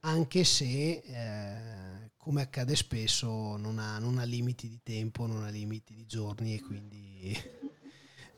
Anche 0.00 0.44
se, 0.44 1.02
eh, 1.04 2.10
come 2.16 2.42
accade 2.42 2.76
spesso, 2.76 3.56
non 3.56 3.78
ha, 3.78 3.98
non 3.98 4.18
ha, 4.18 4.24
limiti 4.24 4.68
di 4.68 4.80
tempo, 4.82 5.26
non 5.26 5.44
ha 5.44 5.50
limiti 5.50 5.94
di 5.94 6.06
giorni 6.06 6.54
e 6.54 6.60
quindi... 6.60 7.36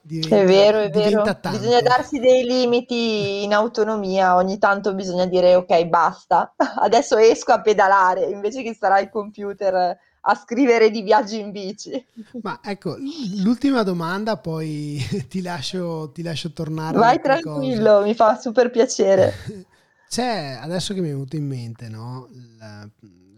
Diventa, 0.07 0.37
è 0.37 0.45
vero, 0.45 0.79
è 0.79 0.89
vero. 0.89 1.23
Tanto. 1.23 1.51
Bisogna 1.51 1.81
darsi 1.81 2.21
dei 2.21 2.45
limiti 2.45 3.43
in 3.43 3.53
autonomia, 3.53 4.37
ogni 4.37 4.57
tanto 4.57 4.95
bisogna 4.95 5.27
dire 5.27 5.57
ok, 5.57 5.85
basta, 5.87 6.55
adesso 6.79 7.17
esco 7.17 7.51
a 7.51 7.61
pedalare 7.61 8.27
invece 8.27 8.63
che 8.63 8.73
stare 8.73 9.01
al 9.01 9.11
computer 9.11 9.99
a 10.29 10.35
scrivere 10.35 10.91
di 10.91 11.03
viaggi 11.03 11.39
in 11.39 11.53
bici. 11.53 12.05
Ma 12.43 12.61
ecco, 12.63 12.97
l'ultima 13.37 13.83
domanda, 13.83 14.37
poi 14.37 15.01
ti 15.29 15.41
lascio, 15.41 16.11
ti 16.13 16.23
lascio 16.23 16.53
tornare. 16.53 16.99
Vai 16.99 17.21
tranquillo, 17.21 17.97
cose. 17.97 18.07
mi 18.07 18.15
fa 18.15 18.39
super 18.39 18.71
piacere. 18.71 19.33
C'è, 20.09 20.59
adesso 20.61 20.95
che 20.95 21.01
mi 21.01 21.09
è 21.09 21.13
venuto 21.13 21.37
in 21.37 21.47
mente, 21.47 21.89
no? 21.89 22.29
La, 22.59 22.89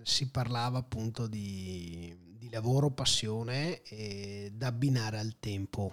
si 0.03 0.31
parlava 0.31 0.79
appunto 0.79 1.27
di, 1.27 2.15
di 2.39 2.49
lavoro, 2.51 2.91
passione 2.91 3.83
e 3.83 4.51
da 4.55 4.69
abbinare 4.69 5.19
al 5.19 5.37
tempo. 5.39 5.93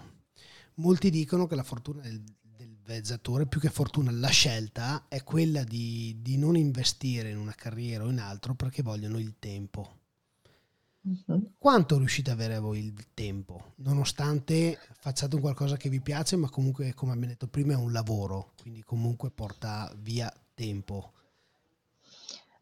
Molti 0.75 1.09
dicono 1.09 1.45
che 1.47 1.55
la 1.55 1.63
fortuna 1.63 2.01
del, 2.01 2.21
del 2.41 2.77
viaggiatore, 2.85 3.47
più 3.47 3.59
che 3.59 3.69
fortuna, 3.69 4.11
la 4.11 4.29
scelta 4.29 5.05
è 5.09 5.23
quella 5.23 5.63
di, 5.63 6.17
di 6.21 6.37
non 6.37 6.55
investire 6.55 7.29
in 7.29 7.37
una 7.37 7.53
carriera 7.55 8.05
o 8.05 8.09
in 8.09 8.19
altro 8.19 8.53
perché 8.53 8.81
vogliono 8.81 9.17
il 9.17 9.35
tempo 9.39 10.03
Uh-huh. 11.07 11.51
Quanto 11.59 11.99
riuscite 11.99 12.31
ad 12.31 12.39
avere 12.39 12.57
voi 12.57 12.79
il 12.79 13.13
tempo, 13.13 13.73
nonostante 13.75 14.79
facciate 14.99 15.35
un 15.35 15.41
qualcosa 15.41 15.77
che 15.77 15.89
vi 15.89 16.01
piace, 16.01 16.35
ma 16.35 16.49
comunque, 16.49 16.95
come 16.95 17.11
abbiamo 17.11 17.31
detto 17.31 17.47
prima, 17.47 17.73
è 17.73 17.77
un 17.77 17.91
lavoro, 17.91 18.53
quindi 18.59 18.83
comunque 18.83 19.29
porta 19.29 19.91
via 19.97 20.33
tempo. 20.55 21.11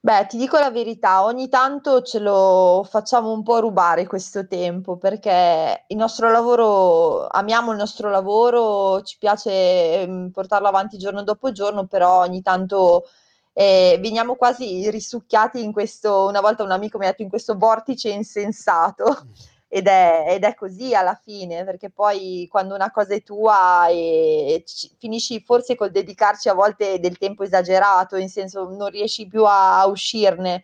Beh, 0.01 0.25
ti 0.27 0.35
dico 0.35 0.59
la 0.59 0.69
verità, 0.69 1.23
ogni 1.23 1.47
tanto 1.47 2.01
ce 2.01 2.19
lo 2.19 2.85
facciamo 2.89 3.31
un 3.31 3.41
po' 3.41 3.61
rubare 3.61 4.05
questo 4.05 4.45
tempo 4.45 4.97
perché 4.97 5.85
il 5.87 5.95
nostro 5.95 6.29
lavoro, 6.29 7.25
amiamo 7.27 7.71
il 7.71 7.77
nostro 7.77 8.09
lavoro, 8.09 9.01
ci 9.03 9.15
piace 9.17 10.01
ehm, 10.01 10.31
portarlo 10.31 10.67
avanti 10.67 10.97
giorno 10.97 11.23
dopo 11.23 11.53
giorno, 11.53 11.85
però 11.87 12.19
ogni 12.19 12.41
tanto 12.41 13.05
eh, 13.53 13.97
veniamo 14.01 14.35
quasi 14.35 14.89
risucchiati 14.89 15.63
in 15.63 15.71
questo, 15.71 16.25
una 16.27 16.41
volta 16.41 16.63
un 16.63 16.71
amico 16.71 16.97
mi 16.97 17.05
ha 17.05 17.09
detto, 17.09 17.21
in 17.21 17.29
questo 17.29 17.55
vortice 17.57 18.09
insensato. 18.09 19.27
Ed 19.73 19.87
è, 19.87 20.25
ed 20.27 20.43
è, 20.43 20.53
così 20.53 20.93
alla 20.93 21.19
fine, 21.19 21.63
perché 21.63 21.89
poi 21.89 22.47
quando 22.47 22.75
una 22.75 22.91
cosa 22.91 23.15
è 23.15 23.23
tua 23.23 23.87
e 23.87 24.61
ci, 24.67 24.91
finisci 24.99 25.41
forse 25.41 25.75
col 25.75 25.89
dedicarci 25.89 26.47
a 26.47 26.53
volte 26.53 26.99
del 26.99 27.17
tempo 27.17 27.41
esagerato, 27.41 28.15
in 28.15 28.29
senso 28.29 28.69
non 28.69 28.89
riesci 28.89 29.25
più 29.25 29.45
a, 29.45 29.79
a 29.79 29.87
uscirne. 29.87 30.63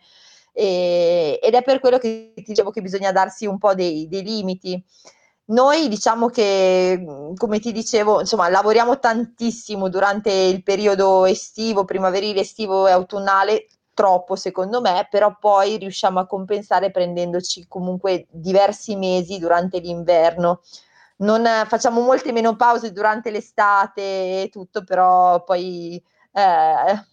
E, 0.52 1.40
ed 1.42 1.54
è 1.54 1.62
per 1.64 1.80
quello 1.80 1.98
che 1.98 2.34
ti 2.36 2.44
dicevo 2.46 2.70
che 2.70 2.82
bisogna 2.82 3.10
darsi 3.10 3.46
un 3.46 3.58
po' 3.58 3.74
dei, 3.74 4.06
dei 4.06 4.22
limiti. 4.22 4.80
Noi 5.50 5.88
diciamo 5.88 6.28
che, 6.28 6.96
mhmm, 6.98 7.34
come 7.34 7.58
ti 7.58 7.72
dicevo, 7.72 8.20
insomma, 8.20 8.48
lavoriamo 8.48 8.98
tantissimo 9.00 9.88
durante 9.88 10.30
il 10.30 10.62
periodo 10.62 11.24
estivo, 11.24 11.84
primaverile, 11.84 12.40
estivo 12.40 12.86
e 12.86 12.92
autunnale, 12.92 13.66
troppo 13.92 14.36
secondo 14.36 14.80
me, 14.80 15.08
però 15.10 15.36
poi 15.38 15.76
riusciamo 15.76 16.20
a 16.20 16.26
compensare 16.26 16.90
prendendoci 16.92 17.66
comunque 17.66 18.26
diversi 18.30 18.94
mesi 18.96 19.38
durante 19.38 19.78
l'inverno. 19.80 20.60
Non 21.18 21.44
facciamo 21.66 22.00
molte 22.00 22.32
meno 22.32 22.56
pause 22.56 22.92
durante 22.92 23.30
l'estate 23.30 24.42
e 24.44 24.48
tutto, 24.50 24.84
però 24.84 25.42
poi 25.44 26.02
eh, 26.32 27.06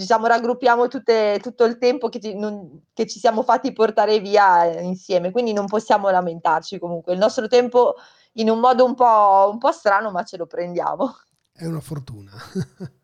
diciamo, 0.00 0.26
raggruppiamo 0.26 0.88
tutte, 0.88 1.38
tutto 1.42 1.64
il 1.64 1.76
tempo 1.76 2.08
che 2.08 2.20
ci, 2.20 2.34
non, 2.34 2.86
che 2.94 3.06
ci, 3.06 3.18
siamo 3.18 3.42
fatti 3.42 3.72
portare 3.72 4.18
via 4.18 4.64
insieme, 4.80 5.30
quindi 5.30 5.52
non 5.52 5.66
possiamo 5.66 6.08
lamentarci 6.08 6.78
comunque. 6.78 7.12
Il 7.12 7.18
nostro 7.18 7.48
tempo 7.48 7.96
in 8.34 8.48
un 8.48 8.60
modo 8.60 8.84
un 8.86 8.94
po', 8.94 9.50
un 9.52 9.58
po' 9.58 9.72
strano, 9.72 10.10
ma 10.10 10.24
ce 10.24 10.38
lo 10.38 10.46
prendiamo. 10.46 11.16
È 11.52 11.66
una 11.66 11.80
fortuna. 11.80 12.32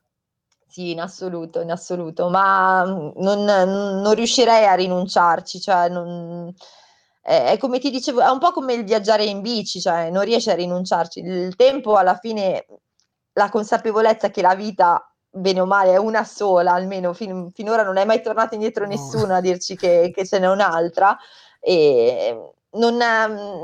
Sì, 0.76 0.90
in 0.90 1.00
assoluto, 1.00 1.62
in 1.62 1.70
assoluto, 1.70 2.28
ma 2.28 2.84
mm, 2.84 3.12
non, 3.22 3.44
non 3.44 4.12
riuscirei 4.12 4.66
a 4.66 4.74
rinunciarci, 4.74 5.58
cioè 5.58 5.88
non, 5.88 6.52
è 7.22 7.56
come 7.58 7.78
ti 7.78 7.88
dicevo, 7.90 8.20
è 8.20 8.28
un 8.28 8.38
po' 8.38 8.52
come 8.52 8.74
il 8.74 8.84
viaggiare 8.84 9.24
in 9.24 9.40
bici, 9.40 9.80
cioè 9.80 10.10
non 10.10 10.22
riesci 10.22 10.50
a 10.50 10.54
rinunciarci. 10.54 11.20
Il 11.20 11.56
tempo 11.56 11.94
alla 11.96 12.18
fine, 12.18 12.66
la 13.32 13.48
consapevolezza 13.48 14.28
che 14.28 14.42
la 14.42 14.54
vita, 14.54 15.10
bene 15.36 15.60
o 15.60 15.66
male, 15.66 15.92
è 15.92 15.98
una 15.98 16.24
sola, 16.24 16.72
almeno 16.72 17.12
fin, 17.12 17.50
finora 17.52 17.82
non 17.82 17.96
è 17.96 18.04
mai 18.04 18.22
tornato 18.22 18.54
indietro 18.54 18.84
no. 18.84 18.90
nessuno 18.90 19.34
a 19.34 19.40
dirci 19.40 19.76
che, 19.76 20.10
che 20.14 20.26
ce 20.26 20.38
n'è 20.38 20.48
un'altra. 20.48 21.16
E 21.60 22.52
non, 22.76 22.98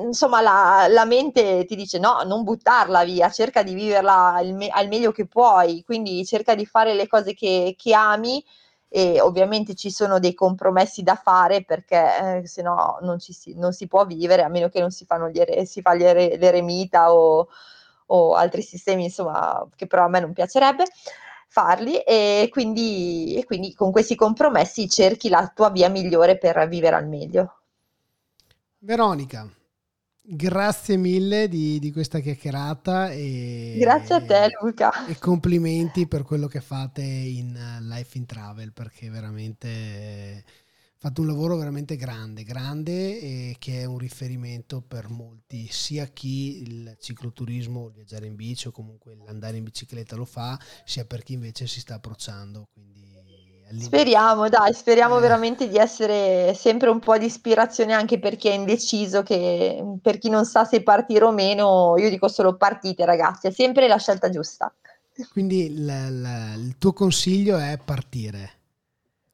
insomma, 0.04 0.40
la, 0.40 0.86
la, 0.88 1.04
mente 1.04 1.64
ti 1.64 1.76
dice 1.76 1.98
no, 1.98 2.22
non 2.24 2.44
buttarla 2.44 3.04
via, 3.04 3.30
cerca 3.30 3.62
di 3.62 3.74
viverla 3.74 4.34
al, 4.34 4.54
me- 4.54 4.68
al 4.68 4.88
meglio 4.88 5.12
che 5.12 5.26
puoi, 5.26 5.82
quindi 5.84 6.24
cerca 6.24 6.54
di 6.54 6.66
fare 6.66 6.94
le 6.94 7.06
cose 7.08 7.34
che, 7.34 7.74
che, 7.76 7.94
ami 7.94 8.44
e 8.88 9.20
ovviamente 9.20 9.74
ci 9.74 9.90
sono 9.90 10.18
dei 10.18 10.34
compromessi 10.34 11.02
da 11.02 11.14
fare 11.14 11.64
perché 11.64 12.40
eh, 12.42 12.46
se 12.46 12.62
no 12.62 12.98
non, 13.00 13.20
si, 13.20 13.54
non 13.56 13.72
si 13.72 13.86
può 13.86 14.04
vivere 14.04 14.42
a 14.42 14.48
meno 14.48 14.68
che 14.68 14.80
non 14.80 14.90
si 14.90 15.06
fanno 15.06 15.28
gli 15.28 15.38
ere- 15.38 15.64
si 15.64 15.80
fa 15.80 15.94
ere- 15.94 16.36
l'eremita 16.36 17.12
o, 17.14 17.48
o 18.06 18.34
altri 18.34 18.62
sistemi, 18.62 19.04
insomma, 19.04 19.66
che 19.76 19.86
però 19.86 20.04
a 20.04 20.08
me 20.08 20.20
non 20.20 20.32
piacerebbe 20.32 20.84
farli 21.52 21.98
e 21.98 22.48
quindi, 22.50 23.36
e 23.36 23.44
quindi 23.44 23.74
con 23.74 23.92
questi 23.92 24.14
compromessi 24.14 24.88
cerchi 24.88 25.28
la 25.28 25.52
tua 25.54 25.68
via 25.68 25.90
migliore 25.90 26.38
per 26.38 26.66
vivere 26.66 26.96
al 26.96 27.06
meglio. 27.06 27.58
Veronica, 28.78 29.46
grazie 30.22 30.96
mille 30.96 31.48
di, 31.48 31.78
di, 31.78 31.92
questa 31.92 32.20
chiacchierata 32.20 33.10
e 33.10 33.76
grazie 33.78 34.14
a 34.14 34.24
te 34.24 34.48
Luca 34.62 35.04
e 35.04 35.18
complimenti 35.18 36.06
per 36.06 36.22
quello 36.22 36.46
che 36.46 36.62
fate 36.62 37.02
in 37.02 37.52
Life 37.82 38.16
in 38.16 38.24
Travel 38.24 38.72
perché 38.72 39.10
veramente 39.10 40.42
fate 41.02 41.20
un 41.20 41.26
lavoro 41.26 41.56
veramente 41.56 41.96
grande, 41.96 42.44
grande 42.44 43.18
e 43.18 43.56
che 43.58 43.80
è 43.80 43.84
un 43.86 43.98
riferimento 43.98 44.80
per 44.86 45.08
molti, 45.08 45.66
sia 45.68 46.06
chi 46.06 46.62
il 46.62 46.96
cicloturismo, 47.00 47.88
il 47.88 47.92
viaggiare 47.92 48.26
in 48.26 48.36
bici 48.36 48.68
o 48.68 48.70
comunque 48.70 49.16
l'andare 49.16 49.56
in 49.56 49.64
bicicletta 49.64 50.14
lo 50.14 50.24
fa, 50.24 50.56
sia 50.84 51.04
per 51.04 51.24
chi 51.24 51.32
invece 51.32 51.66
si 51.66 51.80
sta 51.80 51.94
approcciando. 51.94 52.68
Speriamo, 53.80 54.48
dai, 54.48 54.72
speriamo 54.72 55.16
eh. 55.16 55.20
veramente 55.20 55.68
di 55.68 55.76
essere 55.76 56.54
sempre 56.54 56.88
un 56.88 57.00
po' 57.00 57.18
di 57.18 57.26
ispirazione 57.26 57.94
anche 57.94 58.20
per 58.20 58.36
chi 58.36 58.46
è 58.46 58.52
indeciso, 58.52 59.24
che 59.24 59.82
per 60.00 60.18
chi 60.18 60.28
non 60.28 60.44
sa 60.44 60.64
se 60.64 60.84
partire 60.84 61.24
o 61.24 61.32
meno, 61.32 61.96
io 61.98 62.10
dico 62.10 62.28
solo 62.28 62.54
partite 62.56 63.04
ragazzi, 63.04 63.48
è 63.48 63.50
sempre 63.50 63.88
la 63.88 63.98
scelta 63.98 64.30
giusta. 64.30 64.72
Quindi 65.30 65.68
l- 65.70 65.86
l- 65.86 66.54
il 66.58 66.78
tuo 66.78 66.92
consiglio 66.92 67.56
è 67.58 67.76
partire. 67.82 68.61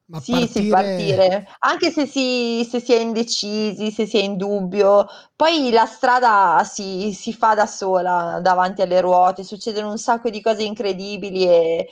Ma 0.09 0.19
sì, 0.19 0.31
partire... 0.31 0.63
sì, 0.63 0.67
partire, 0.69 1.47
anche 1.59 1.91
se 1.91 2.07
si, 2.07 2.67
se 2.69 2.79
si, 2.79 2.93
è 2.93 2.99
indecisi, 2.99 3.91
se 3.91 4.07
si 4.07 4.17
è 4.17 4.21
in 4.21 4.37
dubbio, 4.37 5.07
poi 5.35 5.69
la 5.71 5.85
strada 5.85 6.63
si, 6.63 7.13
si 7.13 7.31
fa 7.31 7.53
da 7.53 7.67
sola 7.67 8.39
davanti 8.41 8.81
alle 8.81 9.01
ruote, 9.01 9.43
succedono 9.43 9.91
un 9.91 9.99
sacco 9.99 10.29
di 10.29 10.41
cose 10.41 10.63
incredibili 10.63 11.45
e 11.45 11.89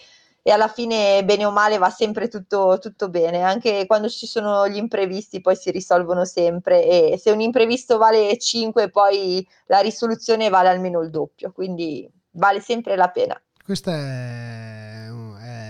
e 0.47 0.51
alla 0.51 0.69
fine 0.69 1.25
bene 1.25 1.43
o 1.43 1.51
male 1.51 1.77
va 1.77 1.89
sempre 1.89 2.29
tutto, 2.29 2.77
tutto 2.79 3.09
bene, 3.09 3.41
anche 3.41 3.85
quando 3.85 4.07
ci 4.07 4.25
sono 4.25 4.65
gli 4.69 4.77
imprevisti 4.77 5.41
poi 5.41 5.57
si 5.57 5.71
risolvono 5.71 6.23
sempre. 6.23 6.85
E 6.85 7.17
se 7.17 7.31
un 7.31 7.41
imprevisto 7.41 7.97
vale 7.97 8.37
5 8.37 8.89
poi 8.89 9.45
la 9.65 9.79
risoluzione 9.79 10.47
vale 10.47 10.69
almeno 10.69 11.01
il 11.01 11.09
doppio, 11.09 11.51
quindi 11.51 12.09
vale 12.31 12.61
sempre 12.61 12.95
la 12.95 13.09
pena. 13.09 13.37
Questa 13.61 13.91
è, 13.91 14.66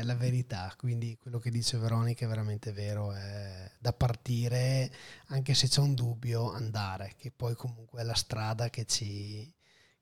la 0.07 0.15
verità, 0.15 0.73
quindi 0.77 1.17
quello 1.21 1.37
che 1.37 1.51
dice 1.51 1.77
Veronica 1.77 2.25
è 2.25 2.27
veramente 2.27 2.71
vero, 2.71 3.11
è 3.13 3.69
da 3.77 3.93
partire 3.93 4.89
anche 5.27 5.53
se 5.53 5.67
c'è 5.67 5.81
un 5.81 5.93
dubbio 5.93 6.51
andare, 6.51 7.13
che 7.17 7.31
poi 7.35 7.53
comunque 7.55 8.01
è 8.01 8.03
la 8.03 8.15
strada 8.15 8.69
che 8.69 8.85
ci, 8.85 9.53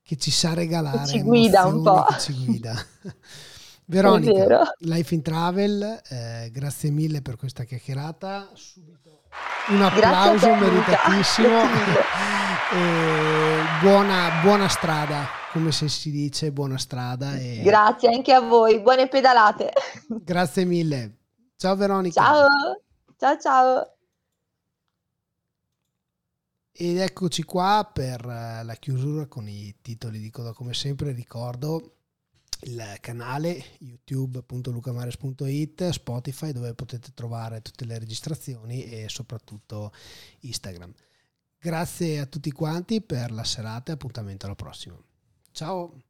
che 0.02 0.16
ci 0.16 0.32
sa 0.32 0.54
regalare. 0.54 1.00
Che 1.00 1.18
ci 1.18 1.22
guida 1.22 1.66
un 1.66 1.84
po'. 1.84 2.04
Che 2.04 2.20
ci 2.20 2.46
guida. 2.46 2.76
Veronica, 3.88 4.74
Life 4.80 5.14
in 5.14 5.22
Travel, 5.22 6.02
eh, 6.10 6.50
grazie 6.52 6.90
mille 6.90 7.22
per 7.22 7.36
questa 7.36 7.66
chiacchierata. 7.66 8.50
Subito 8.54 9.05
un 9.70 9.82
applauso 9.82 10.48
te, 10.48 10.56
meritatissimo. 10.56 11.62
buona, 13.82 14.42
buona, 14.42 14.68
strada, 14.68 15.28
come 15.52 15.72
se 15.72 15.88
si 15.88 16.12
dice, 16.12 16.52
buona 16.52 16.78
strada. 16.78 17.36
E... 17.38 17.62
Grazie 17.64 18.10
anche 18.10 18.34
a 18.34 18.42
voi, 18.42 18.80
buone 18.82 19.08
pedalate. 19.08 19.72
Grazie 20.08 20.66
mille. 20.66 21.18
Ciao 21.56 21.76
Veronica. 21.76 22.22
Ciao, 22.22 22.48
ciao 23.18 23.40
ciao. 23.40 23.90
Ed 26.78 27.00
eccoci 27.00 27.44
qua 27.44 27.90
per 27.92 28.20
eh, 28.26 28.64
la 28.64 28.76
chiusura 28.76 29.28
con 29.28 29.48
i 29.48 29.78
titoli 29.82 30.20
di 30.20 30.30
coda. 30.30 30.52
Come 30.52 30.74
sempre 30.74 31.14
ricordo 31.14 31.95
il 32.62 32.98
canale 33.02 33.64
youtube.lucamares.it, 33.80 35.90
Spotify 35.90 36.52
dove 36.52 36.74
potete 36.74 37.12
trovare 37.14 37.62
tutte 37.62 37.86
le 37.86 38.00
registrazioni 38.00 38.86
e 38.86 39.10
soprattutto 39.10 39.92
Instagram. 40.42 40.94
Grazie 41.60 42.20
a 42.20 42.26
tutti 42.26 42.52
quanti 42.52 43.02
per 43.02 43.32
la 43.32 43.44
serata 43.44 43.92
e 43.92 43.96
appuntamento 43.96 44.46
alla 44.46 44.56
prossima. 44.56 44.98
Ciao! 45.52 46.05